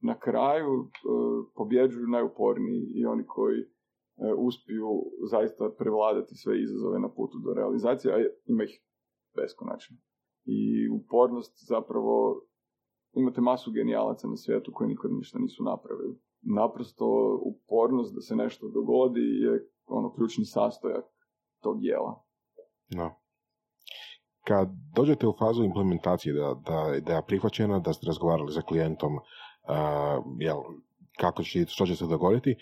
na 0.00 0.18
kraju 0.18 0.72
e, 0.72 0.88
pobjeđuju 1.54 2.06
najuporniji 2.08 2.82
i 2.94 3.06
oni 3.06 3.24
koji 3.26 3.60
e, 3.60 3.66
uspiju 4.36 4.88
zaista 5.30 5.70
prevladati 5.78 6.34
sve 6.34 6.62
izazove 6.62 6.98
na 6.98 7.08
putu 7.08 7.38
do 7.44 7.54
realizacije, 7.54 8.14
a 8.14 8.18
ima 8.46 8.64
ih 8.64 8.80
beskonačno. 9.36 9.96
I 10.44 10.88
upornost 10.88 11.52
zapravo, 11.68 12.40
imate 13.12 13.40
masu 13.40 13.72
genijalaca 13.72 14.28
na 14.28 14.36
svijetu 14.36 14.72
koji 14.74 14.88
nikad 14.88 15.10
ništa 15.12 15.38
nisu 15.38 15.62
napravili. 15.64 16.18
Naprosto 16.42 17.06
upornost 17.44 18.14
da 18.14 18.20
se 18.20 18.36
nešto 18.36 18.68
dogodi 18.68 19.20
je 19.20 19.68
ono 19.86 20.14
ključni 20.14 20.44
sastojak 20.44 21.04
tog 21.62 21.80
dijela. 21.80 22.24
No. 22.90 23.10
Kad 24.44 24.68
dođete 24.96 25.26
u 25.26 25.34
fazu 25.38 25.64
implementacije, 25.64 26.34
da, 26.34 26.54
da, 26.66 27.00
da 27.00 27.14
je 27.14 27.26
prihvaćena, 27.26 27.78
da 27.78 27.92
ste 27.92 28.06
razgovarali 28.06 28.52
sa 28.52 28.60
klijentom, 28.60 29.14
uh, 29.14 29.22
jel, 30.38 30.56
kako 31.20 31.42
će, 31.42 31.64
što 31.66 31.86
će 31.86 31.96
se 31.96 32.06
dogoditi, 32.06 32.56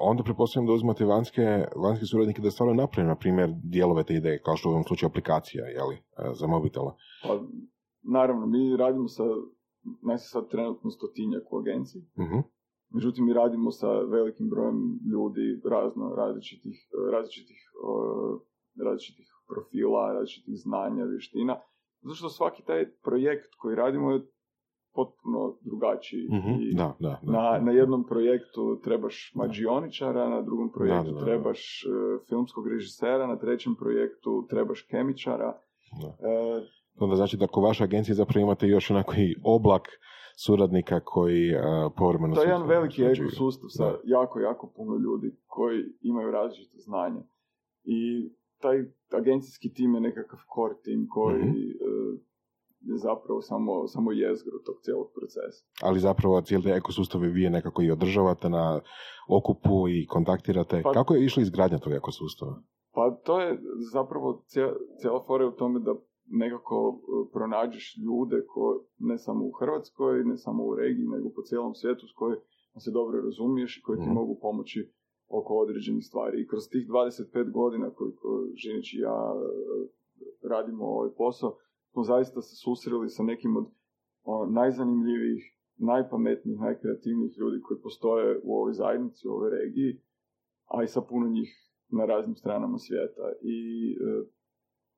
onda 0.00 0.22
pretpostavljam 0.22 0.66
da 0.66 0.72
uzmate 0.72 1.04
vanjske, 1.04 1.64
vanjske 1.76 2.06
suradnike 2.06 2.42
da 2.42 2.50
stvarno 2.50 2.74
naprave, 2.74 3.08
na 3.08 3.16
primjer, 3.16 3.50
dijelove 3.64 4.04
te 4.04 4.14
ideje, 4.14 4.42
kao 4.42 4.56
što 4.56 4.68
u 4.68 4.72
ovom 4.72 4.84
slučaju 4.84 5.10
aplikacija, 5.10 5.64
jeli, 5.66 5.96
uh, 5.96 6.32
za 6.34 6.46
mobitela. 6.46 6.96
Pa, 7.22 7.40
naravno, 8.02 8.46
mi 8.46 8.76
radimo 8.76 9.08
sa, 9.08 9.24
nas 10.02 10.24
je 10.24 10.28
sad 10.28 10.48
trenutno 10.50 10.90
stotinjak 10.90 11.52
u 11.52 11.58
agenciji, 11.58 12.02
uh 12.02 12.44
međutim 12.94 13.24
mi 13.24 13.32
radimo 13.32 13.70
sa 13.70 13.90
velikim 14.00 14.50
brojem 14.50 14.78
ljudi 15.12 15.60
razno 15.64 16.14
različitih, 16.16 16.76
različitih, 17.12 17.60
uh, 17.88 18.40
različitih 18.86 19.28
profila, 19.48 20.12
različitih 20.12 20.54
znanja, 20.56 21.04
vještina, 21.04 21.54
zato 22.02 22.14
što 22.14 22.28
svaki 22.28 22.62
taj 22.62 22.82
projekt 23.02 23.50
koji 23.58 23.76
radimo 23.76 24.10
je 24.10 24.26
potpuno 24.94 25.56
drugačiji. 25.60 26.28
Mhm, 26.32 26.50
I 26.60 26.74
Da, 26.74 26.96
da, 27.00 27.20
da. 27.22 27.32
na, 27.32 27.58
na 27.60 27.72
jednom 27.72 28.06
projektu 28.06 28.80
trebaš 28.84 29.32
mađioničara, 29.34 30.28
na 30.28 30.42
drugom 30.42 30.72
projektu 30.72 31.04
Da, 31.04 31.10
da, 31.10 31.18
da. 31.18 31.24
trebaš 31.24 31.84
e, 31.84 31.88
filmskog 32.28 32.68
režisera, 32.68 33.26
na 33.26 33.36
trećem 33.36 33.74
projektu 33.74 34.46
trebaš 34.50 34.82
kemičara. 34.82 35.58
Da. 36.02 36.28
E, 36.28 36.62
Onda 36.98 37.16
znači 37.16 37.36
da 37.36 37.46
kod 37.46 37.62
vaše 37.64 37.84
agencije 37.84 38.14
zapravo 38.14 38.42
imate 38.42 38.66
još 38.68 38.90
onako 38.90 39.12
i 39.16 39.34
oblak 39.44 39.82
suradnika 40.36 41.00
koji 41.00 41.54
uh, 41.54 41.62
povremeno... 41.96 42.34
to 42.34 42.42
je 42.42 42.46
jedan 42.48 42.66
veliki 42.68 43.02
ekosustav 43.04 43.68
sa 43.68 43.84
Da. 43.84 43.98
jako, 44.04 44.40
jako 44.40 44.72
puno 44.76 44.96
ljudi 44.96 45.36
koji 45.46 45.84
imaju 46.00 46.30
različite 46.30 46.76
znanja. 46.78 47.22
I 47.84 48.30
taj 48.60 48.76
agencijski 49.12 49.72
tim 49.72 49.94
je 49.94 50.00
nekakav 50.00 50.38
core 50.54 50.74
tim 50.84 51.06
koji 51.10 51.42
Mhm. 51.44 51.52
Je 52.84 52.96
zapravo 52.98 53.40
samo, 53.42 53.86
samo 53.86 54.12
jezgro 54.14 54.58
tog 54.58 54.76
cijelog 54.80 55.08
procesa. 55.14 55.64
Ali 55.82 56.00
zapravo 56.00 56.40
cijeli 56.40 56.70
ekosustav 56.70 57.20
vi 57.20 57.42
je 57.42 57.50
nekako 57.50 57.82
i 57.82 57.90
održavate 57.90 58.48
na 58.50 58.80
okupu 59.28 59.88
i 59.88 60.06
kontaktirate. 60.06 60.80
Pa- 60.82 60.92
Kako 60.92 61.14
je 61.14 61.24
išla 61.24 61.42
izgradnja 61.42 61.78
tog 61.78 61.92
ekosustava? 61.92 62.62
Pa 62.94 63.10
to 63.16 63.40
je 63.40 63.58
zapravo 63.92 64.42
cijela, 64.96 65.24
fora 65.26 65.44
je 65.44 65.48
u 65.48 65.56
tome 65.56 65.80
da 65.80 65.94
nekako 66.26 66.76
e, 66.94 67.32
pronađeš 67.32 67.96
ljude 67.98 68.46
ko, 68.46 68.62
ne 69.00 69.18
samo 69.18 69.44
u 69.44 69.52
Hrvatskoj, 69.52 70.24
ne 70.24 70.36
samo 70.36 70.64
u 70.64 70.74
regiji, 70.74 71.06
nego 71.06 71.28
po 71.28 71.42
cijelom 71.42 71.74
svijetu 71.74 72.06
s 72.06 72.12
kojima 72.12 72.40
se 72.76 72.90
dobro 72.90 73.20
razumiješ 73.20 73.78
i 73.78 73.82
koji 73.82 73.98
ti 73.98 74.04
Mhm. 74.04 74.14
mogu 74.14 74.38
pomoći 74.40 74.92
oko 75.30 75.54
određenih 75.54 76.04
stvari. 76.04 76.42
I 76.42 76.48
kroz 76.48 76.62
tih 76.68 76.86
25 76.88 77.50
godina 77.52 77.90
koliko 77.90 78.28
Žinić 78.54 78.94
i 78.94 78.98
ja 78.98 79.32
e, 79.34 79.42
radimo 80.48 80.84
ovaj 80.86 81.10
posao, 81.16 81.56
smo 81.92 82.02
zaista 82.02 82.40
se 82.40 82.54
susreli 82.64 83.08
sa 83.08 83.22
nekim 83.22 83.56
od 83.56 83.66
ono, 84.24 84.52
najzanimljivijih, 84.52 85.42
najpametnijih, 85.76 86.60
najkreativnijih 86.60 87.38
ljudi 87.38 87.60
koji 87.62 87.80
postoje 87.82 88.40
u 88.44 88.56
ovoj 88.58 88.72
zajednici, 88.72 89.28
u 89.28 89.32
ovoj 89.32 89.50
regiji, 89.50 90.00
a 90.64 90.82
i 90.82 90.86
sa 90.86 91.00
puno 91.00 91.28
njih 91.28 91.50
na 91.88 92.04
raznim 92.04 92.36
stranama 92.36 92.78
svijeta. 92.78 93.26
I 93.42 93.58
e, 93.92 94.24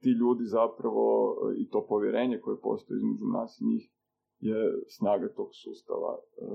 ti 0.03 0.11
ljudi 0.11 0.45
zapravo 0.45 1.07
e, 1.35 1.55
i 1.63 1.69
to 1.69 1.87
povjerenje 1.89 2.41
koje 2.41 2.61
postoji 2.61 2.97
između 2.99 3.27
nas 3.33 3.61
i 3.61 3.67
njih 3.67 3.91
je 4.39 4.83
snaga 4.89 5.29
tog 5.29 5.49
sustava. 5.53 6.13
E, 6.19 6.47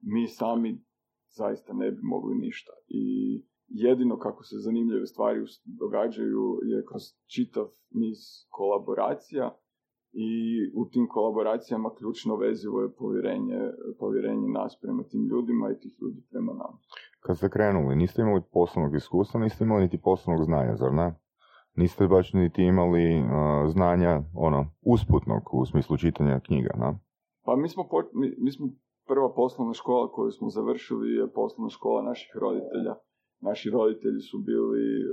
mi 0.00 0.28
sami 0.28 0.84
zaista 1.30 1.72
ne 1.72 1.90
bi 1.90 2.00
mogli 2.02 2.34
ništa. 2.34 2.72
I 2.88 3.04
jedino 3.74 4.18
kako 4.18 4.44
se 4.44 4.56
zanimljive 4.58 5.06
stvari 5.06 5.40
događaju 5.64 6.60
je 6.62 6.84
kroz 6.88 7.02
čitav 7.34 7.66
niz 7.90 8.18
kolaboracija 8.50 9.56
i 10.12 10.30
u 10.74 10.88
tim 10.88 11.08
kolaboracijama 11.08 11.94
ključno 11.98 12.36
vezivo 12.36 12.80
je 12.80 12.92
povjerenje, 12.92 13.60
povjerenje 13.98 14.48
nas 14.48 14.78
prema 14.82 15.02
tim 15.02 15.28
ljudima 15.30 15.70
i 15.70 15.80
tih 15.80 15.94
ljudi 16.02 16.22
prema 16.30 16.52
nama. 16.52 16.78
Kad 17.20 17.36
ste 17.36 17.50
krenuli, 17.50 17.96
niste 17.96 18.22
imali 18.22 18.42
poslovnog 18.52 18.94
iskustva, 18.94 19.40
niste 19.40 19.64
imali 19.64 19.82
niti 19.82 20.00
poslovnog 20.00 20.44
znanja, 20.44 20.76
zar 20.76 20.92
ne? 20.92 21.14
Niste 21.74 22.06
baš 22.06 22.32
niti 22.32 22.62
imali 22.62 23.20
uh, 23.20 23.26
znanja, 23.72 24.22
ono, 24.34 24.66
usputnog 24.82 25.42
u 25.52 25.66
smislu 25.66 25.96
čitanja 25.96 26.40
knjiga, 26.40 26.70
na? 26.78 26.98
Pa 27.44 27.56
mi 27.56 27.68
smo, 27.68 27.88
po- 27.90 28.10
mi, 28.12 28.34
mi 28.38 28.52
smo 28.52 28.66
prva 29.06 29.34
poslovna 29.34 29.74
škola 29.74 30.12
koju 30.12 30.30
smo 30.30 30.48
završili 30.48 31.10
je 31.10 31.32
poslovna 31.32 31.70
škola 31.70 32.02
naših 32.02 32.30
roditelja. 32.40 32.94
Naši 33.42 33.70
roditelji 33.70 34.20
su 34.20 34.38
bili 34.38 34.82
e, 35.00 35.04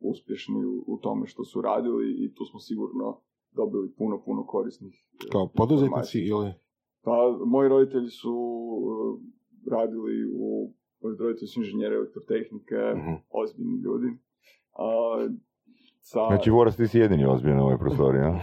uspješni 0.00 0.64
u, 0.64 0.84
u 0.86 0.98
tome 1.02 1.26
što 1.26 1.44
su 1.44 1.60
radili 1.60 2.06
i 2.24 2.34
tu 2.34 2.44
smo 2.44 2.60
sigurno 2.60 3.20
dobili 3.52 3.94
puno, 3.98 4.22
puno 4.24 4.46
korisnih 4.46 4.94
e, 4.94 5.30
Kao 5.32 5.48
poduzetnici 5.54 6.18
ili... 6.20 6.52
Pa, 7.02 7.38
moji 7.46 7.68
roditelji 7.68 8.08
su 8.08 8.34
e, 8.92 9.70
radili 9.70 10.14
u, 10.34 10.72
roditelji 11.20 11.46
su 11.48 11.60
inženjeri 11.60 11.94
elektrotehnike, 11.94 12.74
Mhm. 12.96 13.14
ozbiljni 13.30 13.78
ljudi. 13.84 14.06
A, 14.72 14.86
sa, 16.00 16.20
Znači, 16.28 16.50
Voras, 16.50 16.76
ti 16.76 16.86
si 16.86 16.98
jedini 16.98 17.26
ozbiljan 17.26 17.60
u 17.60 17.62
ovoj 17.62 17.78
prostoriji, 17.78 18.22
a? 18.22 18.40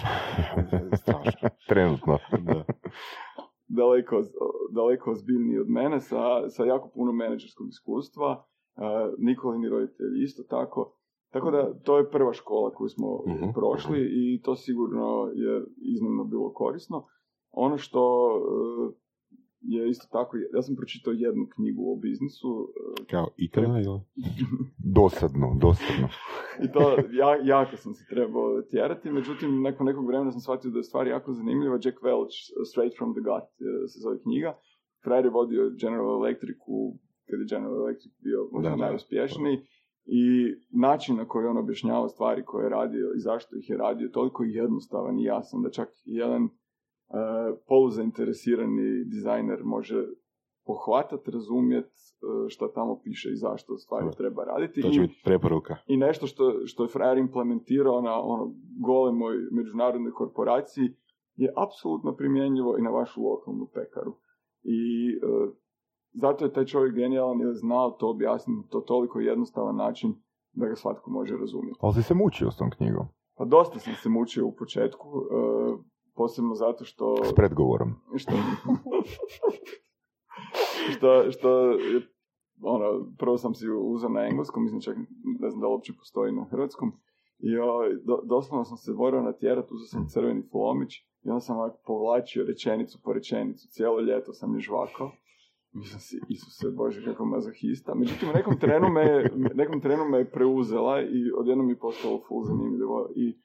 Strašno. 1.01 1.49
Trenutno. 1.67 2.17
Da. 2.31 2.63
daleko, 3.67 4.21
daleko 4.71 5.11
ozbiljniji 5.11 5.59
od 5.59 5.69
mene, 5.69 5.99
sa, 5.99 6.49
sa 6.49 6.65
jako 6.65 6.89
puno 6.95 7.11
menadžerskog 7.11 7.67
iskustva. 7.67 8.45
Nikolini 9.17 9.69
roditelji 9.69 10.23
isto 10.23 10.43
tako. 10.43 10.95
Tako 11.31 11.51
da 11.51 11.73
to 11.79 11.97
je 11.97 12.09
prva 12.09 12.33
škola 12.33 12.71
koju 12.71 12.89
smo 12.89 13.23
Mhm. 13.27 13.49
prošli 13.55 13.99
i 14.01 14.41
to 14.41 14.55
sigurno 14.55 15.31
je 15.35 15.63
iznimno 15.93 16.23
bilo 16.23 16.53
korisno. 16.53 17.05
Ono 17.51 17.77
što 17.77 18.01
uh, 18.27 18.93
je 19.61 19.89
isto 19.89 20.07
tako, 20.11 20.37
ja 20.53 20.61
sam 20.61 20.75
pročitao 20.75 21.13
jednu 21.13 21.47
knjigu 21.55 21.93
o 21.93 21.95
biznisu 21.95 22.49
uh, 22.49 23.05
Kao 23.07 23.27
ikada 23.37 23.79
ili? 23.79 23.99
Dosadno, 24.99 25.55
dosadno. 25.57 26.07
i 26.63 26.71
to 26.71 26.81
ja, 27.11 27.29
jako 27.45 27.77
sam 27.77 27.93
se 27.93 28.05
trebao 28.09 28.61
tjerati, 28.61 29.11
međutim 29.11 29.61
nakon 29.61 29.85
nekog 29.85 30.07
vremena 30.07 30.31
sam 30.31 30.41
shvatio 30.41 30.71
da 30.71 30.79
je 30.79 30.83
stvar 30.83 31.07
jako 31.07 31.33
zanimljiva. 31.33 31.75
Jack 31.75 31.97
Welch, 32.01 32.35
Straight 32.65 32.97
from 32.97 33.13
the 33.13 33.21
Gut 33.21 33.49
eh, 33.59 33.87
se 33.87 33.99
zove 33.99 34.19
knjiga. 34.19 34.57
Frajer 35.03 35.25
je 35.25 35.31
vodio 35.31 35.69
General 35.81 36.15
Electric 36.17 36.57
u, 36.67 36.97
kad 37.29 37.39
je 37.39 37.45
General 37.49 37.75
Electric 37.75 38.13
bio 38.23 38.49
možda 38.51 38.69
Da, 38.69 38.75
da. 38.75 38.85
najuspješniji 38.85 39.57
i 40.05 40.53
način 40.71 41.15
na 41.15 41.25
koji 41.25 41.45
on 41.47 41.57
objašnjava 41.57 42.09
stvari 42.09 42.43
koje 42.45 42.63
je 42.65 42.69
radio 42.69 43.13
i 43.15 43.19
zašto 43.19 43.55
ih 43.57 43.69
je 43.69 43.77
radio 43.77 44.05
je 44.05 44.11
toliko 44.11 44.43
jednostavan 44.43 45.19
i 45.19 45.23
jasan 45.23 45.61
da 45.61 45.69
čak 45.69 45.89
jedan 46.05 46.43
uh, 46.43 46.49
poluzainteresirani 47.67 49.03
dizajner 49.05 49.59
može 49.63 50.05
pohvatat, 50.65 51.27
razumjet 51.27 51.85
uh, 51.85 52.49
šta 52.49 52.71
tamo 52.73 52.99
piše 53.03 53.29
i 53.31 53.35
zašto 53.35 53.77
stvari 53.77 54.05
Da. 54.05 54.11
treba 54.11 54.43
raditi. 54.43 54.81
To 54.81 54.89
će 54.89 54.99
biti 55.01 55.21
preporuka. 55.23 55.75
i 55.87 55.97
nešto 55.97 56.27
što, 56.27 56.65
što 56.65 56.83
je 56.83 56.89
frajer 56.89 57.17
implementirao 57.17 58.01
na 58.01 58.21
ono 58.21 58.53
golemoj 58.85 59.35
međunarodnoj 59.51 60.11
korporaciji 60.11 60.89
je 61.35 61.53
apsolutno 61.57 62.15
primjenjivo 62.15 62.77
i 62.77 62.81
na 62.81 62.89
vašu 62.89 63.21
lokalnu 63.23 63.67
pekaru. 63.73 64.13
I 64.63 65.09
e, 65.09 65.51
zato 66.13 66.45
je 66.45 66.53
taj 66.53 66.65
čovjek 66.65 66.95
genijalan 66.95 67.39
jer 67.39 67.49
je 67.49 67.55
znao 67.55 67.91
to 67.91 68.09
objasniti 68.09 68.57
na 68.57 68.67
to 68.69 68.81
toliko 68.81 69.19
jednostavan 69.19 69.75
način 69.75 70.15
da 70.51 70.67
ga 70.67 70.75
svatko 70.75 71.11
može 71.11 71.37
razumjeti. 71.37 71.79
Ali 71.81 71.93
si 71.93 72.03
se 72.03 72.13
mučio 72.13 72.51
s 72.51 72.57
tom 72.57 72.69
knjigom, 72.71 73.07
Pa 73.37 73.45
dosta 73.45 73.79
sam 73.79 73.93
se 73.93 74.09
mučio 74.09 74.47
u 74.47 74.55
početku, 74.55 75.07
e, 75.07 75.33
posebno 76.15 76.55
zato 76.55 76.85
što... 76.85 77.15
s 77.23 77.33
predgovorom. 77.35 77.95
što, 78.15 78.31
što, 80.93 81.31
što 81.31 81.69
je, 81.69 82.01
ono, 82.61 83.05
prvo 83.17 83.37
sam 83.37 83.53
si 83.55 83.65
uzeo 83.69 84.09
na 84.09 84.25
engleskom, 84.25 84.63
mislim 84.63 84.81
čak 84.81 84.97
ne 85.39 85.49
znam 85.49 85.61
da 85.61 85.67
uopće 85.67 85.93
postoji 85.93 86.31
na 86.31 86.45
hrvatskom, 86.45 86.91
i 87.39 87.49
do, 88.03 88.19
doslovno 88.23 88.65
sam 88.65 88.77
se 88.77 88.91
morao 88.91 89.21
natjerati, 89.21 89.73
uzeo 89.73 89.87
sam 89.87 90.07
crveni 90.09 90.43
flomić 90.51 90.93
i 91.23 91.29
onda 91.29 91.39
sam 91.39 91.57
ovako 91.57 91.77
povlačio 91.85 92.45
rečenicu 92.45 92.99
po 93.03 93.13
rečenicu, 93.13 93.67
cijelo 93.67 94.01
ljeto 94.01 94.33
sam 94.33 94.55
je 94.55 94.59
žvakao. 94.59 95.11
Mislim 95.73 95.99
si, 95.99 96.19
Isuse 96.29 96.67
Bože, 96.71 97.05
kako 97.05 97.25
mazohista. 97.25 97.95
Međutim, 97.95 98.29
u 98.29 98.33
nekom 98.33 98.57
trenu 98.57 98.89
me, 98.89 99.05
nekom 99.55 99.81
trenu 99.81 100.05
me 100.05 100.17
je 100.17 100.31
preuzela 100.31 101.01
i 101.01 101.31
odjednom 101.37 101.65
mi 101.65 101.71
je 101.71 101.79
postalo 101.79 102.21
full 102.27 102.43
zanimljivo. 102.43 103.09
I 103.15 103.37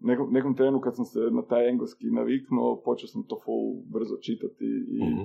nekom, 0.00 0.32
nekom 0.32 0.56
trenu 0.56 0.80
kad 0.80 0.96
sam 0.96 1.04
se 1.04 1.18
na 1.30 1.42
taj 1.42 1.68
engleski 1.68 2.06
naviknuo, 2.06 2.82
počeo 2.84 3.08
sam 3.08 3.22
to 3.22 3.40
full 3.44 3.62
brzo 3.92 4.16
čitati 4.16 4.64
i 4.88 5.04
Mhm. 5.04 5.22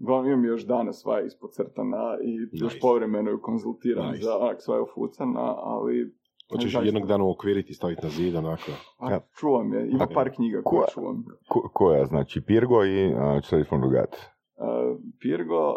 Uglavnom 0.00 0.26
imam 0.28 0.44
još 0.44 0.66
danas 0.66 1.00
sva 1.02 1.20
ispocrtana 1.22 2.16
i 2.24 2.34
još 2.52 2.72
Nice. 2.72 2.80
povremeno 2.80 3.30
ju 3.30 3.40
konzultiram 3.40 4.10
Nice. 4.10 4.24
za 4.24 4.38
onak 4.38 4.56
sva 4.60 4.76
je 4.76 4.82
ufucana, 4.82 5.54
ali 5.58 6.14
Hoćeš 6.52 6.74
jednog 6.74 7.06
dana 7.06 7.24
uokviriti 7.24 7.70
i 7.70 7.74
staviti 7.74 8.02
na 8.02 8.10
zid, 8.10 8.34
onako. 8.34 8.70
a, 8.98 9.18
čuvam 9.32 9.72
je. 9.72 9.90
Ima 9.90 10.06
par 10.14 10.30
knjiga 10.30 10.62
koje 10.62 10.78
Koja- 10.78 10.90
čuvam. 10.94 11.24
Ko- 11.48 11.70
koja, 11.72 12.06
znači 12.06 12.40
Pirgo 12.40 12.84
i 12.84 13.08
Gut. 13.08 13.14
Uh, 13.52 14.33
Pirgo 15.20 15.70
uh, 15.70 15.76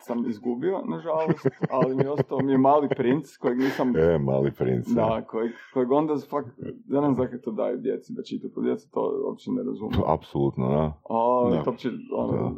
sam 0.00 0.26
izgubio, 0.28 0.80
nažalost, 0.88 1.46
ali 1.70 1.96
mi 1.96 2.02
je 2.02 2.10
ostao 2.10 2.38
mi 2.42 2.52
je 2.52 2.58
mali 2.58 2.88
princ 2.96 3.36
kojeg 3.36 3.58
nisam... 3.58 3.96
E, 3.96 4.18
mali 4.18 4.50
princ. 4.58 4.86
e. 4.90 4.94
Da, 4.94 5.24
kojeg, 5.26 5.52
kojeg 5.74 5.90
onda 5.90 6.14
fak, 6.30 6.44
ja 6.88 7.00
ne 7.00 7.06
znam 7.06 7.14
zakaj 7.14 7.40
to 7.40 7.50
daju 7.50 7.76
djeci 7.78 8.12
da 8.16 8.22
čita, 8.22 8.48
to 8.54 8.60
djeca 8.60 8.88
to 8.90 9.22
uopće 9.26 9.50
ne 9.50 9.62
razumiju. 9.62 10.00
Apsolutno, 10.06 10.68
da. 10.68 10.84
A, 11.16 11.50
Da. 11.50 11.62
to 11.62 11.70
uopće, 11.70 11.88
ono, 12.16 12.32
Da. 12.32 12.50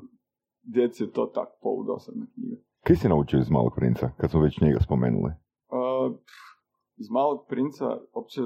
djeci 0.63 1.03
je 1.03 1.11
to 1.11 1.27
tak 1.27 1.49
poludosadna 1.63 2.27
knjiga. 2.35 2.57
Kaj 2.87 2.97
si 2.97 3.09
naučio 3.09 3.39
iz 3.41 3.51
malog 3.51 3.73
princa, 3.77 4.11
kad 4.17 4.31
smo 4.31 4.41
već 4.41 4.61
njega 4.61 4.81
spomenuli? 4.81 5.31
Uh, 5.77 6.17
iz 6.97 7.11
malog 7.11 7.47
princa 7.49 7.85
uopće 8.15 8.41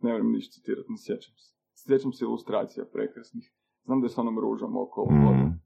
ne 0.00 0.12
vrem 0.14 0.30
ništa 0.32 0.52
citirati, 0.52 0.88
ne 0.88 0.96
sjećam 0.98 1.34
se. 1.36 1.56
Sjećam 1.74 2.12
se 2.12 2.24
ilustracija 2.24 2.84
prekrasnih. 2.92 3.52
Znam 3.84 4.00
da 4.00 4.04
je 4.06 4.10
s 4.10 4.18
onom 4.18 4.38
ružom 4.38 4.76
okolo. 4.76 5.06
Mm. 5.10 5.65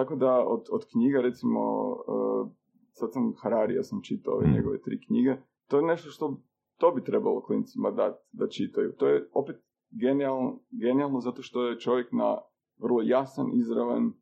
Tako 0.00 0.16
da 0.16 0.44
od, 0.46 0.62
od 0.72 0.86
knjiga, 0.92 1.20
recimo, 1.20 1.60
uh, 1.90 2.48
sad 2.92 3.12
sam 3.12 3.34
Hararija 3.42 3.82
sam 3.82 4.02
čitao 4.02 4.34
ove 4.34 4.46
Mm. 4.48 4.52
njegove 4.52 4.80
tri 4.80 5.00
knjige, 5.06 5.36
to 5.68 5.76
je 5.76 5.82
nešto 5.82 6.10
što 6.10 6.36
to 6.78 6.90
bi 6.90 7.04
trebalo 7.04 7.42
klincima 7.42 7.90
dati 7.90 8.28
da 8.32 8.48
čitaju. 8.48 8.92
To 8.92 9.06
je 9.06 9.28
opet 9.34 9.56
genijalno, 9.90 10.58
genijalno 10.70 11.20
zato 11.20 11.42
što 11.42 11.66
je 11.66 11.78
čovjek 11.78 12.12
na 12.12 12.38
vrlo 12.82 13.02
jasan, 13.02 13.46
izravan 13.54 14.06
uh, 14.06 14.12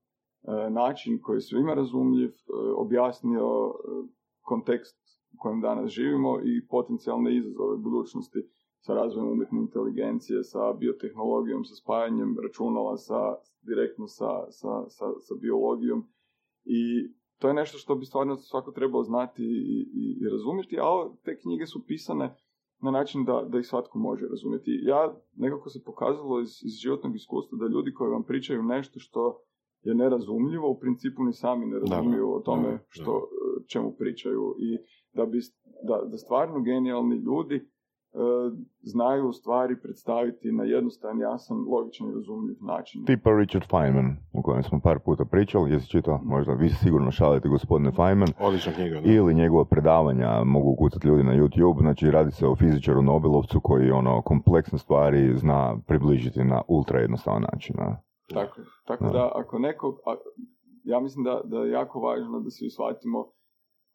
način 0.72 1.20
koji 1.22 1.36
je 1.36 1.40
svima 1.40 1.74
razumljiv, 1.74 2.28
uh, 2.28 2.34
objasnio 2.76 3.66
uh, 3.66 3.74
kontekst 4.40 4.98
u 5.34 5.36
kojem 5.38 5.60
danas 5.60 5.90
živimo 5.90 6.40
i 6.40 6.66
potencijalne 6.68 7.36
izazove 7.36 7.76
budućnosti 7.76 8.38
sa 8.80 8.94
razvojem 8.94 9.32
umjetne 9.32 9.58
inteligencije, 9.60 10.44
sa 10.44 10.72
biotehnologijom, 10.72 11.64
sa 11.64 11.74
spajanjem 11.74 12.36
računala 12.42 12.96
sa, 12.96 13.34
direktno 13.62 14.06
sa, 14.06 14.30
sa, 14.50 14.84
sa, 14.88 15.06
sa 15.20 15.34
biologijom. 15.40 16.04
I 16.64 16.80
to 17.38 17.48
je 17.48 17.54
nešto 17.54 17.78
što 17.78 17.94
bi 17.94 18.04
stvarno 18.04 18.36
svako 18.36 18.70
trebao 18.72 19.02
znati 19.02 19.42
i, 19.42 19.78
i, 20.02 20.18
i 20.20 20.28
razumjeti, 20.28 20.78
a 20.80 20.84
ovo- 20.84 21.16
te 21.24 21.38
knjige 21.38 21.66
su 21.66 21.86
pisane 21.86 22.36
na 22.82 22.90
način 22.90 23.24
da, 23.24 23.46
da 23.48 23.58
ih 23.58 23.66
svatko 23.66 23.98
može 23.98 24.26
razumjeti. 24.28 24.80
Ja, 24.82 25.14
nekako 25.36 25.70
se 25.70 25.84
pokazalo 25.84 26.40
iz, 26.40 26.48
iz 26.64 26.72
životnog 26.72 27.14
iskustva 27.16 27.58
da 27.58 27.66
ljudi 27.66 27.94
koji 27.94 28.10
vam 28.10 28.24
pričaju 28.24 28.62
nešto 28.62 29.00
što 29.00 29.40
je 29.82 29.94
nerazumljivo, 29.94 30.70
u 30.70 30.78
principu 30.78 31.24
ni 31.24 31.32
sami 31.32 31.66
ne 31.66 31.78
razumiju 31.78 32.34
o 32.34 32.40
tome 32.40 32.78
što, 32.88 33.28
čemu 33.66 33.94
pričaju 33.98 34.54
i 34.58 34.78
da, 35.12 35.26
bi, 35.26 35.38
da, 35.88 36.08
da 36.10 36.18
stvarno 36.18 36.60
genijalni 36.62 37.16
ljudi 37.16 37.68
znaju 38.82 39.32
stvari 39.32 39.80
predstaviti 39.82 40.52
na 40.52 40.64
jednostavan, 40.64 41.18
jasan, 41.18 41.56
logičan 41.56 42.08
i 42.08 42.14
razumljiv 42.14 42.56
način. 42.60 43.04
Tipa 43.04 43.30
Richard 43.38 43.64
Feynman, 43.70 44.16
o 44.32 44.42
kojem 44.42 44.62
smo 44.62 44.80
par 44.80 44.98
puta 44.98 45.24
pričali, 45.24 45.70
jesi 45.70 45.88
čitao, 45.88 46.20
možda 46.24 46.52
vi 46.52 46.68
sigurno 46.68 47.10
šalite 47.10 47.48
gospodine 47.48 47.90
Feynman, 47.90 48.32
Odlična 48.40 48.72
knjiga, 48.72 49.00
da. 49.00 49.12
ili 49.12 49.34
njegova 49.34 49.64
predavanja 49.64 50.44
mogu 50.44 50.76
kucati 50.76 51.08
ljudi 51.08 51.22
na 51.22 51.32
YouTube, 51.32 51.80
znači 51.80 52.10
radi 52.10 52.30
se 52.30 52.46
o 52.46 52.56
fizičaru 52.56 53.02
Nobelovcu 53.02 53.60
koji 53.60 53.90
ono 53.90 54.22
kompleksne 54.22 54.78
stvari 54.78 55.36
zna 55.36 55.78
približiti 55.86 56.44
na 56.44 56.62
ultra 56.68 57.00
jednostavan 57.00 57.42
način. 57.52 57.76
Tako, 58.34 58.60
tako 58.86 59.04
Da. 59.04 59.10
da 59.10 59.32
ako 59.34 59.58
nekog, 59.58 59.94
a, 60.06 60.14
ja 60.84 61.00
mislim 61.00 61.24
da, 61.24 61.40
da 61.44 61.58
je 61.58 61.70
jako 61.70 62.00
važno 62.00 62.40
da 62.40 62.50
svi 62.50 62.70
shvatimo, 62.70 63.26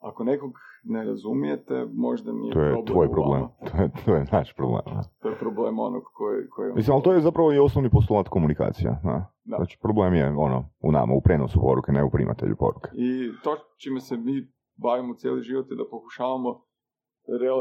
ako 0.04 0.24
nekog 0.24 0.51
ne 0.84 1.04
razumijete, 1.04 1.86
možda 1.93 2.32
nije 2.32 2.54
To 2.54 2.62
je 2.62 2.72
problem 2.72 2.86
tvoj 2.86 3.12
problem, 3.12 3.47
to 3.72 3.82
je, 3.82 3.91
to 4.06 4.16
je 4.16 4.26
naš 4.32 4.54
problem. 4.56 4.82
To 5.22 5.30
je 5.30 5.36
problem 5.36 5.80
onog 5.80 6.04
koji... 6.14 6.49
koji 6.49 6.74
Mislim, 6.74 6.93
ali 6.93 7.04
to 7.04 7.14
je 7.14 7.22
zapravo 7.22 7.54
i 7.54 7.60
osnovni 7.60 7.89
postulat 7.89 8.28
komunikacija. 8.28 8.91
a. 9.04 9.26
Da. 9.43 9.56
Znači, 9.58 9.80
problem 9.82 10.14
je 10.14 10.28
ono, 10.38 10.70
u 10.80 10.91
nama, 10.91 11.14
u 11.14 11.22
prenosu 11.22 11.62
poruke, 11.62 11.91
ne 11.91 12.04
u 12.04 12.10
primatelju 12.10 12.56
poruke. 12.56 12.89
I 12.93 13.32
to 13.43 13.58
čime 13.84 13.99
se 13.99 14.18
mi 14.18 14.47
bavimo 14.76 15.14
cijeli 15.14 15.41
život 15.41 15.72
je 15.72 15.78
da 15.78 15.84
pokušavamo 15.91 16.62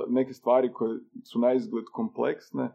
neke 0.08 0.32
stvari 0.32 0.72
koje 0.72 0.98
su 1.32 1.38
na 1.38 1.52
izgled 1.52 1.84
kompleksne 1.92 2.64
e, 2.64 2.72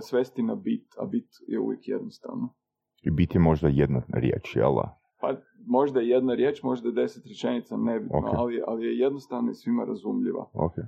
svesti 0.00 0.42
na 0.42 0.54
bit, 0.54 0.86
a 0.98 1.06
bit 1.06 1.28
je 1.48 1.60
uvijek 1.60 1.88
jednostavno. 1.88 2.54
I 3.02 3.10
biti 3.10 3.36
je 3.36 3.40
možda 3.40 3.68
jedna 3.68 4.02
riječ, 4.12 4.56
jel 4.56 4.74
da? 4.74 5.01
Pa 5.22 5.36
možda 5.66 6.00
je 6.00 6.08
jedna 6.08 6.34
riječ, 6.34 6.62
možda 6.62 6.88
je 6.88 6.92
deset 6.92 7.26
rečenica, 7.26 7.76
nebitno, 7.76 8.18
Ok. 8.18 8.34
ali, 8.36 8.62
ali 8.66 8.86
je 8.86 8.98
jednostavna 8.98 9.50
i 9.50 9.54
svima 9.54 9.84
razumljiva. 9.84 10.50
Ok. 10.54 10.78
E, 10.78 10.84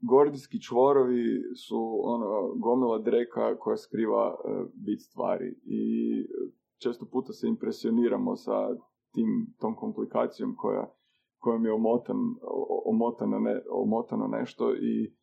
gordijski 0.00 0.62
čvorovi 0.62 1.42
su 1.66 2.00
ono, 2.02 2.54
gomila 2.56 2.98
dreka 2.98 3.58
koja 3.58 3.76
skriva 3.76 4.34
e, 4.34 4.64
bit 4.74 5.00
stvari 5.02 5.54
i 5.64 5.82
e, 6.20 6.50
često 6.82 7.06
puta 7.12 7.32
se 7.32 7.48
impresioniramo 7.48 8.36
sa 8.36 8.76
tim, 9.12 9.54
tom 9.60 9.76
komplikacijom 9.76 10.54
koja, 10.56 10.90
kojom 11.38 11.64
je 11.64 11.72
omotan, 11.72 12.16
omotano, 12.86 13.38
ne, 13.38 13.60
omotano 13.70 14.26
nešto 14.26 14.74
i 14.74 15.14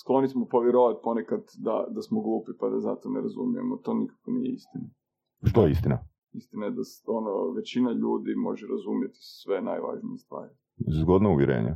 skloni 0.00 0.28
smo 0.28 0.46
povjerovati 0.46 1.00
ponekad 1.04 1.40
da, 1.58 1.86
da 1.90 2.02
smo 2.02 2.20
glupi 2.20 2.52
pa 2.60 2.68
da 2.68 2.80
zato 2.80 3.10
ne 3.10 3.20
razumijemo. 3.20 3.76
To 3.76 3.94
nikako 3.94 4.30
nije 4.30 4.52
istina. 4.52 4.84
Što 5.42 5.66
je 5.66 5.70
istina? 5.70 5.98
Istina 6.36 6.64
je 6.66 6.70
da 6.70 6.82
ono, 7.06 7.30
većina 7.56 7.90
ljudi 7.92 8.32
može 8.48 8.66
razumjeti 8.74 9.18
sve 9.42 9.56
najvažnije 9.62 10.18
stvari. 10.24 10.52
Zgodno 11.02 11.28
uvjerenje. 11.32 11.74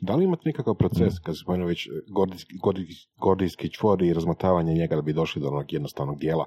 Da 0.00 0.16
li 0.16 0.24
imate 0.24 0.42
nekakav 0.44 0.74
proces, 0.74 1.12
kad 1.24 1.34
se 1.34 1.42
spomenuo 1.42 1.66
već 1.68 1.88
gordijski, 2.18 2.54
gordijski, 2.64 3.10
gordijski 3.20 3.72
čvor 3.72 4.02
i 4.02 4.12
razmotavanje 4.12 4.72
njega 4.74 4.96
da 4.96 5.02
bi 5.02 5.12
došli 5.12 5.42
do 5.42 5.48
onog 5.48 5.72
jednostavnog 5.72 6.18
dijela, 6.18 6.44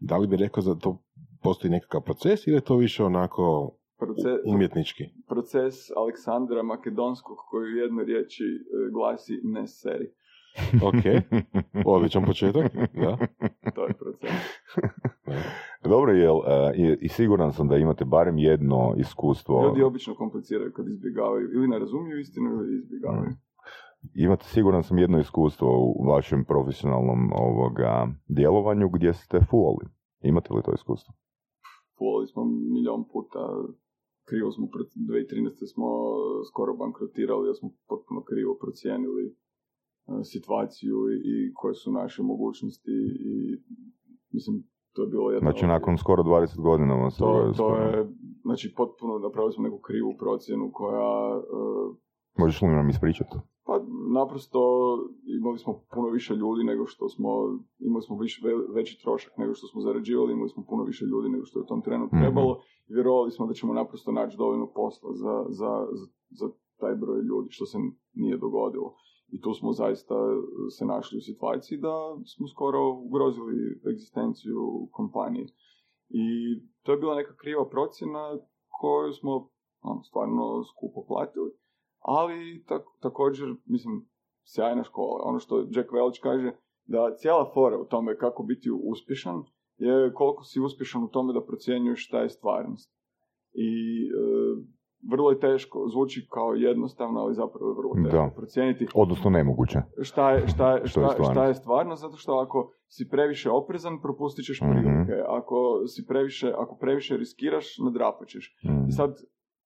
da 0.00 0.16
li 0.16 0.26
bi 0.26 0.36
rekao 0.36 0.62
da 0.62 0.74
to 0.74 1.02
postoji 1.42 1.70
nekakav 1.70 2.00
proces 2.02 2.46
ili 2.46 2.56
je 2.56 2.60
to 2.60 2.76
više 2.76 3.04
onako 3.04 3.76
Proces, 3.98 4.40
umjetnički? 4.46 5.04
proces 5.28 5.74
Aleksandra 5.96 6.62
Makedonskog 6.62 7.36
koji 7.50 7.64
u 7.72 7.76
jednoj 7.76 8.04
riječi 8.04 8.44
e, 8.44 8.58
glasi 8.92 9.40
ne 9.44 9.66
seri. 9.66 10.12
Ok, 10.88 11.02
odličan 11.84 12.24
početak, 12.24 12.72
da. 12.94 13.16
To 13.74 13.86
je 13.86 13.94
proces. 13.94 14.30
Dobro, 15.84 16.12
jel, 16.12 16.36
e, 16.46 16.74
i, 16.76 16.96
i 17.00 17.08
siguran 17.08 17.52
sam 17.52 17.68
da 17.68 17.76
imate 17.76 18.04
barem 18.04 18.38
jedno 18.38 18.94
iskustvo. 18.98 19.66
Ljudi 19.66 19.82
obično 19.82 20.14
kompliciraju 20.14 20.72
kad 20.72 20.88
izbjegavaju 20.88 21.50
ili 21.52 21.68
ne 21.68 21.78
razumiju 21.78 22.20
istinu 22.20 22.50
ili 22.50 22.76
izbjegavaju. 22.76 23.30
Imate 24.14 24.44
siguran 24.44 24.82
sam 24.82 24.98
jedno 24.98 25.18
iskustvo 25.18 25.68
u 25.98 26.04
vašem 26.08 26.44
profesionalnom 26.44 27.32
ovoga 27.32 28.08
djelovanju 28.28 28.88
gdje 28.88 29.12
ste 29.12 29.40
fulali. 29.50 29.84
Imate 30.22 30.54
li 30.54 30.62
to 30.62 30.72
iskustvo? 30.74 31.14
Fulali 31.98 32.26
smo 32.26 32.44
milion 32.44 33.04
puta, 33.12 33.42
krivo 34.28 34.52
smo, 34.52 34.66
pro- 34.72 34.90
2013. 35.10 35.66
smo 35.74 35.88
skoro 36.48 36.76
bankrotirali, 36.76 37.48
jer 37.48 37.56
smo 37.56 37.68
potpuno 37.88 38.20
krivo 38.24 38.58
procijenili 38.60 39.36
situaciju 40.24 40.96
i, 41.24 41.54
koje 41.54 41.74
su 41.74 41.92
naše 41.92 42.22
mogućnosti 42.22 42.90
i 43.20 43.34
mislim, 44.32 44.62
to 44.92 45.02
je 45.02 45.08
bilo 45.08 45.30
jedno... 45.30 45.50
Znači, 45.50 45.66
nakon 45.66 45.98
skoro 45.98 46.22
20 46.22 46.60
godina 46.60 46.94
vam 46.94 47.10
se... 47.10 47.18
To, 47.18 47.52
to 47.56 47.76
je, 47.76 48.06
znači, 48.42 48.74
potpuno 48.76 49.18
napravili 49.18 49.52
smo 49.52 49.62
neku 49.64 49.78
krivu 49.78 50.14
procjenu 50.18 50.70
koja, 50.72 51.36
e, 51.36 51.40
Možeš 52.38 52.62
li 52.62 52.68
nam 52.68 52.88
ispričati? 52.88 53.36
pa 53.68 53.80
naprosto 54.14 54.60
imali 55.40 55.58
smo 55.58 55.80
puno 55.94 56.08
više 56.08 56.34
ljudi 56.34 56.64
nego 56.64 56.86
što 56.86 57.08
smo, 57.08 57.30
imali 57.78 58.02
smo 58.02 58.18
više, 58.18 58.48
ve- 58.48 58.74
veći 58.74 59.00
trošak 59.02 59.32
nego 59.38 59.54
što 59.54 59.66
smo 59.66 59.80
zarađivali, 59.80 60.32
imali 60.32 60.48
smo 60.48 60.64
puno 60.68 60.84
više 60.84 61.04
ljudi 61.04 61.28
nego 61.28 61.44
što 61.44 61.58
je 61.58 61.62
u 61.62 61.66
tom 61.66 61.82
trenu 61.82 62.04
Mhm. 62.06 62.18
trebalo 62.20 62.60
i 62.88 62.94
vjerovali 62.94 63.30
smo 63.30 63.46
da 63.46 63.54
ćemo 63.54 63.72
naprosto 63.74 64.12
naći 64.12 64.36
dovoljno 64.36 64.66
posla 64.74 65.10
za, 65.14 65.44
za, 65.48 65.72
za, 65.92 66.06
za 66.30 66.46
taj 66.80 66.94
broj 66.94 67.20
ljudi, 67.20 67.48
što 67.50 67.66
se 67.66 67.78
nije 68.14 68.36
dogodilo. 68.36 68.94
I 69.28 69.40
tu 69.40 69.54
smo 69.54 69.72
zaista 69.72 70.14
se 70.78 70.84
našli 70.84 71.18
u 71.18 71.20
situaciji 71.20 71.78
da 71.78 71.94
smo 72.36 72.48
skoro 72.48 72.92
ugrozili 72.92 73.80
egzistenciju 73.90 74.88
kompanije. 74.92 75.46
I 76.08 76.26
to 76.82 76.92
je 76.92 76.98
bila 76.98 77.14
neka 77.14 77.36
kriva 77.36 77.68
procjena 77.68 78.38
koju 78.80 79.12
smo 79.12 79.48
ono, 79.80 80.02
stvarno 80.02 80.64
skupo 80.64 81.04
platili, 81.06 81.50
ali 81.98 82.64
također, 83.00 83.54
mislim, 83.64 84.08
sjajna 84.44 84.84
škola. 84.84 85.22
Ono 85.24 85.38
što 85.38 85.66
Jack 85.70 85.90
Welch 85.90 86.20
kaže, 86.22 86.52
da 86.84 87.14
cijela 87.16 87.50
fora 87.54 87.78
u 87.78 87.84
tome 87.84 88.18
kako 88.18 88.42
biti 88.42 88.70
uspješan 88.84 89.42
je 89.76 90.12
koliko 90.14 90.44
si 90.44 90.60
uspješan 90.60 91.04
u 91.04 91.08
tome 91.08 91.32
da 91.32 91.44
procjenjuješ 91.44 92.06
šta 92.06 92.20
je 92.20 92.30
stvarnost. 92.30 92.90
I 93.52 93.70
e, 94.04 94.76
vrlo 95.10 95.30
je 95.30 95.40
teško, 95.40 95.88
zvuči 95.88 96.26
kao 96.30 96.54
jednostavno, 96.54 97.20
ali 97.20 97.34
zapravo 97.34 97.70
je 97.70 97.76
vrlo 97.76 97.94
teško 98.04 98.28
da. 98.28 98.34
procijeniti. 98.36 98.86
Odnosno 98.94 99.30
nemoguće. 99.30 99.78
Šta 100.02 100.30
je, 100.30 100.48
šta, 100.48 100.72
je, 100.72 100.86
šta, 100.90 101.00
je 101.00 101.24
šta 101.30 101.44
je 101.44 101.54
stvarno, 101.54 101.96
zato 101.96 102.16
što 102.16 102.32
ako 102.32 102.72
si 102.88 103.08
previše 103.08 103.50
oprezan, 103.50 104.00
propustit 104.02 104.44
ćeš 104.44 104.60
mhm. 104.60 104.70
prilike. 104.70 105.12
Ako 105.28 105.86
si 105.86 106.06
previše, 106.06 106.52
ako 106.58 106.76
previše 106.76 107.16
riskiraš, 107.16 107.78
nadrapat 107.84 108.28
ćeš. 108.28 108.56
mm 108.64 108.90
sad, 108.90 109.16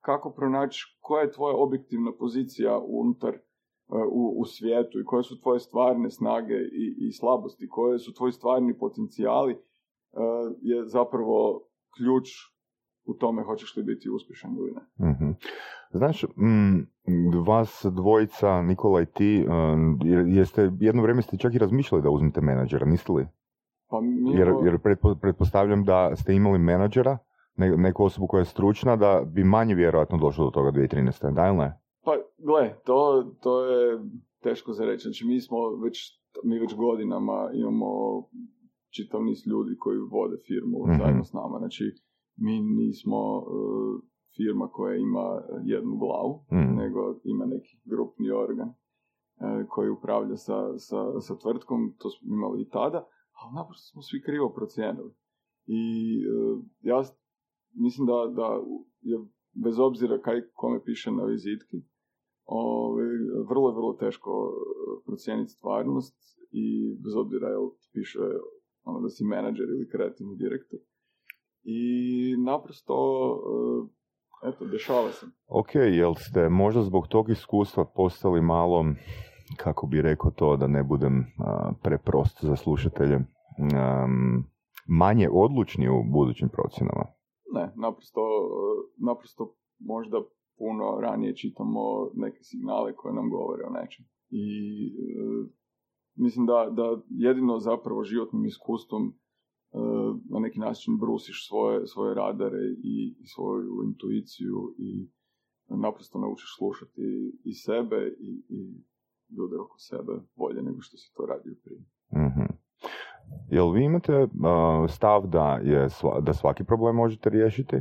kako 0.00 0.30
pronaći 0.30 0.98
koja 1.00 1.22
je 1.22 1.32
tvoja 1.32 1.56
objektivna 1.56 2.12
pozicija 2.18 2.78
unutar 2.78 3.34
uh, 3.34 4.00
u, 4.12 4.40
u 4.40 4.44
svijetu 4.44 5.00
i 5.00 5.04
koje 5.04 5.22
su 5.22 5.40
tvoje 5.40 5.60
stvarne 5.60 6.10
snage 6.10 6.54
i, 6.54 7.08
i 7.08 7.12
slabosti, 7.12 7.68
koje 7.68 7.98
su 7.98 8.14
tvoji 8.14 8.32
stvarni 8.32 8.78
potencijali, 8.78 9.52
uh, 9.52 9.60
je 10.60 10.86
zapravo 10.86 11.66
ključ 11.96 12.28
u 13.10 13.14
tome 13.14 13.42
hoćeš 13.42 13.76
li 13.76 13.82
biti 13.82 14.10
uspješan 14.10 14.56
ili 14.56 14.72
ne. 14.72 15.08
mm 15.08 15.34
Znaš, 15.92 16.24
m, 16.24 16.86
vas 17.46 17.86
dvojica, 17.90 18.62
Nikola 18.62 19.02
i 19.02 19.06
ti, 19.06 19.46
uh, 19.46 20.06
jeste, 20.26 20.70
jedno 20.80 21.02
vrijeme 21.02 21.22
ste 21.22 21.36
čak 21.36 21.54
i 21.54 21.58
razmišljali 21.58 22.02
da 22.02 22.10
uzmete 22.10 22.40
menadžera, 22.40 22.86
niste 22.86 23.12
li? 23.12 23.26
Pa 23.90 24.00
mi 24.00 24.30
jer, 24.38 24.48
jer 24.64 24.78
pretpostavljam 25.20 25.84
da 25.84 26.16
ste 26.16 26.34
imali 26.34 26.58
menadžera, 26.58 27.18
ne, 27.56 27.76
neku 27.76 28.04
osobu 28.04 28.26
koja 28.26 28.38
je 28.38 28.44
stručna, 28.44 28.96
da 28.96 29.22
bi 29.26 29.44
manje 29.44 29.74
vjerojatno 29.74 30.18
došlo 30.18 30.44
do 30.44 30.50
toga 30.50 30.70
2013. 30.70 31.34
Da 31.34 31.46
ili 31.48 31.56
ne? 31.56 31.80
Pa, 32.04 32.16
gle, 32.38 32.74
to, 32.84 33.24
to 33.42 33.64
je 33.64 33.98
teško 34.42 34.72
za 34.72 34.84
reći. 34.84 35.02
Znači, 35.02 35.26
mi 35.26 35.40
smo 35.40 35.56
već, 35.84 35.98
mi 36.44 36.58
već 36.58 36.74
godinama 36.74 37.50
imamo 37.54 37.88
čitav 38.90 39.24
niz 39.24 39.46
ljudi 39.46 39.76
koji 39.78 39.98
vode 39.98 40.36
firmu 40.46 40.78
mm-hmm. 40.78 40.98
zajedno 40.98 41.24
s 41.24 41.32
nama. 41.32 41.58
Znači, 41.58 41.84
mi 42.40 42.60
nismo 42.60 43.38
uh, 43.38 44.00
firma 44.36 44.68
koja 44.68 44.96
ima 44.96 45.42
jednu 45.64 45.96
glavu, 45.96 46.34
mm. 46.52 46.76
nego 46.76 47.20
ima 47.24 47.46
neki 47.46 47.80
grupni 47.84 48.30
organ 48.30 48.68
uh, 48.68 49.68
koji 49.68 49.90
upravlja 49.90 50.36
sa, 50.36 50.78
sa, 50.78 51.20
sa 51.20 51.38
tvrtkom, 51.38 51.94
to 51.98 52.10
smo 52.10 52.34
imali 52.34 52.62
i 52.62 52.68
tada, 52.68 53.08
ali 53.40 53.54
naprosto 53.54 53.92
smo 53.92 54.02
svi 54.02 54.22
krivo 54.22 54.52
procijenili. 54.52 55.12
I 55.66 55.82
uh, 56.26 56.64
ja 56.80 57.02
mislim 57.74 58.06
da, 58.06 58.32
da 58.40 58.48
je 59.00 59.18
bez 59.64 59.78
obzira 59.78 60.20
kaj 60.20 60.42
kome 60.52 60.84
piše 60.84 61.10
na 61.10 61.24
vizitki, 61.24 61.76
ovaj, 62.44 63.06
vrlo 63.48 63.68
je 63.68 63.74
vrlo 63.74 63.92
teško 63.92 64.30
procijeniti 65.06 65.50
stvarnost 65.50 66.16
i 66.50 66.96
bez 67.04 67.14
obzira 67.16 67.48
jel 67.48 67.70
piše 67.92 68.18
ono 68.84 69.00
da 69.00 69.08
si 69.08 69.24
menadžer 69.24 69.68
ili 69.68 69.88
kreativni 69.88 70.36
direktor 70.36 70.78
i 71.62 72.36
naprosto, 72.46 72.94
e, 74.44 74.48
eto, 74.48 74.64
dešava 74.64 75.12
se. 75.12 75.26
Ok, 75.48 75.74
jel 75.74 76.14
ste 76.14 76.48
možda 76.48 76.82
zbog 76.82 77.08
tog 77.08 77.30
iskustva 77.30 77.84
postali 77.84 78.40
malo, 78.40 78.84
kako 79.56 79.86
bi 79.86 80.02
rekao 80.02 80.30
to, 80.30 80.56
da 80.56 80.66
ne 80.66 80.82
budem 80.84 81.26
preprost 81.82 82.44
za 82.44 82.56
slušatelje, 82.56 83.18
manje 84.88 85.28
odlučni 85.32 85.88
u 85.88 86.02
budućim 86.12 86.48
procjenama? 86.48 87.04
Ne, 87.52 87.72
naprosto, 87.76 88.20
naprosto 88.96 89.54
možda 89.78 90.22
puno 90.58 91.00
ranije 91.00 91.36
čitamo 91.36 91.80
neke 92.14 92.42
signale 92.42 92.94
koje 92.96 93.14
nam 93.14 93.30
govore 93.30 93.62
o 93.66 93.72
nečem. 93.80 94.04
I 94.30 94.46
e, 94.98 95.22
mislim 96.14 96.46
da, 96.46 96.68
da 96.70 96.86
jedino 97.08 97.58
zapravo 97.58 98.04
životnim 98.04 98.44
iskustvom 98.44 99.14
na 100.30 100.38
neki 100.40 100.58
način 100.58 100.98
brusiš 100.98 101.48
svoje, 101.48 101.86
svoje 101.86 102.14
radare 102.14 102.64
i, 102.82 103.16
i 103.20 103.26
svoju 103.26 103.82
intuiciju 103.84 104.74
i 104.78 105.08
naprosto 105.68 106.18
naučiš 106.18 106.56
slušati 106.58 107.02
i 107.44 107.54
sebe 107.54 108.14
i, 108.20 108.44
i 108.48 108.60
ljude 109.36 109.56
oko 109.56 109.78
sebe 109.78 110.12
bolje 110.36 110.62
nego 110.62 110.80
što 110.80 110.96
si 110.96 111.12
to 111.14 111.26
radio 111.26 111.54
prije. 111.64 111.80
Mm-hmm. 112.16 112.48
Jel 113.50 113.70
vi 113.70 113.84
imate 113.84 114.28
stav 114.88 115.26
da, 115.26 115.60
je, 115.64 115.88
da 116.22 116.32
svaki 116.32 116.64
problem 116.64 116.96
možete 116.96 117.30
riješiti? 117.30 117.76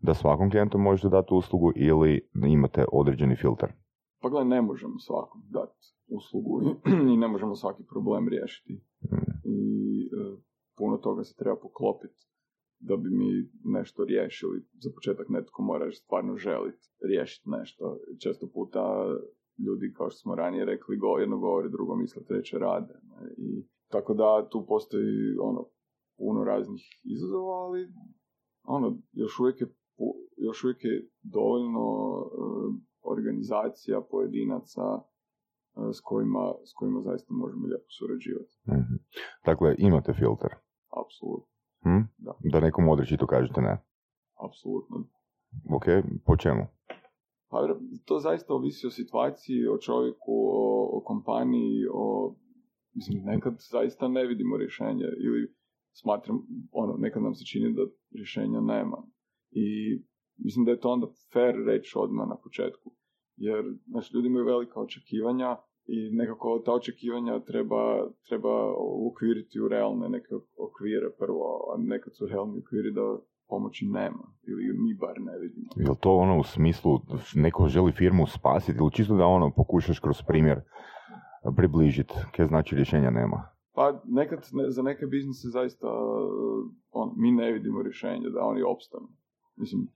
Da 0.00 0.14
svakom 0.14 0.50
klijentu 0.50 0.78
možete 0.78 1.08
dati 1.08 1.34
uslugu 1.34 1.72
ili 1.76 2.28
imate 2.46 2.84
određeni 2.92 3.36
filter? 3.36 3.72
Pa 4.22 4.28
gledaj, 4.28 4.48
ne 4.48 4.62
možemo 4.62 4.98
svakom 4.98 5.42
dati 5.48 5.78
uslugu 6.08 6.62
i, 6.62 7.16
ne 7.22 7.28
možemo 7.28 7.54
svaki 7.54 7.84
problem 7.84 8.28
riješiti. 8.28 8.72
Mm. 9.02 9.16
I 9.44 9.60
e, 10.02 10.36
puno 10.80 10.96
toga 10.96 11.22
se 11.24 11.34
treba 11.40 11.56
poklopiti 11.56 12.20
da 12.88 12.96
bi 12.96 13.08
mi 13.10 13.30
nešto 13.64 14.04
riješili. 14.04 14.58
Za 14.84 14.90
početak 14.94 15.26
netko 15.28 15.62
mora 15.62 15.90
stvarno 15.92 16.36
želiti 16.36 16.84
riješiti 17.08 17.50
nešto. 17.58 17.98
Često 18.22 18.46
puta 18.54 18.82
ljudi, 19.66 19.94
kao 19.96 20.10
što 20.10 20.18
smo 20.18 20.34
ranije 20.34 20.64
rekli, 20.64 20.96
go, 20.96 21.18
jedno 21.18 21.38
govore, 21.38 21.68
drugo 21.68 21.96
misle, 21.96 22.24
treće 22.24 22.58
rade. 22.58 22.94
I 23.36 23.48
tako 23.88 24.14
da 24.14 24.48
tu 24.50 24.66
postoji 24.68 25.38
ono, 25.40 25.68
puno 26.18 26.44
raznih 26.44 26.82
izazova, 27.14 27.54
ali 27.64 27.80
ono, 28.64 28.98
još 29.12 29.40
uvijek 29.40 29.60
je, 29.60 29.66
još 30.36 30.64
uvijek 30.64 30.84
je 30.84 31.08
dovoljno 31.22 31.86
uh, 32.20 32.74
organizacija, 33.12 34.06
pojedinaca, 34.10 34.84
uh, 34.94 35.90
s 35.96 36.00
kojima, 36.00 36.54
s 36.64 36.72
kojima 36.74 37.00
zaista 37.00 37.34
možemo 37.34 37.66
lijepo 37.66 37.90
surađivati. 37.98 38.54
mm 38.66 38.96
Dakle, 39.44 39.74
imate 39.78 40.12
filter. 40.12 40.50
Apsolutno. 40.90 41.50
Hm? 41.82 42.02
Da. 42.18 42.32
da 42.52 42.60
nekom 42.60 42.88
odreći 42.88 43.16
kažete 43.28 43.60
ne? 43.60 43.78
Apsolutno. 44.46 44.96
Ok, 45.76 45.84
po 46.26 46.36
čemu? 46.36 46.66
Pa 47.50 47.58
to 48.04 48.18
zaista 48.18 48.54
ovisi 48.54 48.86
o 48.86 48.90
situaciji, 48.90 49.68
o 49.68 49.78
čovjeku, 49.78 50.32
o, 50.62 50.98
o 50.98 51.02
kompaniji, 51.04 51.86
o... 51.92 52.34
Mislim, 52.94 53.22
nekad 53.24 53.54
zaista 53.70 54.08
ne 54.08 54.26
vidimo 54.26 54.56
rješenje 54.56 55.04
ili 55.24 55.54
smatram, 55.92 56.42
ono, 56.72 56.96
nekad 56.98 57.22
nam 57.22 57.34
se 57.34 57.44
čini 57.44 57.72
da 57.72 57.82
rješenja 58.18 58.60
nema. 58.60 59.02
I 59.50 59.66
mislim 60.36 60.64
da 60.64 60.70
je 60.70 60.80
to 60.80 60.88
onda 60.90 61.06
fair 61.32 61.54
reći 61.66 61.92
odmah 61.96 62.28
na 62.28 62.36
početku. 62.36 62.90
Jer, 63.36 63.64
znači, 63.86 64.10
ljudi 64.14 64.28
imaju 64.28 64.44
velika 64.44 64.80
očekivanja 64.80 65.56
i 65.92 66.10
nekako 66.12 66.62
ta 66.64 66.72
očekivanja 66.72 67.40
treba, 67.40 68.10
treba 68.28 68.54
ukviriti 69.08 69.60
u 69.60 69.68
realne 69.68 70.08
neke 70.08 70.34
okvire 70.66 71.10
prvo, 71.18 71.72
a 71.72 71.78
nekad 71.78 72.12
su 72.16 72.26
realni 72.26 72.58
okviri 72.58 72.92
da 72.92 73.18
pomoći 73.48 73.86
nema, 73.86 74.24
ili 74.48 74.64
mi 74.82 74.94
bar 74.94 75.16
ne 75.20 75.38
vidimo. 75.38 75.68
Je 75.76 76.00
to 76.00 76.10
ono 76.16 76.38
u 76.38 76.42
smislu 76.42 77.00
neko 77.34 77.68
želi 77.68 77.92
firmu 77.92 78.26
spasiti 78.26 78.78
ili 78.78 78.92
čisto 78.92 79.16
da 79.16 79.24
ono 79.26 79.52
pokušaš 79.56 79.98
kroz 79.98 80.22
primjer 80.22 80.60
približiti, 81.56 82.14
kaj 82.36 82.46
znači 82.46 82.76
rješenja 82.76 83.10
nema? 83.10 83.48
Pa 83.74 84.00
nekad 84.04 84.38
za 84.68 84.82
neke 84.82 85.06
biznise 85.06 85.48
zaista 85.48 85.86
on, 86.90 87.12
mi 87.16 87.32
ne 87.32 87.52
vidimo 87.52 87.82
rješenje 87.82 88.30
da 88.30 88.40
oni 88.40 88.62
opstanu. 88.62 89.08
Mislim, 89.56 89.88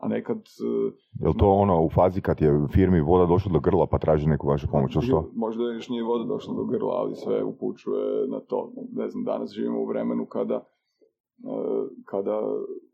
a 0.00 0.08
nekad... 0.08 0.36
Uh, 0.36 0.92
je 1.28 1.38
to 1.38 1.48
ono 1.50 1.84
u 1.84 1.90
fazi 1.90 2.20
kad 2.20 2.40
je 2.40 2.66
firmi 2.72 3.00
voda 3.00 3.26
došla 3.26 3.52
do 3.52 3.60
grla 3.60 3.86
pa 3.86 3.98
traži 3.98 4.26
neku 4.26 4.48
vašu 4.48 4.66
pomoć, 4.70 4.96
što? 5.00 5.30
Možda 5.34 5.62
još 5.64 5.88
nije 5.88 6.02
voda 6.02 6.24
došla 6.24 6.54
do 6.54 6.64
grla, 6.64 6.94
ali 6.94 7.14
sve 7.14 7.44
upućuje 7.44 8.28
na 8.28 8.40
to. 8.40 8.72
Ne 8.92 9.08
znam, 9.10 9.24
danas 9.24 9.50
živimo 9.50 9.80
u 9.80 9.86
vremenu 9.86 10.26
kada 10.26 10.56
uh, 10.56 11.88
kada 12.04 12.40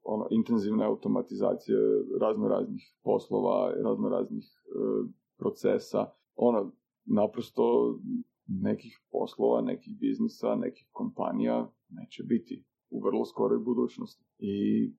ono, 0.05 0.27
intenzivne 0.31 0.85
automatizacije 0.85 1.79
razno 2.21 2.49
raznih 2.49 2.83
poslova, 3.05 3.73
razno 3.85 4.09
raznih 4.09 4.45
uh, 4.45 5.09
procesa, 5.39 6.07
ono, 6.37 6.73
naprosto 7.05 7.99
nekih 8.47 9.01
poslova, 9.11 9.61
nekih 9.61 9.99
biznisa, 10.01 10.55
nekih 10.55 10.89
kompanija 10.93 11.71
neće 11.89 12.23
biti 12.23 12.65
u 12.91 13.01
vrlo 13.01 13.25
skoroj 13.25 13.59
budućnosti. 13.59 14.25
I 14.39 14.93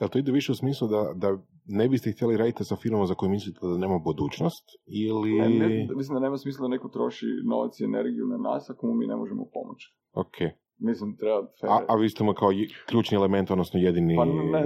Jel 0.00 0.08
to 0.08 0.18
ide 0.18 0.32
više 0.32 0.52
u 0.52 0.54
smislu 0.54 0.88
da, 0.88 1.12
da 1.14 1.38
ne 1.66 1.88
biste 1.88 2.12
htjeli 2.12 2.36
raditi 2.36 2.64
sa 2.64 2.76
firmom 2.76 3.06
za 3.06 3.14
koju 3.14 3.30
mislite 3.30 3.60
da 3.62 3.78
nema 3.78 3.98
budućnost? 3.98 4.64
Ili... 4.86 5.32
Ne, 5.32 5.48
ne, 5.48 5.88
mislim 5.96 6.14
da 6.14 6.20
nema 6.20 6.36
smisla 6.36 6.62
da 6.62 6.68
neko 6.68 6.88
troši 6.88 7.26
novac 7.50 7.80
i 7.80 7.84
energiju 7.84 8.26
na 8.26 8.36
nas 8.36 8.70
ako 8.70 8.86
mu 8.86 8.94
mi 8.94 9.06
ne 9.06 9.16
možemo 9.16 9.44
pomoći. 9.52 9.86
Ok. 10.12 10.36
Mislim, 10.78 11.16
treba... 11.16 11.38
A, 11.74 11.84
a 11.88 11.94
vi 11.96 12.08
ste 12.08 12.24
mu 12.24 12.32
kao 12.34 12.50
ključni 12.88 13.16
element, 13.16 13.50
odnosno 13.50 13.80
jedini... 13.80 14.16
Pa 14.16 14.24
ne, 14.24 14.64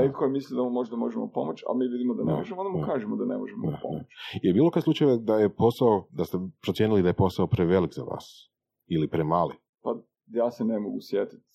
neko 0.00 0.28
misli 0.28 0.56
da 0.56 0.62
mu 0.62 0.70
možda 0.70 0.96
možemo 0.96 1.30
pomoći, 1.34 1.64
a 1.68 1.74
mi 1.78 1.88
vidimo 1.88 2.14
da 2.14 2.24
ne, 2.24 2.32
možemo, 2.38 2.60
onda 2.62 2.78
mu 2.78 2.86
kažemo 2.86 3.16
da 3.16 3.24
ne 3.24 3.38
možemo 3.38 3.62
pomoći. 3.82 4.06
Je 4.42 4.52
bilo 4.52 4.70
kad 4.70 4.82
slučajeva 4.82 5.16
da 5.16 5.36
je 5.38 5.54
posao, 5.54 6.06
da 6.10 6.24
ste 6.24 6.38
procijenili 6.62 7.02
da 7.02 7.08
je 7.08 7.20
posao 7.24 7.46
prevelik 7.46 7.92
za 7.94 8.02
vas? 8.02 8.26
Ili 8.86 9.08
premali? 9.08 9.54
Pa 9.82 9.90
ja 10.26 10.50
se 10.50 10.64
ne 10.64 10.78
mogu 10.80 10.98
sjetiti. 11.10 11.46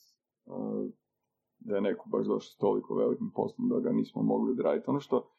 Uh, 0.46 0.92
da 1.60 1.76
je 1.76 1.82
neko 1.82 2.10
baš 2.10 2.26
došao 2.26 2.52
s 2.54 2.58
toliko 2.58 2.96
velikim 2.96 3.32
poslom 3.36 3.70
da 3.70 3.80
ga 3.80 3.92
nismo 3.92 4.22
mogli 4.24 4.52
odraditi. 4.52 4.90
Ono 4.90 5.00
što 5.00 5.30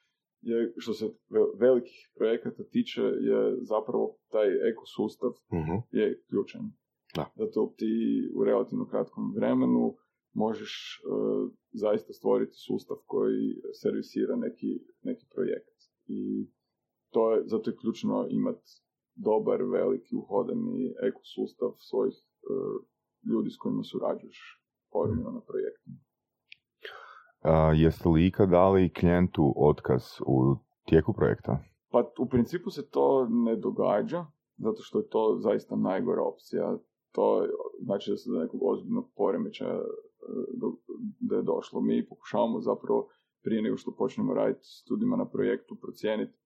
je, 0.40 0.74
što 0.76 0.92
se 0.92 1.14
velikih 1.58 2.10
projekata 2.16 2.62
tiče, 2.64 3.02
je 3.02 3.56
zapravo 3.60 4.16
taj 4.30 4.48
ekosustav 4.70 5.30
Mhm. 5.52 5.74
je 5.90 6.22
ključan. 6.28 6.62
Da. 7.16 7.32
Zato 7.36 7.74
ti 7.76 7.92
u 8.34 8.44
relativno 8.44 8.88
kratkom 8.88 9.34
vremenu 9.36 9.96
možeš 10.34 10.72
e, 10.72 11.08
zaista 11.72 12.12
stvoriti 12.12 12.52
sustav 12.66 12.96
koji 13.06 13.44
servisira 13.82 14.36
neki, 14.36 14.70
neki 15.02 15.26
projekt. 15.34 15.78
I 16.06 16.50
to 17.12 17.32
je, 17.32 17.42
zato 17.46 17.70
je 17.70 17.76
ključno 17.76 18.26
imati 18.30 18.70
dobar, 19.14 19.62
veliki, 19.62 20.16
uhodani 20.16 20.94
ekosustav 21.02 21.70
svojih 21.78 22.14
e, 22.14 22.24
ljudi 23.30 23.50
s 23.50 23.56
kojima 23.56 23.82
surađuješ 23.82 24.38
povremeno 24.92 25.30
na 25.30 25.40
projektu. 25.40 25.90
A, 27.42 27.72
jeste 27.74 28.08
li 28.08 28.26
ikad 28.26 28.48
dali 28.48 28.92
klijentu 28.92 29.54
otkaz 29.56 30.02
u 30.26 30.56
tijeku 30.84 31.12
projekta? 31.12 31.58
Pa 31.90 32.04
u 32.18 32.26
principu 32.26 32.70
se 32.70 32.90
to 32.90 33.26
ne 33.30 33.56
događa, 33.56 34.26
zato 34.56 34.82
što 34.82 34.98
je 34.98 35.08
to 35.08 35.38
zaista 35.40 35.76
najgora 35.76 36.22
opcija. 36.22 36.78
To 37.12 37.46
znači 37.80 38.10
da 38.10 38.16
se 38.16 38.30
do 38.30 38.38
nekog 38.38 38.60
ozbiljnog 38.62 39.10
poremećaja 39.16 39.74
e, 39.74 39.82
da 41.20 41.36
je 41.36 41.42
došlo. 41.42 41.80
Mi 41.80 42.08
pokušavamo 42.08 42.60
zapravo 42.60 43.08
prije 43.42 43.62
nego 43.62 43.76
što 43.76 43.96
počnemo 43.98 44.34
raditi 44.34 44.60
s 44.62 44.90
ljudima 44.90 45.16
na 45.16 45.28
projektu 45.28 45.76
procijeniti 45.82 46.38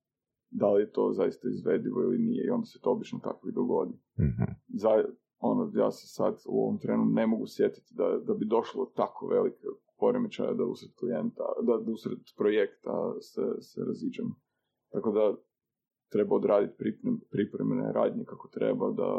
da 0.52 0.72
li 0.72 0.82
je 0.82 0.92
to 0.92 1.12
zaista 1.12 1.48
izvedivo 1.48 2.02
ili 2.02 2.18
nije 2.18 2.44
i 2.46 2.50
onda 2.50 2.64
se 2.64 2.80
to 2.80 2.90
obično 2.90 3.18
tako 3.18 3.48
i 3.48 3.52
dogodi. 3.52 3.94
Mhm. 4.20 4.42
Za, 4.68 5.04
ono, 5.38 5.70
ja 5.74 5.90
se 5.90 6.06
sad 6.06 6.34
u 6.48 6.62
ovom 6.62 6.78
trenu 6.78 7.04
ne 7.04 7.26
mogu 7.26 7.46
sjetiti 7.46 7.94
da, 7.94 8.18
da 8.26 8.34
bi 8.34 8.44
došlo 8.46 8.84
do 8.84 8.90
tako 8.96 9.26
velike 9.26 9.66
poremećaja 10.02 10.52
da 10.60 10.64
usred 10.64 10.92
klijenta, 11.00 11.46
da, 11.66 11.74
usred 11.92 12.18
projekta 12.40 12.94
se, 13.28 13.44
se 13.68 13.80
raziđemo. 13.88 14.34
Tako 14.92 15.08
da 15.18 15.24
treba 16.12 16.32
odraditi 16.36 16.74
priprem, 16.78 17.20
pripremene 17.30 17.92
radnje 17.92 18.24
kako 18.24 18.48
treba 18.56 18.86
da, 19.00 19.10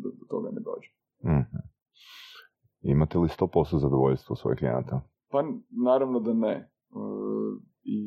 da 0.00 0.08
do 0.18 0.24
toga 0.32 0.48
ne 0.56 0.60
dođe. 0.68 0.90
Mhm. 1.30 1.56
Imate 2.94 3.18
li 3.18 3.28
100% 3.28 3.78
zadovoljstvo 3.78 4.36
svojih 4.36 4.58
klijenata? 4.58 5.00
Pa 5.32 5.38
naravno 5.88 6.20
da 6.20 6.32
ne. 6.32 6.54
E, 6.54 6.68
I 7.82 8.00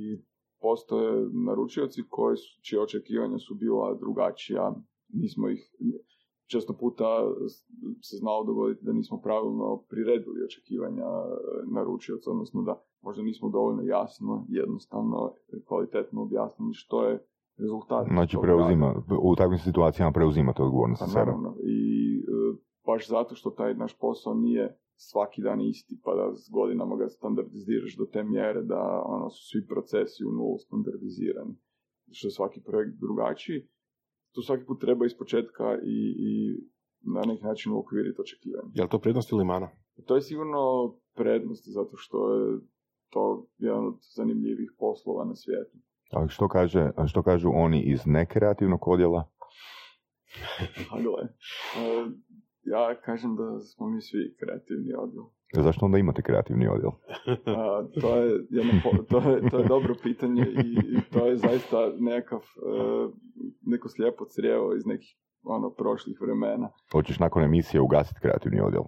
postoje 0.62 1.30
naručioci 1.48 2.02
koji 2.10 2.38
su, 2.38 2.62
čije 2.66 2.82
očekivanja 2.82 3.38
su 3.38 3.56
bila 3.56 3.98
drugačija. 4.04 4.74
Nismo 5.22 5.50
ih, 5.50 5.62
često 6.48 6.74
puta 6.74 7.06
se 8.02 8.18
znalo 8.18 8.44
dogoditi 8.44 8.86
da 8.86 8.94
nismo 8.94 9.22
pravilno 9.22 9.84
priredili 9.90 10.44
očekivanja 10.46 11.06
e, 11.06 11.36
naručioca, 11.72 12.32
odnosno 12.32 12.62
da 12.62 12.82
možda 13.02 13.24
nismo 13.24 13.50
dovoljno 13.50 13.84
jasno, 13.84 14.46
jednostavno, 14.50 15.34
kvalitetno 15.68 16.22
objasnili 16.22 16.74
što 16.74 17.04
je 17.04 17.26
rezultat. 17.58 18.08
Znači, 18.08 18.36
rada. 18.36 18.46
preuzima, 18.46 19.04
u 19.22 19.36
takvim 19.36 19.60
situacijama 19.60 20.12
preuzimate 20.12 20.64
odgovornost 20.64 21.04
Pa 21.06 21.20
naravno. 21.20 21.56
I 21.64 21.80
e, 22.20 22.58
baš 22.86 23.10
zato 23.10 23.36
što 23.36 23.50
taj 23.50 23.74
naš 23.74 23.98
posao 24.00 24.34
nije 24.34 24.80
svaki 24.96 25.42
dan 25.42 25.62
isti, 25.62 26.00
pa 26.04 26.16
da 26.16 26.36
s 26.36 26.50
godinama 26.50 26.96
ga 26.96 27.10
standardiziraš 27.10 27.98
do 27.98 28.06
te 28.06 28.24
mjere 28.24 28.62
da 28.62 29.04
ono, 29.06 29.30
su 29.30 29.48
svi 29.50 29.68
procesi 29.68 30.26
u 30.26 30.32
nulu 30.32 30.58
standardizirani. 30.58 31.56
Što 32.12 32.28
je 32.28 32.32
svaki 32.32 32.62
projekt 32.62 32.96
drugačiji. 33.00 33.68
Tu 34.36 34.42
svaki 34.42 34.66
put 34.66 34.82
treba 34.82 35.06
iz 35.06 35.18
početka 35.18 35.78
i, 35.84 35.98
i 36.30 36.32
na 37.16 37.22
neki 37.26 37.44
način 37.44 37.72
uokviriti 37.72 38.22
očekivanje. 38.22 38.72
Je 38.74 38.84
li 38.84 38.90
to 38.90 39.00
prednost 39.00 39.32
ili 39.32 39.46
mana? 39.46 39.70
To 40.06 40.16
je 40.16 40.22
sigurno 40.22 40.60
prednost, 41.16 41.64
zato 41.68 41.98
što 41.98 42.34
je 42.34 42.60
to 43.10 43.48
jedan 43.58 43.88
od 43.88 43.98
zanimljivih 44.16 44.72
poslova 44.80 45.26
na 45.26 45.36
svijetu. 45.36 45.78
A 46.12 46.28
što, 46.28 46.48
kaže, 46.48 46.92
a 46.96 47.08
što 47.08 47.24
kažu 47.24 47.50
oni 47.54 47.84
iz 47.94 48.02
nekreativnog 48.06 48.88
odjela? 48.88 49.30
A 50.92 51.02
gle, 51.02 51.24
e, 51.24 51.30
ja 52.64 53.02
kažem 53.02 53.36
da 53.36 53.60
smo 53.60 53.90
mi 53.90 54.02
svi 54.02 54.36
kreativni 54.40 54.94
odjel. 54.98 55.24
Zašto 55.54 55.86
onda 55.86 55.98
imate 55.98 56.22
kreativni 56.22 56.68
odjel? 56.68 56.92
A, 57.58 57.88
to, 58.02 58.16
je 58.16 58.46
jedno, 58.50 58.74
to, 59.10 59.18
je, 59.30 59.50
to 59.50 59.60
je 59.60 59.68
dobro 59.68 59.96
pitanje 60.04 60.42
i, 60.42 60.98
i 60.98 61.02
to 61.14 61.28
je 61.28 61.38
zaista 61.38 61.92
nekakav, 62.00 62.40
e, 62.40 63.08
neko 63.62 63.90
slijepo 63.90 64.26
crijevo 64.26 64.76
iz 64.76 64.86
nekih 64.86 65.18
ono, 65.44 65.70
prošlih 65.70 66.18
vremena. 66.22 66.70
Hoćeš 66.92 67.20
nakon 67.20 67.44
emisije 67.44 67.82
ugasiti 67.82 68.20
kreativni 68.22 68.60
odjel? 68.62 68.82
E, 68.82 68.88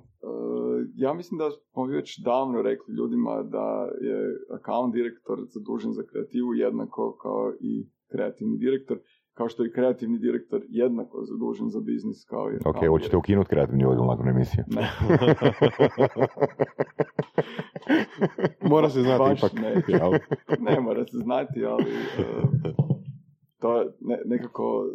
ja 0.95 1.13
mislim 1.13 1.37
da 1.37 1.51
smo 1.51 1.85
već 1.85 2.19
davno 2.19 2.61
rekli 2.61 2.95
ljudima 2.95 3.43
da 3.43 3.89
je 4.01 4.17
account 4.57 4.93
direktor 4.93 5.37
zadužen 5.47 5.91
za 5.91 6.03
kreativu 6.11 6.53
jednako 6.53 7.17
kao 7.21 7.53
i 7.59 7.89
kreativni 8.11 8.57
direktor, 8.57 8.97
kao 9.37 9.49
što 9.49 9.63
je 9.63 9.71
kreativni 9.71 10.17
direktor 10.19 10.61
jednako 10.69 11.23
zadužen 11.23 11.69
za 11.69 11.79
biznis 11.79 12.25
kao 12.25 12.51
i 12.51 12.55
Ok, 12.65 12.87
hoćete 12.89 13.17
ukinuti 13.17 13.49
kreativni 13.49 13.85
odjel 13.85 14.05
nakon 14.05 14.27
emisije? 14.29 14.65
Ne. 14.67 14.89
Mora 18.71 18.89
se 18.89 19.01
znati 19.01 19.19
Baš 19.19 19.39
ipak. 19.39 19.53
ne. 19.53 19.83
ne 20.71 20.79
mora 20.79 21.05
se 21.05 21.17
znati, 21.17 21.65
ali 21.65 21.91
e, 22.19 22.23
to 23.61 23.77
je 23.79 23.85
ne, 23.99 24.21
nekako 24.25 24.85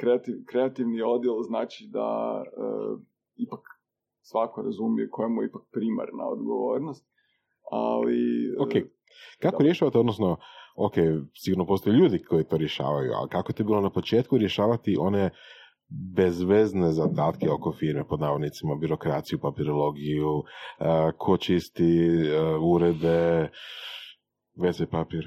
kreativ, 0.00 0.34
kreativni 0.46 1.02
odjel 1.02 1.42
znači 1.42 1.88
da 1.92 2.42
e, 2.46 2.48
ipak 3.36 3.60
svako 4.20 4.62
razumije 4.62 5.08
kojemu 5.10 5.42
je 5.42 5.46
ipak 5.46 5.62
primarna 5.72 6.28
odgovornost, 6.28 7.06
ali... 7.70 8.16
e, 8.46 8.56
Ok. 8.58 8.72
Kako 9.40 9.62
Da. 9.62 9.64
rješavate, 9.64 9.98
odnosno, 9.98 10.36
ok, 10.76 10.94
sigurno 11.34 11.66
postoje 11.66 11.96
ljudi 11.96 12.22
koji 12.22 12.44
to 12.44 12.56
rješavaju, 12.56 13.12
ali 13.12 13.28
kako 13.28 13.50
je 13.50 13.54
to 13.54 13.64
bilo 13.64 13.80
na 13.80 13.90
početku 13.90 14.38
rješavati 14.38 14.96
one 15.00 15.30
bezvezne 16.16 16.92
zadatke 16.92 17.50
oko 17.50 17.72
firme, 17.72 18.04
pod 18.08 18.20
navodnicima, 18.20 18.76
birokraciju, 18.80 19.38
papirologiju, 19.38 20.28
uh, 20.28 20.44
ko 21.18 21.36
čisti 21.36 21.84
uh, 21.84 22.62
urede, 22.72 23.48
WC 24.56 24.86
papir. 24.90 25.26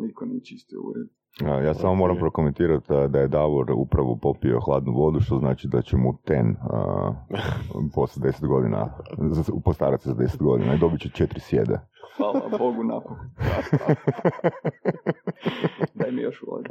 Niko 0.00 0.24
nije 0.24 0.44
čistio 0.44 0.78
ured. 0.80 1.17
Ja 1.40 1.74
samo 1.74 1.94
moram 1.94 2.16
prokomentirati 2.16 2.92
da 3.08 3.18
je 3.18 3.28
Davor 3.28 3.70
upravo 3.74 4.18
popio 4.22 4.60
hladnu 4.60 4.92
vodu, 4.92 5.20
što 5.20 5.38
znači 5.38 5.68
da 5.68 5.82
će 5.82 5.96
mu 5.96 6.18
ten 6.24 6.56
a, 6.60 7.12
poslije 7.94 8.32
10 8.32 8.46
godina, 8.46 8.90
postarati 9.64 10.02
se 10.02 10.08
za 10.08 10.14
10 10.14 10.42
godina 10.42 10.74
i 10.74 10.78
dobit 10.78 11.00
će 11.00 11.08
četiri 11.08 11.40
sjede. 11.40 11.80
Hvala 12.16 12.42
Bogu 12.58 12.84
napokon. 12.84 13.30
Daj 15.98 16.12
mi 16.12 16.22
još 16.22 16.42
vode. 16.46 16.68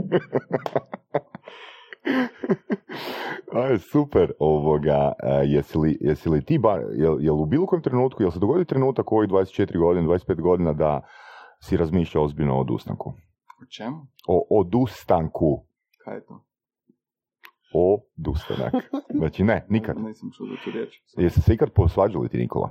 Aj, 3.53 3.77
super, 3.77 4.31
ovoga, 4.39 5.13
jesi 5.45 5.77
li, 5.77 5.97
jesi 6.01 6.29
li 6.29 6.45
ti, 6.45 6.57
bar, 6.57 6.81
jel, 6.93 7.17
jel 7.19 7.41
u 7.41 7.45
bilo 7.45 7.65
kojem 7.65 7.83
trenutku, 7.83 8.23
jel 8.23 8.31
se 8.31 8.39
dogodio 8.39 8.65
trenutak 8.65 9.11
u 9.11 9.15
ovih 9.15 9.29
24 9.29 9.79
godina, 9.79 10.07
25 10.07 10.41
godina 10.41 10.73
da 10.73 11.01
si 11.59 11.77
razmišljao 11.77 12.23
ozbiljno 12.23 12.55
o 12.55 12.61
odustanku? 12.61 13.13
O 13.61 13.65
čemu? 13.77 13.97
O 14.27 14.59
odustanku. 14.59 15.65
Kaj 16.03 16.15
je 16.15 16.25
to? 16.25 16.43
Odustanak. 17.73 18.73
Znači 19.17 19.43
ne, 19.43 19.65
nikad. 19.69 19.97
Nisam 19.99 20.29
čuo 20.37 20.47
tu 20.63 20.71
riječ. 20.71 20.93
Jeste 21.17 21.41
se 21.41 21.53
ikad 21.53 21.71
posvađali 21.73 22.29
ti, 22.29 22.37
Nikola? 22.37 22.69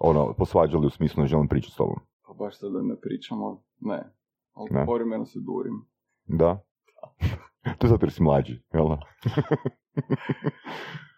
Ono, 0.00 0.34
posvađali 0.38 0.86
u 0.86 0.90
smislu 0.90 1.20
ne 1.22 1.26
želim 1.26 1.48
pričati 1.48 1.72
s 1.72 1.76
tobom. 1.76 1.96
Pa 2.26 2.32
baš 2.34 2.58
sad 2.58 2.72
da 2.72 2.82
ne 2.82 3.00
pričamo, 3.00 3.62
ne. 3.80 4.12
Ali 4.54 4.68
Ne. 4.70 4.86
povremeno 4.86 5.26
se 5.26 5.38
durim. 5.40 5.74
Da? 6.26 6.62
to 7.78 7.86
je 7.86 7.90
zato 7.90 8.06
jer 8.06 8.12
si 8.12 8.22
mlađi, 8.22 8.62
jel 8.72 8.88
da? 8.88 8.98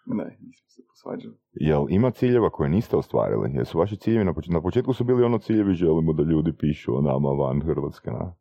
Ne, 0.05 0.37
nisam 0.41 0.67
se 0.67 0.81
posvađao. 0.87 1.31
Jel 1.51 1.85
ima 1.89 2.11
ciljeva 2.11 2.49
koje 2.49 2.69
niste 2.69 2.95
ostvarili? 2.97 3.51
Jesu 3.53 3.79
vaši 3.79 3.97
ciljevi 3.97 4.25
na 4.25 4.33
početku? 4.33 4.53
Na 4.53 4.61
početku 4.61 4.93
su 4.93 5.03
bili 5.03 5.23
ono 5.23 5.37
ciljevi 5.37 5.73
želimo 5.73 6.13
da 6.13 6.23
ljudi 6.23 6.53
pišu 6.57 6.97
o 6.97 7.01
nama 7.01 7.29
van 7.29 7.61
Hrvatske. 7.61 8.11
Na. 8.11 8.35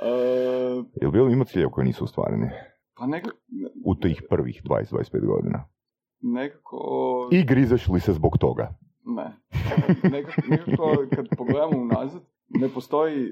E, 0.00 0.08
Jel 0.94 1.10
bilo 1.10 1.28
ima 1.28 1.44
ciljeva 1.44 1.70
koje 1.70 1.84
nisu 1.84 2.04
ostvareni 2.04 2.50
pa 2.96 3.06
nekako, 3.06 3.36
u 3.84 3.94
tih 3.94 4.22
prvih 4.30 4.62
20-25 4.64 5.26
godina? 5.26 5.68
nekako, 6.20 6.78
I 7.32 7.44
grizeš 7.44 7.88
li 7.88 8.00
se 8.00 8.12
zbog 8.12 8.38
toga? 8.38 8.74
ne. 9.06 9.36
Nekako, 10.04 10.40
nekako 10.48 10.84
kad 11.10 11.26
pogledamo 11.38 11.78
unazad, 11.78 12.22
ne 12.50 12.68
postoji 12.68 13.22
e, 13.22 13.30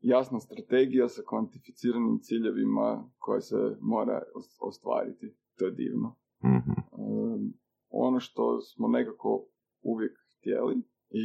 jasna 0.00 0.40
strategija 0.40 1.08
sa 1.08 1.22
kvantificiranim 1.22 2.18
ciljevima 2.18 3.10
koje 3.18 3.40
se 3.40 3.56
mora 3.80 4.22
os- 4.34 4.58
ostvariti. 4.60 5.26
To 5.58 5.64
je 5.64 5.70
divno. 5.72 6.16
Mhm. 6.44 6.70
Um, 6.92 7.52
ono 7.90 8.20
što 8.20 8.60
smo 8.60 8.88
nekako 8.88 9.44
uvijek 9.82 10.12
htjeli 10.38 10.74
i 11.10 11.24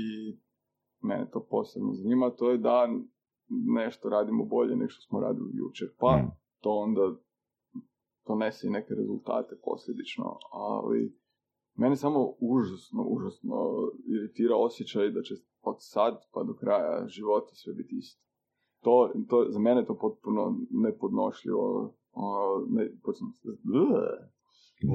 mene 1.02 1.30
to 1.32 1.46
posebno 1.46 1.94
zanima, 1.94 2.30
to 2.30 2.52
je 2.52 2.58
da 2.58 2.88
nešto 3.50 4.10
radimo 4.10 4.46
bolje 4.46 4.76
nego 4.76 4.90
što 4.90 5.02
smo 5.02 5.20
radili 5.20 5.52
jučer. 5.54 5.88
Pa 6.00 6.18
Mm. 6.18 6.32
to 6.60 6.70
onda 6.72 7.16
donese 8.28 8.68
i 8.68 8.70
neke 8.70 8.94
rezultate 8.94 9.56
posljedično, 9.64 10.38
ali 10.52 11.18
mene 11.78 11.96
samo 11.96 12.34
užasno, 12.40 13.04
užasno 13.04 13.56
iritira 14.08 14.56
osjećaj 14.56 15.10
da 15.12 15.22
će 15.22 15.34
od 15.62 15.76
sad 15.80 16.14
pa 16.34 16.44
do 16.44 16.54
kraja 16.54 17.08
života 17.08 17.52
sve 17.54 17.74
biti 17.74 17.96
isto. 17.98 18.26
To, 18.84 19.12
to, 19.30 19.46
za 19.50 19.60
mene 19.60 19.82
je 19.82 19.86
to 19.86 19.98
potpuno 19.98 20.60
nepodnošljivo. 20.70 21.94
O, 22.12 22.66
ne, 22.70 22.92
počnem, 23.04 23.30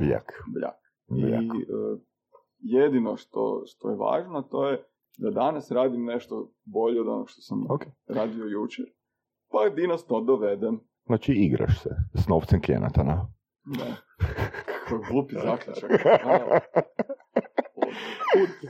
Bljak. 0.00 0.32
bljak. 0.54 0.74
Bljak. 1.08 1.42
I 1.42 1.62
e, 1.62 1.98
jedino 2.58 3.16
što, 3.16 3.62
što 3.66 3.90
je 3.90 3.96
važno, 3.96 4.42
to 4.42 4.68
je 4.68 4.84
da 5.18 5.30
danas 5.30 5.70
radim 5.70 6.04
nešto 6.04 6.50
bolje 6.64 7.00
od 7.00 7.08
onog 7.08 7.30
što 7.30 7.40
sam 7.40 7.70
Ok. 7.70 7.82
radio 8.08 8.44
jučer. 8.44 8.84
Pa 9.52 9.58
jedinost 9.60 10.08
to 10.08 10.20
dovedem. 10.20 10.80
Znači 11.06 11.32
igraš 11.32 11.82
se 11.82 11.90
s 12.14 12.28
novcem 12.28 12.60
Kenatana. 12.60 13.28
Da. 13.64 13.96
Kako 14.88 15.02
glupi 15.10 15.34
zaključak. 15.34 15.90
Otkud? 18.34 18.68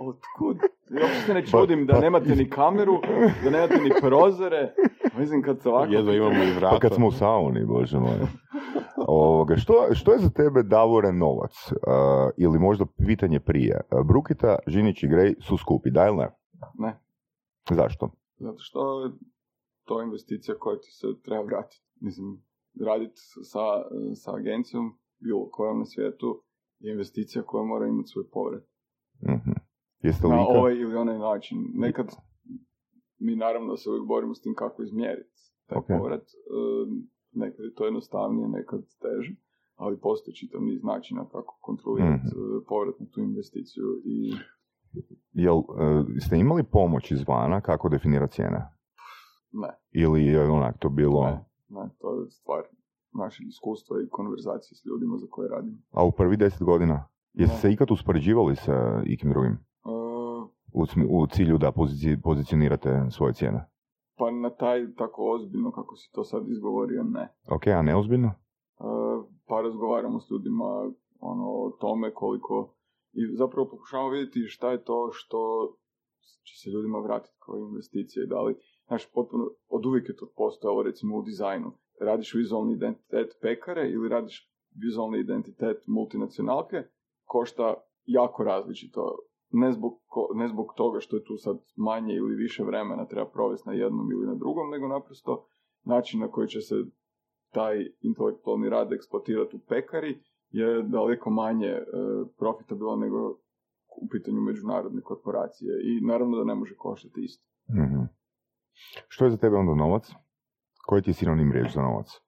Otkud? 0.00 0.56
Ja 0.90 1.08
se 1.26 1.34
ne 1.34 1.46
čudim 1.46 1.86
da 1.86 1.92
Pa- 1.92 1.98
pa- 1.98 2.04
nemate 2.04 2.36
ni 2.36 2.50
kameru, 2.50 3.00
da 3.44 3.50
nemate 3.50 3.74
ni 3.76 3.90
prozore. 4.00 4.74
Mislim 5.18 5.42
kad 5.42 5.60
se 5.62 5.68
ovako... 5.68 5.92
Jedva 5.92 6.14
imamo 6.14 6.42
i 6.44 6.52
vrata. 6.52 6.74
Pa 6.74 6.80
kad 6.80 6.94
smo 6.94 7.06
u 7.06 7.12
sauni, 7.20 7.64
bože 7.66 7.98
moj. 7.98 8.18
Ovoga, 9.08 9.56
što, 9.56 9.74
što 9.92 10.12
je 10.12 10.18
za 10.18 10.30
tebe 10.30 10.62
Davore 10.62 11.12
novac? 11.12 11.52
Uh, 11.72 11.78
ili 12.36 12.58
možda 12.58 12.84
pitanje 13.06 13.40
prije. 13.40 13.80
Uh, 13.80 14.06
Brukita, 14.06 14.58
Žinić 14.66 15.02
i 15.02 15.08
Grej 15.08 15.34
su 15.40 15.56
skupi, 15.56 15.90
da 15.90 16.06
ili 16.06 16.16
ne? 16.16 16.30
Ne, 16.78 17.00
Zašto? 17.70 18.10
zato 18.38 18.58
što 18.58 19.04
je 19.04 19.10
to 19.84 20.02
investicija 20.02 20.58
koja 20.58 20.76
ti 20.78 20.90
se 20.90 21.06
treba 21.24 21.42
vratiti. 21.42 21.82
Mislim, 22.00 22.42
raditi 22.86 23.20
sa, 23.42 23.64
sa 24.14 24.36
agencijom, 24.36 24.98
bilo 25.18 25.48
kojom 25.50 25.78
na 25.78 25.84
svijetu, 25.84 26.42
je 26.78 26.92
investicija 26.92 27.42
koja 27.42 27.64
mora 27.64 27.86
imati 27.86 28.08
svoj 28.08 28.24
povrat. 28.32 28.64
Mhm. 29.22 29.50
Jeste 30.02 30.28
na 30.28 30.40
ovaj 30.46 30.74
ili 30.74 30.96
onaj 30.96 31.18
način. 31.18 31.58
Nekad 31.74 32.06
mi 33.18 33.36
naravno 33.36 33.76
se 33.76 33.90
uvijek 33.90 34.06
borimo 34.06 34.34
s 34.34 34.40
tim 34.40 34.54
kako 34.54 34.82
izmjeriti 34.82 35.40
taj 35.66 35.78
Ok. 35.78 35.86
povrat. 35.86 36.22
E, 36.22 36.26
Nekad 37.34 37.64
je 37.64 37.74
to 37.74 37.84
jednostavnije, 37.84 38.48
nekad 38.48 38.80
teže, 38.80 39.34
ali 39.76 40.00
postoji 40.00 40.34
čitav 40.34 40.62
niz 40.62 40.82
načina 40.84 41.24
kako 41.24 41.58
kontrolirati 41.60 42.26
Mhm. 42.26 42.28
e, 42.28 42.64
povrat 42.68 43.00
na 43.00 43.06
tu 43.06 43.20
investiciju 43.20 43.84
i 44.04 44.32
Jel, 45.32 45.56
uh, 45.56 45.64
ste 46.20 46.38
imali 46.38 46.62
pomoć 46.62 47.10
izvana 47.10 47.60
kako 47.60 47.88
definira 47.88 48.26
cijene? 48.26 48.60
ne, 49.52 49.68
Ili 49.92 50.26
je 50.26 50.50
onak 50.50 50.78
to 50.78 50.88
bilo... 50.88 51.24
ne, 51.24 51.44
ne, 51.68 51.88
to 52.00 52.14
je 52.14 52.30
stvar 52.30 52.62
našeg 53.12 53.46
iskustva 53.46 53.96
i 53.96 54.08
konverzacije 54.08 54.76
s 54.76 54.86
ljudima 54.86 55.16
za 55.16 55.26
koje 55.30 55.48
radim. 55.48 55.82
A 55.92 56.04
u 56.04 56.12
prvi 56.12 56.36
deset 56.36 56.62
godina? 56.62 57.08
Jeste 57.32 57.56
se 57.56 57.72
ikad 57.72 57.90
uspoređivali 57.90 58.56
sa 58.56 59.02
ikim 59.06 59.30
drugim? 59.30 59.52
E, 59.52 59.58
U, 60.72 60.86
u 61.10 61.26
cilju 61.26 61.58
da 61.58 61.72
pozici- 61.72 62.22
pozicionirate 62.22 63.06
svoje 63.10 63.32
cijene? 63.32 63.64
Pa 64.16 64.30
na 64.30 64.50
taj 64.50 64.94
tako 64.94 65.32
ozbiljno 65.34 65.70
kako 65.72 65.96
si 65.96 66.12
to 66.12 66.24
sad 66.24 66.48
izgovorio, 66.48 67.02
ne. 67.02 67.28
Ok, 67.50 67.66
a 67.66 67.82
neozbiljno? 67.82 68.28
E, 68.28 68.34
pa 69.46 69.60
razgovaramo 69.60 70.20
s 70.20 70.30
ljudima 70.30 70.92
ono, 71.20 71.44
o 71.46 71.76
tome 71.80 72.14
koliko 72.14 72.74
i 73.12 73.36
zapravo 73.36 73.68
pokušavamo 73.68 74.10
vidjeti 74.10 74.46
šta 74.46 74.70
je 74.70 74.84
to 74.84 75.10
što 75.12 75.38
će 76.46 76.54
se 76.60 76.70
ljudima 76.70 76.98
vratiti 76.98 77.36
kao 77.46 77.56
investicije. 77.56 78.26
Da 78.26 78.40
li, 78.42 78.56
znaš, 78.86 79.12
potpuno, 79.12 79.44
od 79.68 79.86
uvijek 79.86 80.08
je 80.08 80.16
to 80.16 80.32
postojalo 80.36 80.82
recimo 80.82 81.16
u 81.16 81.22
dizajnu. 81.22 81.72
Radiš 82.00 82.34
vizualni 82.34 82.72
identitet 82.72 83.38
pekare 83.42 83.90
ili 83.90 84.08
radiš 84.08 84.50
vizualni 84.74 85.18
identitet 85.18 85.86
multinacionalke, 85.86 86.82
košta 87.24 87.74
jako 88.04 88.44
različito. 88.44 89.18
Ne 89.56 89.72
zbog, 89.72 89.92
ko- 90.06 90.30
ne 90.34 90.48
zbog 90.48 90.66
toga 90.76 91.00
što 91.00 91.16
je 91.16 91.24
tu 91.24 91.36
sad 91.36 91.58
manje 91.76 92.14
ili 92.14 92.34
više 92.34 92.64
vremena 92.64 93.06
treba 93.06 93.28
provesti 93.30 93.68
na 93.68 93.74
jednom 93.74 94.12
ili 94.12 94.26
na 94.26 94.34
drugom, 94.34 94.70
nego 94.70 94.88
naprosto 94.88 95.46
način 95.84 96.20
na 96.20 96.28
koji 96.28 96.48
će 96.48 96.60
se 96.60 96.74
taj 97.52 97.76
intelektualni 98.00 98.68
rad 98.68 98.92
eksploatirati 98.92 99.56
u 99.56 99.60
pekari 99.68 100.20
je 100.50 100.82
daleko 100.82 101.30
manje 101.30 101.66
e, 101.66 101.84
profitabilan 102.38 102.98
nego 102.98 103.30
u 104.02 104.08
pitanju 104.10 104.40
međunarodne 104.40 105.00
korporacije 105.02 105.72
i 105.82 106.06
naravno 106.06 106.38
da 106.38 106.44
ne 106.44 106.54
može 106.54 106.74
koštati 106.76 107.20
isto. 107.24 107.44
Mhm. 107.70 108.02
Što 109.08 109.24
je 109.24 109.30
za 109.30 109.36
tebe 109.36 109.56
onda 109.56 109.74
novac? 109.74 110.10
Koji 110.86 111.02
ti 111.02 111.10
je 111.10 111.14
sinonim 111.14 111.52
riječ 111.52 111.74
za 111.74 111.82
novac? 111.82 112.08
E, 112.12 112.20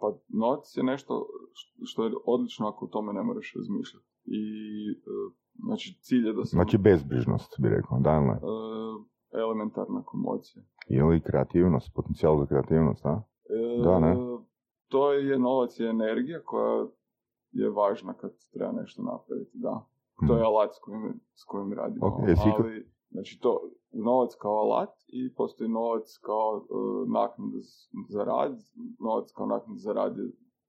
pa 0.00 0.06
novac 0.28 0.76
je 0.76 0.82
nešto 0.82 1.26
što 1.84 2.04
je 2.04 2.12
odlično 2.24 2.68
ako 2.68 2.84
o 2.84 2.88
tome 2.88 3.12
ne 3.12 3.22
moraš 3.22 3.54
razmišljati. 3.56 4.06
I 4.24 4.42
e, 4.90 4.98
znači 5.64 5.98
cilj 6.00 6.26
je 6.26 6.32
da 6.32 6.44
se 6.44 6.54
Znači 6.56 6.78
bezbrižnost, 6.78 7.54
bi 7.60 7.68
rekao, 7.68 7.98
da 7.98 8.16
ili 8.16 8.26
ne? 8.26 8.38
elementarna 9.32 10.02
komocija. 10.04 10.62
Ili 10.88 11.20
kreativnost, 11.20 11.94
potencijal 11.94 12.38
za 12.38 12.46
kreativnost, 12.46 13.06
a? 13.06 13.22
E, 13.50 13.82
Da, 13.84 13.98
ne? 14.00 14.16
To 14.88 15.12
je 15.12 15.38
novac 15.38 15.80
i 15.80 15.84
energija 15.84 16.42
koja 16.44 16.86
je 17.50 17.70
važna 17.70 18.12
kad 18.14 18.30
treba 18.52 18.72
nešto 18.72 19.02
napraviti, 19.02 19.50
da. 19.58 19.86
To 20.26 20.36
je 20.36 20.42
alat 20.44 20.70
s 20.74 20.78
kojim, 20.80 21.20
s 21.34 21.44
kojim 21.44 21.72
radimo. 21.72 22.06
Ok, 22.06 22.28
jesi 22.28 22.48
ikad- 22.48 22.64
ali, 22.64 22.90
znači 23.10 23.38
to, 23.40 23.60
novac 23.92 24.34
kao 24.40 24.52
alat 24.56 24.94
i 25.08 25.34
postoji 25.34 25.70
novac 25.70 26.04
kao 26.22 26.56
uh, 26.56 27.08
naknada 27.08 27.58
za 28.08 28.24
rad. 28.24 28.58
Novac 29.00 29.32
kao 29.32 29.46
naknada 29.46 29.78
za 29.78 29.92
rad 29.92 30.18
je, 30.18 30.24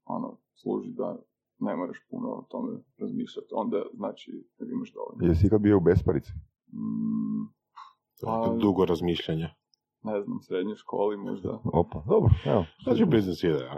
ono, 0.05 0.37
služi 0.53 0.91
da 0.91 1.17
ne 1.59 1.75
moraš 1.75 1.97
puno 2.09 2.27
o 2.29 2.45
tome 2.49 2.71
razmišljati. 2.97 3.47
Onda 3.51 3.83
znači 3.93 4.31
da 4.59 4.65
imaš 4.71 4.93
dovoljno. 4.93 5.27
Jesi 5.27 5.47
ikad 5.47 5.61
bio 5.61 5.77
u 5.77 5.81
besparici? 5.81 6.31
Mm, 6.73 7.45
To 8.19 8.53
je 8.53 8.59
Dugo 8.59 8.85
razmišljanja. 8.85 9.49
ne 10.03 10.21
znam, 10.21 10.39
srednjoj 10.41 10.75
školi 10.75 11.17
možda. 11.17 11.59
Opa, 11.73 12.03
dobro, 12.07 12.29
evo. 12.45 12.65
Znači 12.83 13.05
biznis 13.05 13.43
ide, 13.43 13.63
a? 13.65 13.77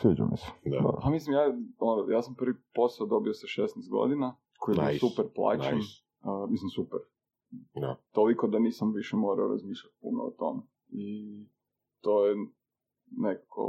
Sviđa 0.00 0.24
mi 0.24 0.36
se. 0.36 0.46
Da. 0.64 0.98
Pa 1.02 1.10
mislim, 1.10 1.34
ja, 1.34 1.44
ono, 1.78 2.12
ja 2.12 2.22
sam 2.22 2.34
prvi 2.34 2.54
posao 2.74 3.06
dobio 3.06 3.32
sa 3.34 3.46
16 3.62 3.66
godina, 3.90 4.36
koji 4.58 4.76
je 4.76 4.84
Nice, 4.86 4.98
super 4.98 5.24
plaćen. 5.34 5.76
nice. 5.76 6.02
A, 6.20 6.46
mislim, 6.50 6.70
super. 6.70 6.98
Da. 7.74 7.96
Toliko 8.12 8.46
da 8.46 8.58
nisam 8.58 8.92
više 8.92 9.16
morao 9.16 9.48
razmišljati 9.48 9.96
puno 10.00 10.22
o 10.22 10.30
tome. 10.30 10.62
I 10.88 11.08
to 12.00 12.26
je 12.26 12.36
neko 13.10 13.64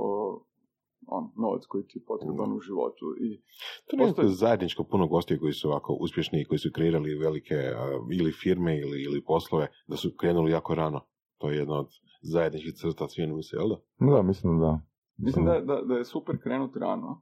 on, 1.07 1.23
novac 1.37 1.65
koji 1.65 1.83
ti 1.87 1.97
je 1.99 2.03
potreban 2.05 2.53
u 2.53 2.59
životu. 2.59 3.05
I 3.19 3.41
To 3.87 3.97
nije 3.97 4.07
Postoji- 4.07 4.29
zajedničko 4.29 4.83
puno 4.83 5.07
gostiju 5.07 5.39
koji 5.39 5.53
su 5.53 5.67
ovako 5.69 5.93
uspješni 5.93 6.41
i 6.41 6.45
koji 6.45 6.59
su 6.59 6.69
kreirali 6.73 7.15
velike 7.15 7.55
a, 7.55 7.99
ili 8.11 8.31
firme 8.31 8.79
ili, 8.79 9.03
ili 9.03 9.23
poslove, 9.23 9.67
da 9.87 9.95
su 9.97 10.11
krenuli 10.17 10.51
jako 10.51 10.75
rano. 10.75 10.99
To 11.37 11.49
je 11.51 11.57
jedna 11.57 11.79
od 11.79 11.87
zajedničkih 12.21 12.73
crta 12.73 13.07
svijenu 13.07 13.35
mi 13.35 13.43
se, 13.43 13.55
jel 13.55 13.69
da? 13.69 13.75
No 13.99 14.15
da, 14.15 14.21
mislim 14.21 14.59
da. 14.59 14.79
mislim 15.17 15.45
da, 15.45 15.59
da, 15.59 15.81
da 15.81 15.93
je 15.95 16.05
super 16.05 16.35
krenut 16.43 16.75
rano, 16.75 17.21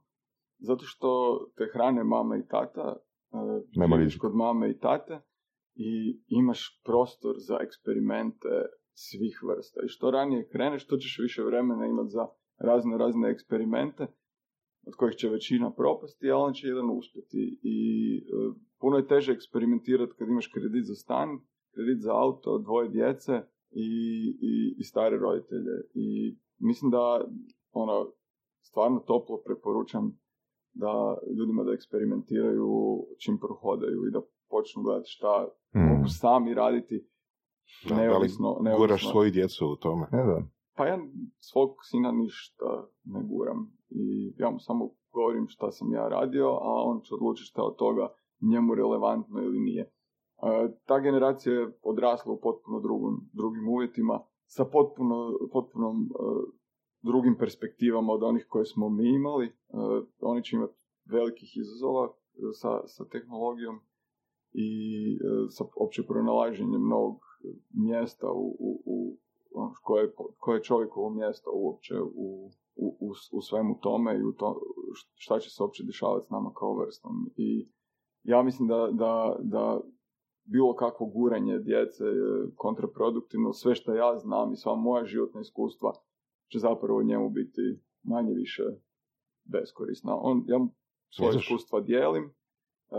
zato 0.58 0.84
što 0.84 1.38
te 1.56 1.64
hrane 1.74 2.04
mama 2.04 2.36
i 2.36 2.46
tata, 2.48 2.96
e, 3.32 3.36
Nema 3.76 3.96
kod 4.20 4.34
mame 4.34 4.70
i 4.70 4.78
tate 4.78 5.20
i 5.74 6.20
imaš 6.28 6.80
prostor 6.84 7.34
za 7.38 7.58
eksperimente 7.60 8.48
svih 8.94 9.40
vrsta. 9.48 9.80
I 9.84 9.88
što 9.88 10.10
ranije 10.10 10.48
kreneš, 10.52 10.86
to 10.86 10.96
ćeš 10.96 11.18
više 11.22 11.42
vremena 11.42 11.86
imati 11.86 12.08
za 12.08 12.26
razne 12.58 12.98
razne 12.98 13.30
eksperimente, 13.30 14.06
od 14.86 14.94
kojih 14.96 15.16
će 15.16 15.28
većina 15.28 15.72
propasti, 15.72 16.30
a 16.30 16.36
on 16.36 16.52
će 16.52 16.66
jedan 16.66 16.90
uspjeti. 16.90 17.58
I 17.62 17.78
e, 18.18 18.60
puno 18.80 18.96
je 18.96 19.06
teže 19.06 19.32
eksperimentirati 19.32 20.12
kad 20.18 20.28
imaš 20.28 20.46
kredit 20.54 20.84
za 20.84 20.94
stan, 20.94 21.28
kredit 21.74 22.02
za 22.02 22.12
auto, 22.14 22.58
dvoje 22.58 22.88
djece 22.88 23.32
i, 23.70 23.88
i, 24.40 24.74
i 24.78 24.84
stare 24.84 25.16
roditelje. 25.18 25.76
I 25.94 26.36
mislim 26.58 26.90
da 26.90 27.24
ono, 27.72 28.12
stvarno 28.60 28.98
toplo 29.00 29.42
preporučam 29.44 30.18
da 30.72 31.18
ljudima 31.38 31.64
da 31.64 31.72
eksperimentiraju 31.72 32.68
čim 33.18 33.38
prohodaju 33.38 34.06
i 34.06 34.10
da 34.12 34.20
počnu 34.50 34.82
gledati 34.82 35.10
šta 35.10 35.48
Mm. 35.76 35.88
mogu 35.88 36.08
sami 36.08 36.54
raditi 36.54 37.08
Da, 37.88 37.94
da 37.94 38.00
li 38.00 38.06
neovisno, 38.06 38.58
neovisno. 38.60 38.86
Guraš 38.86 39.10
svoju 39.10 39.30
djecu 39.30 39.66
u 39.66 39.76
tome. 39.76 40.06
Ne 40.12 40.24
da. 40.24 40.42
Pa 40.76 40.86
ja 40.86 40.98
svog 41.38 41.70
sina 41.90 42.12
ništa 42.12 42.88
ne 43.04 43.20
guram 43.24 43.72
i 43.90 44.34
ja 44.38 44.50
mu 44.50 44.58
samo 44.58 44.90
govorim 45.12 45.46
šta 45.48 45.70
sam 45.70 45.92
ja 45.92 46.08
radio, 46.08 46.46
a 46.48 46.82
on 46.84 47.00
će 47.00 47.14
odlučiti 47.14 47.48
šta 47.48 47.62
od 47.62 47.76
toga 47.76 48.08
njemu 48.40 48.74
relevantno 48.74 49.42
ili 49.42 49.60
nije. 49.60 49.82
E, 49.82 49.90
ta 50.86 51.00
generacija 51.00 51.54
je 51.54 51.78
odrasla 51.82 52.32
u 52.32 52.40
potpuno 52.40 52.80
drugim, 52.80 53.16
drugim 53.32 53.68
uvjetima, 53.68 54.20
sa 54.46 54.64
potpuno, 54.64 55.38
potpuno 55.52 55.88
e, 55.90 55.96
drugim 57.02 57.36
perspektivama 57.38 58.12
od 58.12 58.22
onih 58.22 58.46
koje 58.48 58.64
smo 58.64 58.88
mi 58.88 59.08
imali. 59.14 59.46
E, 59.46 59.52
oni 60.20 60.44
će 60.44 60.56
imati 60.56 60.74
velikih 61.04 61.56
izazova 61.56 62.12
sa, 62.60 62.86
sa 62.86 63.04
tehnologijom 63.04 63.80
i 64.52 64.68
sa 65.50 65.64
opće 65.76 66.02
pronalaženjem 66.06 66.88
novog 66.88 67.18
mjesta 67.74 68.26
u, 68.30 68.56
u, 68.58 68.82
u 68.84 69.16
ono, 69.56 69.74
koje, 69.82 70.12
koje 70.38 70.56
je 70.56 70.62
čovjekovo 70.62 71.10
mjesto 71.10 71.50
uopće 71.54 71.94
u, 72.00 72.50
u, 72.76 72.86
u, 73.00 73.10
u 73.32 73.40
svemu 73.40 73.78
tome 73.80 74.18
i 74.18 74.24
u 74.24 74.32
to, 74.32 74.60
šta 75.14 75.38
će 75.38 75.50
se 75.50 75.62
uopće 75.62 75.84
dešavati 75.84 76.26
s 76.26 76.30
nama 76.30 76.52
kao 76.58 76.74
vrstom. 76.74 77.30
I 77.36 77.68
ja 78.22 78.42
mislim 78.42 78.68
da, 78.68 78.88
da, 78.92 79.36
da 79.40 79.80
bilo 80.44 80.74
kakvo 80.74 81.06
guranje 81.06 81.58
djece 81.58 82.04
je 82.04 82.50
kontraproduktivno, 82.56 83.52
sve 83.52 83.74
što 83.74 83.94
ja 83.94 84.18
znam 84.18 84.52
i 84.52 84.56
sva 84.56 84.74
moja 84.74 85.04
životna 85.04 85.40
iskustva 85.40 85.92
će 86.52 86.58
zapravo 86.58 87.02
njemu 87.02 87.30
biti 87.30 87.80
manje 88.02 88.34
više 88.34 88.62
beskorisna. 89.44 90.16
On, 90.16 90.44
ja 90.46 90.58
mu 90.58 90.68
svoje 91.10 91.36
iskustva 91.36 91.80
dijelim, 91.80 92.24
e, 92.24 92.96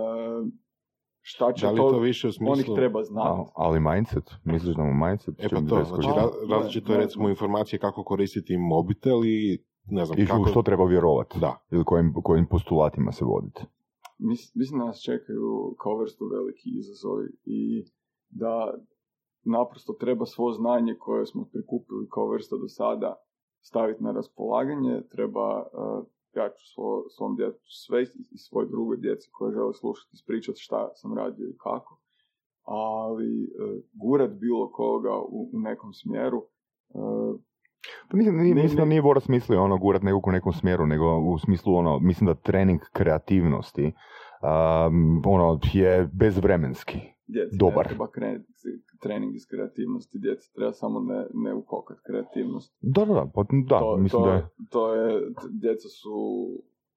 šta 1.30 1.54
će 1.54 1.66
Da 1.66 1.72
li 1.72 1.78
to, 1.78 1.92
to 1.92 2.00
više 2.00 2.28
u 2.28 2.32
smislu... 2.32 2.54
onih 2.54 2.66
treba 2.76 3.04
znati. 3.04 3.52
Ali 3.56 3.80
mindset, 3.80 4.24
misliš 4.44 4.76
da 4.76 4.84
mu 4.84 4.94
mindset 5.06 5.36
E 5.40 5.50
pa 5.50 5.62
to, 5.70 5.84
znači 5.84 6.10
različito 6.50 6.94
je 6.94 7.00
recimo 7.00 7.30
informacije 7.30 7.80
kako 7.80 8.04
koristiti 8.04 8.58
mobitel 8.58 9.26
i 9.26 9.64
ne 9.86 10.06
znam 10.06 10.20
I 10.20 10.26
kako... 10.26 10.48
što 10.48 10.62
treba 10.62 10.86
vjerovati? 10.86 11.40
Da. 11.40 11.66
Ili 11.72 11.84
kojim, 11.84 12.14
kojim 12.24 12.46
postulatima 12.46 13.12
se 13.12 13.26
voditi? 13.26 13.62
Mis- 14.20 14.56
mislim 14.56 14.80
da 14.80 14.86
nas 14.86 15.02
čekaju 15.02 15.76
kao 15.82 15.98
vrstu 15.98 16.26
veliki 16.36 16.70
izazovi 16.80 17.30
i 17.46 17.86
da 18.30 18.74
naprosto 19.44 19.94
treba 19.94 20.26
svo 20.26 20.52
znanje 20.52 20.96
koje 21.00 21.26
smo 21.26 21.46
prikupili 21.54 22.08
kao 22.14 22.30
vrsta 22.30 22.56
do 22.56 22.68
sada 22.68 23.16
staviti 23.62 24.04
na 24.04 24.12
raspolaganje, 24.12 25.02
treba 25.12 25.60
uh, 25.60 26.06
ja 26.38 26.50
ću 26.50 26.68
svo, 26.74 27.04
svom 27.10 27.36
djetetu 27.36 27.72
sve 27.86 28.04
i 28.32 28.38
svoj 28.38 28.66
drugoj 28.66 28.98
djeci 28.98 29.30
koje 29.32 29.54
žele 29.54 29.74
slušati 29.74 30.10
ispričati 30.14 30.60
šta 30.60 30.90
sam 30.96 31.18
radio 31.18 31.48
i 31.48 31.58
kako, 31.58 32.00
ali 32.64 33.44
uh, 33.44 33.84
gurat 33.94 34.32
bilo 34.32 34.72
koga 34.72 35.16
u, 35.18 35.50
u 35.54 35.60
nekom 35.60 35.94
smjeru 35.94 36.38
uh, 36.90 37.40
Pa 38.10 38.18
mislim, 38.18 38.38
nije, 38.38 38.56
mislim 38.56 38.78
da 38.78 38.86
nije 38.86 39.02
Boras 39.02 39.28
mislio 39.28 39.64
ono 39.64 39.78
gurat 39.78 40.02
nekog 40.02 40.28
u 40.28 40.32
nekom 40.32 40.54
smjeru, 40.54 40.86
nego 40.86 41.18
u 41.18 41.40
smislu 41.40 41.76
ono, 41.76 42.00
mislim 42.00 42.28
da 42.28 42.34
trening 42.34 42.82
kreativnosti 42.94 43.86
um, 43.86 45.22
ono, 45.26 45.60
je 45.74 46.10
bezvremenski. 46.14 47.00
Djeci 47.28 47.58
Dobar. 47.58 47.86
ne 47.86 47.90
treba 47.90 48.08
krenuti 48.12 48.52
trening 49.02 49.36
iz 49.36 49.46
kreativnosti, 49.46 50.20
djeci 50.20 50.54
treba 50.54 50.72
samo 50.72 51.00
ne, 51.00 51.26
ne 51.34 51.54
ukokat 51.54 51.98
kreativnost. 52.06 52.78
Da, 52.82 53.06
da, 53.06 53.14
da, 53.14 53.32
pa, 53.34 53.44
da 53.70 53.80
to, 53.80 53.98
mislim 53.98 54.22
to, 54.22 54.28
da 54.28 54.34
je. 54.34 54.48
to 54.70 54.94
je, 54.94 55.32
djeca 55.50 55.88
su... 55.88 56.14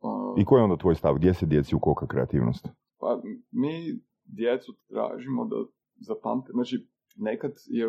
uh, 0.00 0.34
I 0.40 0.44
koji 0.44 0.60
je 0.60 0.64
onda 0.64 0.76
tvoj 0.76 0.94
stav? 0.94 1.14
Gdje 1.14 1.34
se 1.34 1.46
djeci 1.46 1.76
ukoka 1.76 2.06
kreativnost? 2.06 2.68
pa 3.00 3.20
mi 3.50 3.74
djecu 4.24 4.72
tražimo 4.88 5.44
da 5.44 5.56
zapamte, 5.96 6.52
znači 6.52 6.88
nekad 7.16 7.52
je 7.66 7.88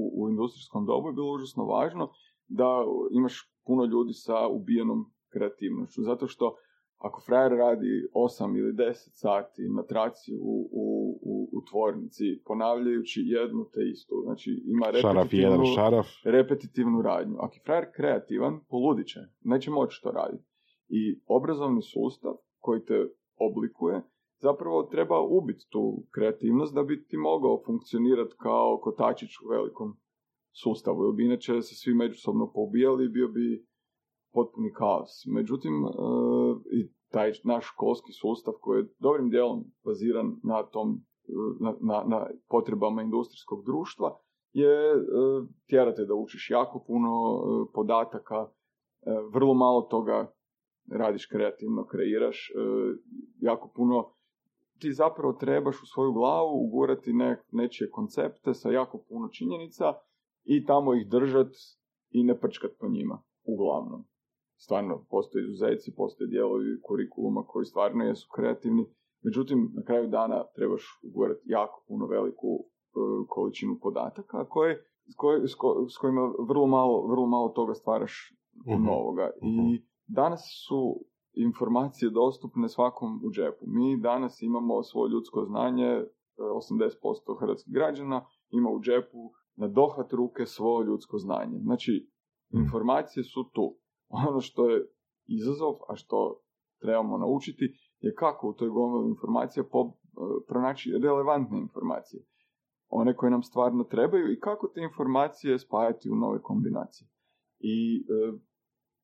u, 0.00 0.02
u 0.20 0.28
industrijskom 0.28 0.86
dobu 0.86 1.08
je 1.08 1.12
bilo 1.12 1.32
užasno 1.32 1.64
važno 1.64 2.10
da 2.48 2.84
imaš 3.10 3.52
puno 3.66 3.84
ljudi 3.84 4.12
sa 4.12 4.48
ubijenom 4.48 5.04
kreativnošću, 5.32 6.02
zato 6.02 6.26
što 6.26 6.56
ako 7.02 7.20
frajer 7.20 7.52
radi 7.52 8.08
8 8.14 8.58
ili 8.58 8.72
10 8.72 8.92
sati 9.14 9.62
na 9.76 9.82
traci 9.82 10.32
u, 10.40 10.54
u, 10.72 10.86
u, 11.22 11.48
u 11.52 11.64
tvornici, 11.70 12.24
ponavljajući 12.44 13.20
jednu 13.26 13.64
te 13.74 13.80
istu, 13.92 14.14
znači 14.24 14.50
ima 14.66 14.86
Šaraf 15.00 15.32
jedan 15.32 15.58
repetitivnu- 15.58 15.74
šaraf. 15.74 16.06
repetitivnu 16.24 17.02
radnju. 17.02 17.36
Ako 17.38 17.54
je 17.54 17.60
frajer 17.64 17.84
kreativan, 17.96 18.60
poludit 18.68 19.06
će, 19.06 19.20
neće 19.40 19.70
moći 19.70 20.02
to 20.02 20.10
raditi. 20.10 20.44
I 20.88 21.20
obrazovni 21.26 21.82
sustav 21.82 22.34
koji 22.58 22.84
te 22.84 23.08
oblikuje, 23.36 24.02
zapravo 24.38 24.82
treba 24.82 25.20
ubiti 25.20 25.64
tu 25.70 26.04
kreativnost 26.10 26.74
da 26.74 26.82
bi 26.82 27.04
ti 27.06 27.16
mogao 27.16 27.62
funkcionirati 27.66 28.34
kao 28.38 28.78
kotačić 28.82 29.30
u 29.44 29.48
velikom 29.48 29.96
sustavu, 30.62 31.04
jer 31.04 31.14
bi 31.14 31.24
inače 31.24 31.62
se 31.62 31.74
svi 31.74 31.94
međusobno 31.94 32.52
poubijali 32.52 33.04
i 33.04 33.08
bio 33.08 33.28
bi 33.28 33.66
potpuni 34.32 34.72
kaos. 34.72 35.10
Međutim, 35.26 35.84
e, 35.84 35.88
i 36.78 36.92
taj 37.10 37.32
naš 37.44 37.64
školski 37.66 38.12
sustav 38.12 38.54
koji 38.60 38.80
je 38.80 38.88
dobrim 38.98 39.30
dijelom 39.30 39.64
baziran 39.84 40.36
na 40.42 40.62
tom 40.62 40.88
e, 40.90 41.00
na, 41.60 41.74
na, 41.80 42.04
na 42.06 42.26
potrebama 42.48 43.02
industrijskog 43.02 43.64
društva, 43.64 44.18
je 44.52 44.92
e, 44.92 44.98
tjerate 45.68 46.04
da 46.04 46.14
učiš 46.14 46.50
jako 46.50 46.84
puno 46.86 47.10
podataka, 47.74 48.48
vrlo 49.32 49.54
malo 49.54 49.82
toga 49.82 50.32
radiš 50.90 51.26
kreativno, 51.26 51.86
kreiraš, 51.86 52.52
jako 53.40 53.72
puno 53.76 54.12
ti 54.82 54.92
zapravo 54.92 55.32
trebaš 55.32 55.82
u 55.82 55.86
svoju 55.86 56.12
glavu 56.12 56.64
ugurati 56.64 57.12
ne, 57.12 57.42
nečije 57.52 57.90
koncepte 57.90 58.54
sa 58.54 58.70
jako 58.70 59.04
puno 59.08 59.28
činjenica 59.28 59.84
i 60.44 60.64
tamo 60.64 60.94
ih 60.94 61.08
držat 61.08 61.52
i 62.10 62.22
ne 62.22 62.40
prčkat 62.40 62.70
po 62.80 62.88
njima, 62.88 63.22
uglavnom. 63.44 64.04
Stvarno, 64.64 65.04
postoje 65.10 65.44
izuzeci, 65.44 65.94
postoje 65.96 66.28
dijelovi 66.28 66.80
kurikuluma 66.82 67.42
koji 67.46 67.64
stvarno 67.64 68.04
jesu 68.04 68.28
kreativni, 68.34 68.84
međutim, 69.24 69.70
na 69.74 69.82
kraju 69.82 70.08
dana 70.08 70.44
trebaš 70.56 70.82
ugurati 71.08 71.40
jako 71.44 71.84
puno 71.88 72.06
veliku 72.06 72.48
e, 72.56 72.64
količinu 73.28 73.78
podataka 73.82 74.44
koje, 74.44 74.72
s, 75.06 75.14
koje- 75.16 75.48
s 75.48 75.54
ko- 75.54 75.86
s 75.88 75.96
kojima 75.98 76.22
vrlo 76.48 76.66
malo, 76.66 77.06
vrlo 77.06 77.26
malo 77.26 77.48
toga 77.48 77.74
stvaraš 77.74 78.14
Mhm. 78.66 78.84
novoga. 78.84 79.30
I 79.42 79.82
danas 80.06 80.40
su 80.68 81.04
informacije 81.34 82.10
dostupne 82.10 82.68
svakom 82.68 83.20
u 83.24 83.30
džepu. 83.30 83.64
Mi 83.68 84.00
danas 84.00 84.42
imamo 84.42 84.82
svoje 84.82 85.10
ljudsko 85.10 85.44
znanje, 85.44 85.86
e, 85.86 86.04
80% 86.54 87.38
hrvatskih 87.40 87.74
građana 87.74 88.26
ima 88.50 88.70
u 88.70 88.80
džepu 88.80 89.30
na 89.56 89.68
dohvat 89.68 90.12
ruke 90.12 90.46
svoje 90.46 90.86
ljudsko 90.86 91.18
znanje. 91.18 91.58
Znači, 91.58 92.08
informacije 92.54 93.24
su 93.24 93.44
tu. 93.52 93.76
Ono 94.28 94.40
što 94.40 94.70
je 94.70 94.86
izazov, 95.26 95.74
a 95.88 95.96
što 95.96 96.40
trebamo 96.80 97.18
naučiti, 97.18 97.64
je 98.00 98.14
kako 98.14 98.48
u 98.48 98.52
toj 98.52 98.68
gomili 98.68 99.08
informacija 99.08 99.64
po, 99.72 99.80
e, 99.86 99.90
pronaći 100.48 100.92
relevantne 101.02 101.58
informacije. 101.58 102.22
One 102.88 103.16
koje 103.16 103.30
nam 103.30 103.42
stvarno 103.42 103.84
trebaju 103.84 104.32
i 104.32 104.40
kako 104.40 104.68
te 104.74 104.80
informacije 104.80 105.58
spajati 105.58 106.10
u 106.10 106.14
nove 106.14 106.42
kombinacije. 106.42 107.08
I 107.58 107.96
e, 107.96 108.38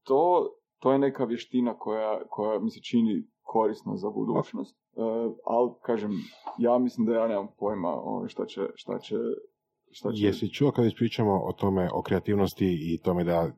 to, 0.05 0.49
to 0.79 0.93
je 0.93 0.99
neka 0.99 1.25
vještina 1.25 1.79
koja, 1.79 2.29
koja 2.29 2.61
mi 2.61 2.71
se 2.71 2.81
čini 2.81 3.29
korisna 3.43 3.97
za 3.97 4.11
budućnost. 4.11 4.77
E, 4.77 5.01
ali, 5.45 5.71
kažem, 5.83 6.11
ja 6.59 6.79
mislim 6.79 7.07
da 7.07 7.13
ja 7.15 7.29
nemam 7.29 7.49
pojma 7.59 7.89
o, 7.89 8.29
šta 8.29 8.47
će, 8.47 8.61
šta 8.75 8.99
će, 8.99 9.17
šta 9.91 10.13
će 10.13 10.27
Jesi 10.27 10.53
čuo 10.53 10.73
kad 10.73 10.85
već 10.85 10.97
pričamo 10.97 11.33
o 11.45 11.53
tome, 11.53 11.89
o 11.95 12.03
kreativnosti 12.03 12.67
i 12.67 13.03
tome 13.03 13.25
da 13.25 13.53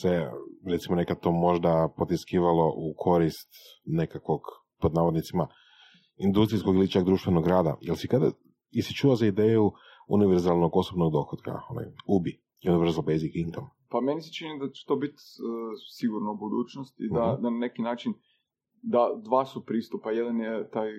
se, 0.00 0.30
recimo, 0.66 0.96
nekad 0.96 1.20
to 1.20 1.32
možda 1.32 1.88
potiskivalo 1.96 2.74
u 2.76 2.94
korist 2.96 3.48
nekakvog, 3.84 4.40
pod 4.80 4.94
navodnicima, 4.94 5.48
industrijskog 6.16 6.74
ili 6.74 6.90
čak 6.90 7.04
društvenog 7.04 7.46
rada. 7.46 7.76
Jel 7.80 7.96
si 7.96 8.08
kada, 8.08 8.30
jesi 8.70 8.94
čuo 8.94 9.16
za 9.16 9.26
ideju 9.26 9.72
univerzalnog 10.08 10.76
osobnog 10.76 11.12
dohotka, 11.12 11.60
onaj 11.70 11.84
UBI, 12.06 12.40
Universal 12.68 13.02
Basic 13.02 13.32
Income? 13.34 13.66
Pa 13.88 14.00
meni 14.00 14.20
se 14.20 14.32
čini 14.32 14.58
da 14.58 14.68
će 14.70 14.84
to 14.86 14.96
biti 14.96 15.14
e, 15.16 15.42
sigurno 15.98 16.32
u 16.32 16.36
budućnosti, 16.36 17.08
da, 17.12 17.32
Mhm. 17.32 17.42
da 17.42 17.50
na 17.50 17.58
neki 17.58 17.82
način, 17.82 18.12
da 18.82 19.20
dva 19.24 19.44
su 19.46 19.64
pristupa. 19.64 20.10
Jedan 20.10 20.40
je 20.40 20.70
taj, 20.70 20.90
e, 20.90 20.94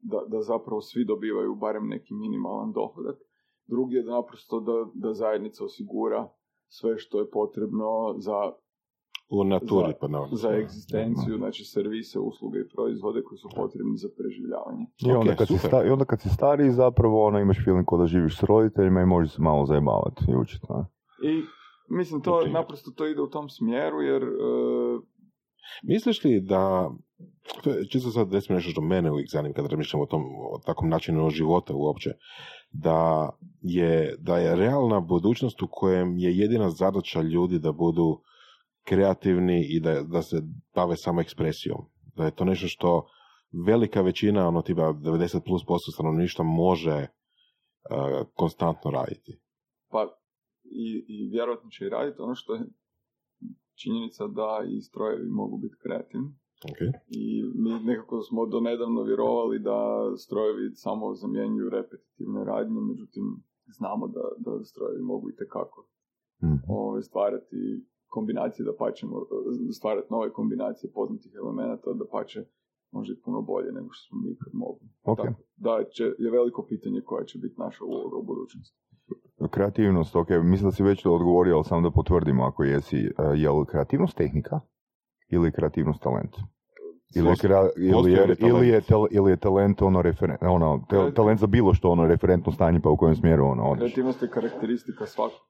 da, 0.00 0.18
da 0.28 0.42
zapravo 0.42 0.80
svi 0.80 1.04
dobivaju 1.04 1.54
barem 1.54 1.88
neki 1.88 2.14
minimalan 2.14 2.72
dohodak. 2.72 3.16
Drugi 3.66 3.94
je 3.94 4.02
da 4.02 4.10
naprosto 4.12 4.60
da, 4.60 4.76
da 4.94 5.14
zajednica 5.14 5.64
osigura 5.64 6.28
sve 6.70 6.98
što 6.98 7.18
je 7.18 7.30
potrebno 7.30 7.88
za, 8.18 8.52
U 9.30 9.44
naturi, 9.44 9.92
Za- 9.92 10.08
navodnicima. 10.08 10.36
za 10.42 10.56
egzistenciju, 10.56 11.36
znači 11.36 11.64
servise, 11.64 12.18
usluge 12.20 12.58
i 12.58 12.68
proizvode 12.68 13.22
koji 13.22 13.38
su 13.38 13.48
potrebni 13.56 13.96
za 13.96 14.08
preživljavanje. 14.18 14.84
I 15.00 15.12
onda, 15.12 15.34
kad 15.34 15.48
si 15.48 15.58
sta- 15.58 15.84
I 15.84 15.88
onda 15.88 16.04
kad 16.04 16.20
si 16.20 16.28
stariji 16.28 16.70
zapravo 16.72 17.24
ono, 17.24 17.38
imaš 17.38 17.64
feeling 17.64 17.86
kao 17.86 17.98
da 17.98 18.06
živiš 18.06 18.38
s 18.38 18.42
roditeljima 18.42 19.00
i 19.00 19.06
možeš 19.06 19.34
se 19.34 19.42
malo 19.42 19.66
zajebavati 19.66 20.24
i 20.28 20.36
učiti. 20.36 20.66
a? 20.68 20.84
I 21.22 21.42
mislim, 21.90 22.20
to 22.20 22.34
Ok. 22.36 22.48
naprosto 22.50 22.90
to 22.90 23.06
ide 23.06 23.20
u 23.22 23.26
tom 23.28 23.48
smjeru, 23.48 24.00
jer 24.02 24.22
e, 24.22 24.28
Misliš 25.84 26.24
li 26.24 26.40
da, 26.42 26.90
to 27.62 27.70
je 27.70 27.88
čisto 27.88 28.10
sad 28.10 28.32
recimo 28.32 28.56
nešto 28.56 28.70
što 28.70 28.80
mene 28.82 29.10
uvijek 29.12 29.28
zanima 29.30 29.54
kad 29.54 29.66
razmišljam 29.66 30.02
o 30.02 30.06
tom, 30.06 30.22
o 30.24 30.58
takvom 30.66 30.90
načinu 30.90 31.30
života 31.30 31.72
uopće, 31.76 32.10
da 32.72 33.30
je, 33.60 34.16
da 34.18 34.38
je 34.38 34.56
realna 34.56 35.00
budućnost 35.00 35.62
u 35.62 35.68
kojem 35.70 36.18
je 36.18 36.36
jedina 36.36 36.70
zadaća 36.70 37.22
ljudi 37.22 37.58
da 37.58 37.72
budu 37.72 38.20
kreativni 38.84 39.66
i 39.68 39.80
da, 39.80 40.02
da 40.02 40.22
se 40.22 40.42
bave 40.74 40.96
samo 40.96 41.20
ekspresijom. 41.20 41.78
Da 42.16 42.24
je 42.24 42.34
to 42.34 42.44
nešto 42.44 42.66
što 42.68 43.06
velika 43.66 44.00
većina, 44.00 44.48
ono 44.48 44.62
tipa 44.62 44.82
90 44.82 45.40
plus 45.44 45.64
posto 45.66 45.92
stanovništva 45.92 46.44
može 46.44 46.96
eh, 47.00 47.08
konstantno 48.34 48.90
raditi. 48.90 49.40
Pa 49.88 50.08
i, 50.64 51.04
i 51.08 51.28
vjerojatno 51.30 51.70
će 51.70 51.84
i 51.84 51.88
raditi 51.88 52.20
ono 52.20 52.34
što 52.34 52.54
je 52.54 52.60
činjenica 53.82 54.26
da 54.26 54.64
i 54.68 54.80
strojevi 54.80 55.28
mogu 55.28 55.58
biti 55.58 55.74
kreativni. 55.82 56.39
Okay? 56.64 56.92
I 57.08 57.42
mi 57.54 57.70
nekako 57.84 58.22
smo 58.22 58.46
do 58.46 58.60
nedavno 58.60 59.02
vjerovali 59.02 59.58
da 59.58 59.78
strojevi 60.16 60.70
samo 60.74 61.14
zamjenjuju 61.14 61.70
repetitivne 61.70 62.44
radnje, 62.44 62.80
međutim 62.80 63.24
znamo 63.66 64.08
da, 64.08 64.24
da 64.38 64.64
strojevi 64.64 65.02
mogu 65.02 65.30
i 65.30 65.36
tekako 65.36 65.86
Mhm. 66.42 66.54
ove, 66.68 67.02
stvarati 67.02 67.86
kombinacije 68.08 68.64
da 68.64 68.72
pa 68.78 68.92
ćemo 68.92 69.16
stvarati 69.72 70.06
nove 70.10 70.32
kombinacije 70.32 70.92
poznatih 70.92 71.32
elemenata, 71.42 71.92
da 71.92 72.04
pa 72.12 72.24
će 72.24 72.44
možda 72.92 73.12
i 73.14 73.20
puno 73.24 73.42
bolje 73.42 73.72
nego 73.72 73.88
što 73.90 74.08
smo 74.08 74.18
mi 74.22 74.30
ikad 74.30 74.52
mogli. 74.52 74.88
Ok. 75.02 75.16
Tako 75.16 75.42
da 75.56 75.84
će, 75.84 76.04
je 76.18 76.30
veliko 76.30 76.66
pitanje 76.68 77.00
koja 77.00 77.24
će 77.24 77.38
biti 77.38 77.54
naša 77.58 77.84
uloga 77.84 78.16
u 78.16 78.22
budućnosti. 78.22 78.78
Kreativnost, 79.50 80.16
ok, 80.16 80.28
mislim 80.44 80.68
da 80.68 80.72
si 80.72 80.82
već 80.82 81.06
odgovorio, 81.06 81.54
ali 81.54 81.64
samo 81.64 81.88
da 81.88 81.94
potvrdimo 81.94 82.44
ako 82.44 82.64
jesi, 82.64 82.96
e, 82.96 83.10
je 83.36 83.50
li 83.50 83.66
kreativnost 83.66 84.16
tehnika 84.16 84.60
ili 85.30 85.52
kreativnost 85.52 86.02
talent? 86.02 86.36
Ili 87.14 87.28
je, 87.28 87.34
ili 87.76 88.12
je, 88.12 88.36
ili 88.40 88.68
je, 88.68 88.82
ili 89.10 89.30
je 89.30 89.36
talent 89.36 89.82
ono, 89.82 90.02
referen, 90.02 90.36
ono 90.40 90.84
tel- 90.90 91.14
talent 91.14 91.40
za 91.40 91.46
bilo 91.46 91.74
što, 91.74 91.90
ono 91.90 92.06
referentno 92.06 92.52
stanje 92.52 92.80
pa 92.80 92.90
u 92.90 92.96
kojem 92.96 93.16
smjeru 93.16 93.44
ono 93.44 93.62
odeš. 93.64 93.80
Kreativnost 93.80 94.22
je 94.22 94.28
karakteristika 94.30 95.06
svakog, 95.06 95.40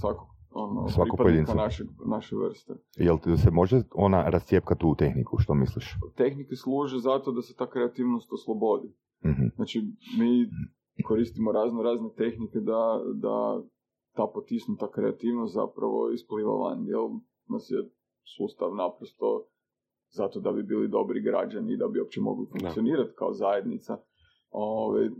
svakog 0.00 0.26
ono, 0.50 0.88
Svakog 0.88 1.16
pripadnika 1.16 1.22
pojedinca. 1.22 1.54
naše, 1.54 1.84
naše 2.06 2.36
vrste. 2.36 2.72
Jel 2.96 3.18
ti 3.18 3.36
se 3.36 3.50
može 3.50 3.82
ona 3.94 4.22
rascijepkati 4.28 4.86
u 4.86 4.94
tehniku, 4.94 5.38
što 5.38 5.54
misliš? 5.54 5.94
Tehnike 6.16 6.54
služe 6.56 6.98
zato 6.98 7.32
da 7.32 7.42
se 7.42 7.54
ta 7.56 7.70
kreativnost 7.70 8.32
oslobodi. 8.32 8.88
Mhm. 9.24 9.46
Znači, 9.56 9.78
mi 10.18 10.30
koristimo 11.04 11.52
razno 11.52 11.82
razne 11.82 12.08
tehnike 12.16 12.58
da, 12.60 12.82
da 13.14 13.62
ta 14.16 14.26
potisnuta 14.34 14.90
kreativnost 14.90 15.54
zapravo 15.54 16.10
ispliva 16.10 16.52
van, 16.56 16.78
jer 16.86 16.98
nas 17.48 17.70
je 17.70 17.78
sustav 18.36 18.74
naprosto 18.74 19.46
zato 20.18 20.40
da 20.40 20.52
bi 20.52 20.62
bili 20.62 20.88
dobri 20.88 21.20
građani 21.22 21.72
i 21.72 21.76
da 21.76 21.88
bi 21.88 22.00
uopće 22.00 22.20
mogli 22.20 22.46
funkcionirati 22.52 23.12
kao 23.18 23.32
zajednica, 23.32 23.96
ove, 24.50 25.10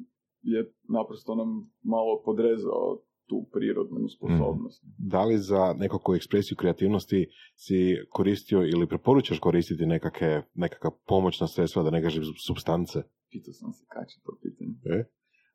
je 0.43 0.73
naprosto 0.89 1.35
nam 1.35 1.71
malo 1.83 2.23
podrezao 2.25 2.99
tu 3.27 3.47
prirodnu 3.53 4.09
sposobnost. 4.09 4.85
Da 4.99 5.25
li 5.25 5.39
za 5.39 5.75
nekakvu 5.79 6.15
ekspresiju 6.15 6.57
kreativnosti 6.57 7.27
si 7.57 7.97
koristio 8.11 8.63
ili 8.63 8.87
preporučaš 8.87 9.39
koristiti 9.39 9.87
nekakve, 9.87 10.43
nekakva 10.55 10.91
pomoćna 11.07 11.47
sredstva, 11.47 11.83
da 11.83 11.91
ne 11.91 12.03
kažem 12.03 12.23
substance? 12.47 13.03
Pitao 13.31 13.53
sam 13.53 13.73
se 13.73 13.85
kad 13.89 14.05
će 14.09 14.21
to 14.25 14.39
pitanje. 14.43 14.99
E? 14.99 15.05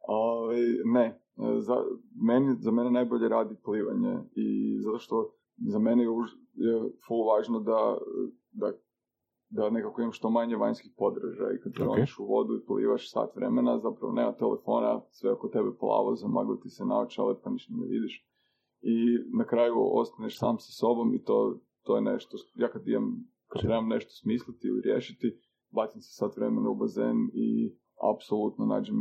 Ovaj, 0.08 0.60
ne, 0.94 1.22
za, 1.60 1.76
meni, 2.28 2.56
za 2.60 2.72
mene 2.72 2.92
najbolje 2.92 3.30
radi 3.30 3.56
plivanje 3.66 4.18
i 4.36 4.78
zato 4.80 5.00
što 5.00 5.39
za 5.68 5.80
mene 5.80 6.04
je, 6.04 6.10
už, 6.10 6.32
je 6.54 6.74
full 7.08 7.28
važno 7.28 7.60
da, 7.60 7.98
da, 8.52 8.72
da 9.50 9.70
nekako 9.70 10.02
imam 10.02 10.12
što 10.12 10.30
manje 10.30 10.56
vanjskih 10.56 10.92
podražaja 10.98 11.54
i 11.54 11.62
kad 11.64 11.72
Ok. 11.88 11.98
okay. 11.98 12.22
u 12.22 12.26
vodu 12.26 12.56
i 12.56 12.66
plivaš 12.66 13.12
sat 13.12 13.36
vremena, 13.36 13.80
zapravo 13.80 14.14
nema 14.14 14.34
telefona, 14.34 15.02
sve 15.10 15.32
oko 15.32 15.48
tebe 15.48 15.72
plavo, 15.80 16.16
zamagli 16.16 16.60
ti 16.62 16.70
se 16.70 16.86
naočale 16.86 17.36
pa 17.44 17.50
ništa 17.50 17.74
ne 17.78 17.88
vidiš. 17.88 18.26
I 18.82 18.96
na 19.38 19.46
kraju 19.46 19.74
ostaneš 19.78 20.40
sam 20.40 20.60
sa 20.60 20.72
sobom 20.72 21.14
i 21.16 21.24
to, 21.24 21.60
to 21.84 21.96
je 21.96 22.02
nešto, 22.02 22.38
ja 22.56 22.72
kad 22.72 22.88
imam, 22.88 23.16
kad 23.48 23.62
trebam 23.62 23.88
nešto 23.88 24.12
smisliti 24.22 24.68
ili 24.68 24.82
riješiti, 24.82 25.38
bacim 25.72 26.02
se 26.02 26.12
sat 26.12 26.38
vremena 26.38 26.70
u 26.70 26.76
bazen 26.76 27.18
i 27.34 27.76
apsolutno 28.16 28.66
nađem 28.66 28.96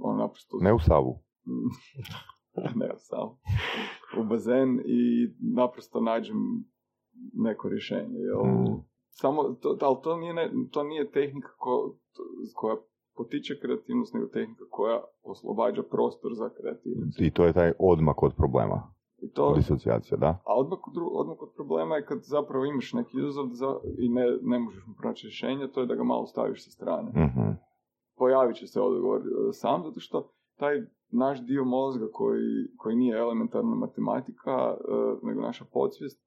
on 0.00 0.18
naprosto 0.18 0.56
Ne 0.60 0.74
u 0.74 0.78
Savu. 0.78 1.18
ne 2.80 2.90
sam 2.96 3.28
u 4.20 4.24
bazen 4.24 4.80
i 4.84 5.28
naprosto 5.54 6.00
nađem 6.00 6.36
neko 7.34 7.68
rješenje. 7.68 8.18
Jel? 8.18 8.44
Mm. 8.44 8.84
Samo, 9.10 9.42
to, 9.42 9.78
ali 9.80 9.96
to 10.02 10.16
nije, 10.16 10.34
ne, 10.34 10.50
to 10.70 10.82
nije 10.84 11.10
tehnika 11.10 11.48
ko, 11.58 11.96
to- 12.12 12.22
koja 12.54 12.76
potiče 13.16 13.60
kreativnost, 13.60 14.14
nego 14.14 14.26
tehnika 14.26 14.64
koja 14.70 15.00
oslobađa 15.22 15.82
prostor 15.82 16.30
za 16.34 16.50
kreativnost. 16.60 17.20
I 17.20 17.30
to 17.30 17.44
je 17.44 17.52
taj 17.52 17.72
odmak 17.78 18.22
od 18.22 18.32
problema. 18.36 18.92
I 19.22 19.30
to, 19.30 19.54
Disocijacija, 19.56 20.16
da? 20.18 20.42
a 20.46 20.54
odmak, 20.54 20.88
od 20.88 20.94
odmak 21.12 21.42
od 21.42 21.52
problema 21.54 21.96
je 21.96 22.04
kad 22.04 22.18
zapravo 22.22 22.64
imaš 22.64 22.92
neki 22.92 23.18
izazov 23.18 23.46
za, 23.52 23.76
i 23.98 24.08
ne, 24.08 24.24
ne 24.42 24.58
možeš 24.58 24.86
mu 24.86 24.94
pronaći 24.94 25.26
rješenje, 25.26 25.68
to 25.68 25.80
je 25.80 25.86
da 25.86 25.94
ga 25.94 26.02
malo 26.04 26.26
staviš 26.26 26.64
sa 26.64 26.70
strane. 26.70 27.10
Mhm. 27.10 27.50
pojavit 28.16 28.56
će 28.56 28.66
se 28.66 28.80
odgovor 28.80 29.20
e, 29.20 29.52
sam, 29.52 29.82
zato 29.84 30.00
što 30.00 30.32
taj 30.58 30.74
naš 31.12 31.42
dio 31.46 31.64
mozga 31.64 32.06
koji, 32.12 32.68
koji 32.76 32.96
nije 32.96 33.18
elementarna 33.18 33.74
matematika, 33.74 34.50
e, 34.50 34.76
nego 35.22 35.40
naša 35.40 35.64
podsvijest, 35.72 36.22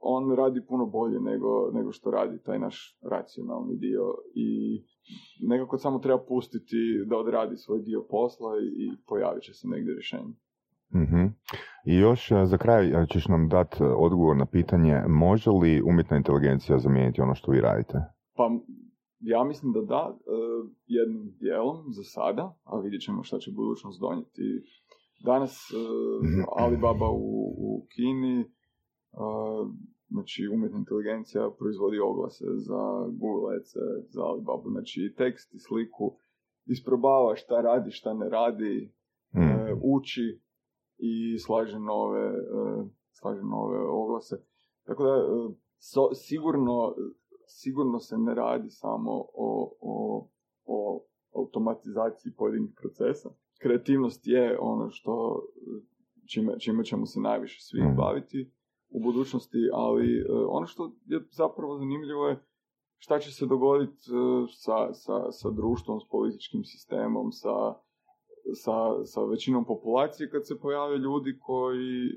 on 0.00 0.34
radi 0.36 0.60
puno 0.68 0.86
bolje 0.86 1.20
nego, 1.20 1.70
nego 1.72 1.92
što 1.92 2.10
radi 2.10 2.42
taj 2.42 2.58
naš 2.58 2.98
racionalni 3.10 3.76
dio 3.76 4.14
i 4.34 4.80
nekako 5.48 5.78
samo 5.78 5.98
treba 5.98 6.24
pustiti 6.28 7.04
da 7.06 7.16
odradi 7.16 7.56
svoj 7.56 7.82
dio 7.82 8.06
posla 8.10 8.50
i, 8.58 8.90
pojavit 9.06 9.42
će 9.42 9.54
se 9.54 9.68
negdje 9.68 9.94
rješenje. 9.94 10.34
Mhm. 10.94 11.24
I 11.84 11.96
još 11.96 12.30
e, 12.30 12.44
za 12.44 12.58
kraj 12.58 12.86
e, 12.88 13.06
ćeš 13.12 13.28
nam 13.28 13.48
dati 13.48 13.76
odgovor 13.96 14.36
na 14.36 14.46
pitanje 14.46 15.02
može 15.08 15.50
li 15.50 15.82
umjetna 15.82 16.16
inteligencija 16.16 16.78
zamijeniti 16.78 17.20
ono 17.20 17.34
što 17.34 17.52
vi 17.52 17.60
radite? 17.60 17.98
Pa 18.36 18.50
ja 19.20 19.44
mislim 19.44 19.72
da 19.72 19.80
da, 19.80 20.16
e, 20.18 20.20
jednim 20.86 21.36
dijelom 21.40 21.76
za 21.88 22.02
sada, 22.02 22.58
a 22.64 22.80
vidjet 22.80 23.02
ćemo 23.02 23.22
šta 23.22 23.38
će 23.38 23.50
budućnost 23.52 24.00
donijeti. 24.00 24.62
Danas 25.24 25.54
e, 25.70 25.76
Alibaba 26.56 27.10
u, 27.10 27.54
u 27.58 27.86
Kini, 27.94 28.40
e, 28.40 28.46
znači 30.08 30.48
umjetna 30.54 30.78
inteligencija 30.78 31.50
proizvodi 31.58 31.98
oglase 31.98 32.44
za 32.56 32.80
Google 33.20 33.56
Ads, 33.56 33.70
za 34.08 34.22
Alibabu, 34.22 34.70
znači 34.70 35.00
i 35.00 35.14
tekst 35.14 35.54
i 35.54 35.58
sliku, 35.58 36.16
isprobava 36.66 37.36
šta 37.36 37.60
radi, 37.60 37.90
šta 37.90 38.14
ne 38.14 38.28
radi, 38.28 38.92
Mm. 39.34 39.40
e, 39.40 39.74
uči 39.82 40.40
i 40.98 41.38
slaže 41.38 41.78
nove, 41.78 42.32
slaže 43.12 43.42
nove 43.42 43.78
oglase. 43.88 44.36
Tako 44.86 45.04
da, 45.04 45.14
so- 45.78 46.14
sigurno, 46.14 46.94
sigurno 47.48 47.98
se 47.98 48.18
ne 48.18 48.34
radi 48.34 48.70
samo 48.70 49.12
o, 49.34 49.76
o, 49.80 50.28
o 50.64 51.04
automatizaciji 51.34 52.32
pojedinih 52.36 52.72
procesa. 52.80 53.30
Kreativnost 53.60 54.26
je 54.26 54.58
ono 54.60 54.90
što 54.90 55.42
čime, 56.26 56.58
čime 56.58 56.84
ćemo 56.84 57.06
se 57.06 57.20
najviše 57.20 57.60
svi 57.60 57.80
Mhm. 57.80 57.96
baviti 57.96 58.50
u 58.90 59.00
budućnosti, 59.00 59.58
ali 59.72 60.18
e, 60.18 60.24
ono 60.48 60.66
što 60.66 60.92
je 61.06 61.20
zapravo 61.30 61.78
zanimljivo 61.78 62.26
je 62.26 62.44
šta 62.98 63.18
će 63.18 63.32
se 63.32 63.46
dogoditi 63.46 63.96
e, 64.10 64.46
sa, 64.52 64.92
sa, 64.92 65.32
sa 65.32 65.50
društvom, 65.50 66.00
s 66.00 66.08
političkim 66.08 66.64
sistemom, 66.64 67.32
sa, 67.32 67.74
sa, 68.54 69.04
sa 69.04 69.24
većinom 69.24 69.64
populacije 69.64 70.30
kad 70.30 70.46
se 70.46 70.60
pojave 70.60 70.98
ljudi 70.98 71.38
koji 71.40 72.06
e, 72.06 72.12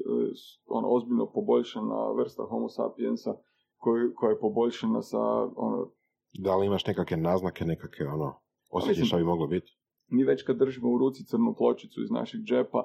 ono, 0.68 0.88
ozbiljno 0.88 1.26
poboljšana 1.26 2.12
vrsta 2.12 2.44
homo 2.44 2.70
sapiensa 2.70 3.36
koji, 3.82 4.14
koja 4.14 4.30
je 4.30 4.40
poboljšana 4.40 5.02
sa 5.02 5.20
ono, 5.56 5.92
Da 6.34 6.56
li 6.56 6.66
imaš 6.66 6.86
nekakve 6.86 7.18
naznake, 7.20 7.66
nekakve 7.66 8.08
ono, 8.08 8.40
osjećaš 8.70 8.90
mislim- 8.92 9.08
šta 9.08 9.18
bi 9.18 9.24
moglo 9.24 9.48
biti? 9.48 9.78
mi 10.08 10.24
već 10.24 10.44
kad 10.44 10.58
držimo 10.58 10.90
u 10.90 10.98
ruci 10.98 11.26
crnu 11.26 11.56
pločicu 11.58 12.02
iz 12.02 12.12
našeg 12.12 12.42
džepa, 12.42 12.82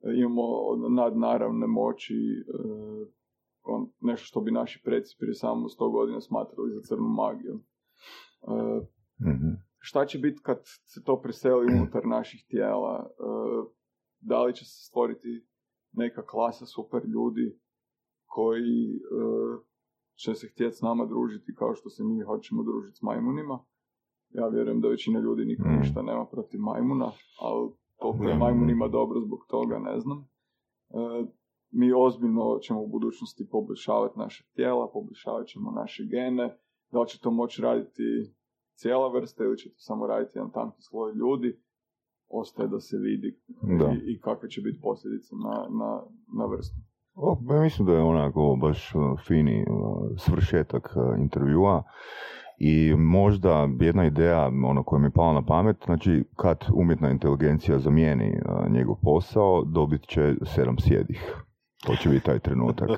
e, 0.00 0.10
imamo 0.16 0.42
nadnaravne 0.90 1.66
moći, 1.66 2.14
e, 2.14 2.52
on, 3.64 3.90
nešto 4.00 4.24
što 4.24 4.40
bi 4.40 4.50
naši 4.52 4.82
preci 4.84 5.16
prije 5.18 5.34
samo 5.34 5.68
100 5.68 5.90
godina 5.90 6.20
smatrali 6.20 6.70
za 6.70 6.80
crnu 6.80 7.08
magiju. 7.08 7.60
E, 8.42 8.86
Mhm. 9.22 9.48
šta 9.78 10.06
će 10.06 10.18
biti 10.18 10.40
kad 10.42 10.58
se 10.84 11.02
to 11.04 11.20
preseli 11.20 11.66
unutar 11.76 12.06
naših 12.06 12.44
tijela? 12.48 13.10
E, 13.10 13.22
da 14.20 14.42
li 14.42 14.54
će 14.54 14.64
se 14.64 14.84
stvoriti 14.84 15.46
neka 15.92 16.26
klasa 16.26 16.66
super 16.66 17.02
ljudi 17.06 17.58
koji 18.26 18.96
e, 18.96 19.69
će 20.22 20.34
se 20.34 20.48
htjeti 20.52 20.76
s 20.76 20.82
nama 20.82 21.06
družiti 21.06 21.54
kao 21.54 21.74
što 21.74 21.90
se 21.90 22.04
mi 22.04 22.20
hoćemo 22.20 22.62
družiti 22.62 22.96
s 22.98 23.02
majmunima? 23.02 23.58
Ja 24.30 24.48
vjerujem 24.48 24.80
da 24.80 24.88
većina 24.88 25.20
ljudi 25.20 25.44
nikad 25.44 25.66
Mm. 25.66 25.78
ništa 25.78 26.02
nema 26.02 26.26
protiv 26.26 26.60
majmuna, 26.60 27.08
ali 27.40 27.70
koliko 27.96 28.24
je 28.24 28.38
majmunima 28.38 28.88
dobro 28.88 29.20
zbog 29.20 29.38
toga 29.48 29.78
ne 29.78 30.00
znam. 30.00 30.18
E, 30.90 31.26
mi 31.70 31.92
ozbiljno 31.92 32.58
ćemo 32.62 32.82
u 32.82 32.88
budućnosti 32.88 33.48
poboljšavati 33.50 34.18
naše 34.18 34.44
tijela, 34.54 34.90
poboljšavat 34.92 35.46
ćemo 35.46 35.70
naše 35.70 36.04
gene, 36.06 36.58
da 36.92 37.00
li 37.00 37.08
će 37.08 37.20
to 37.20 37.30
moći 37.30 37.62
raditi 37.62 38.02
cijela 38.74 39.08
vrsta 39.12 39.44
ili 39.44 39.58
će 39.58 39.68
to 39.68 39.78
samo 39.78 40.06
raditi 40.06 40.38
jedan 40.38 40.50
tanki 40.52 40.82
sloj 40.82 41.12
ljudi, 41.14 41.60
ostaje 42.28 42.68
da 42.68 42.80
se 42.80 42.96
vidi 42.98 43.40
Da. 43.78 43.92
i, 43.92 44.12
i 44.12 44.20
kakve 44.20 44.50
će 44.50 44.60
biti 44.60 44.80
posljedice 44.82 45.34
na, 45.36 45.66
na, 45.78 46.02
na 46.38 46.44
vrstu. 46.46 46.76
Pa 47.48 47.54
mislim 47.54 47.86
da 47.86 47.92
je 47.92 48.02
onako 48.02 48.56
baš 48.60 48.92
fini 49.26 49.66
svršetak 50.16 50.96
uh, 50.96 51.18
intervjua 51.18 51.82
i 52.58 52.94
možda 52.96 53.68
jedna 53.80 54.04
ideja 54.04 54.50
ono 54.64 54.82
koja 54.82 55.00
mi 55.00 55.06
je 55.06 55.10
pala 55.10 55.32
na 55.32 55.42
pamet, 55.42 55.76
znači 55.84 56.24
kad 56.36 56.66
umjetna 56.74 57.10
inteligencija 57.10 57.78
zamijeni 57.78 58.40
uh, 58.44 58.72
njegov 58.72 58.96
posao, 59.02 59.64
dobit 59.64 60.06
će 60.06 60.34
sedam 60.42 60.78
sjedih. 60.78 61.44
To 61.86 61.96
će 61.96 62.08
biti 62.08 62.24
taj 62.24 62.38
trenutak. 62.38 62.90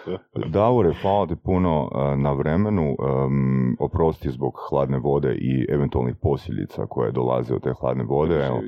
Davore, 0.54 0.94
hvala 1.02 1.26
ti 1.26 1.36
puno 1.36 1.82
uh, 1.82 1.90
na 2.18 2.32
vremenu. 2.32 2.96
Um, 2.98 3.76
oprosti 3.80 4.30
zbog 4.30 4.52
hladne 4.70 4.98
vode 4.98 5.34
i 5.34 5.66
eventualnih 5.68 6.16
posljedica 6.22 6.86
koje 6.86 7.12
dolaze 7.12 7.54
od 7.54 7.62
te 7.62 7.72
hladne 7.80 8.04
vode. 8.04 8.46
Evo, 8.46 8.60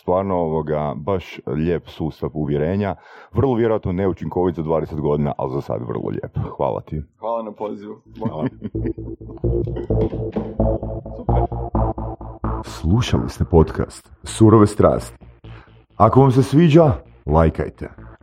stvarno 0.00 0.36
ovoga, 0.36 0.94
baš 0.96 1.40
lijep 1.46 1.88
sustav 1.88 2.30
uvjerenja. 2.34 2.96
Vrlo 3.32 3.54
vjerojatno 3.54 3.92
neučinkovit 3.92 4.54
za 4.54 4.62
20 4.62 5.00
godina, 5.00 5.32
ali 5.38 5.52
za 5.52 5.60
sad 5.60 5.82
vrlo 5.88 6.08
lijep. 6.08 6.38
Hvala 6.56 6.80
ti. 6.80 7.02
Hvala 7.18 7.42
na 7.42 7.52
pozivu. 7.52 8.02
Hvala. 8.18 8.48
Slušali 12.64 13.28
ste 13.28 13.44
podcast 13.44 14.12
Surove 14.22 14.66
strasti. 14.66 15.18
Ako 15.96 16.20
vam 16.20 16.30
se 16.30 16.42
sviđa, 16.42 16.92
lajkajte. 17.26 18.09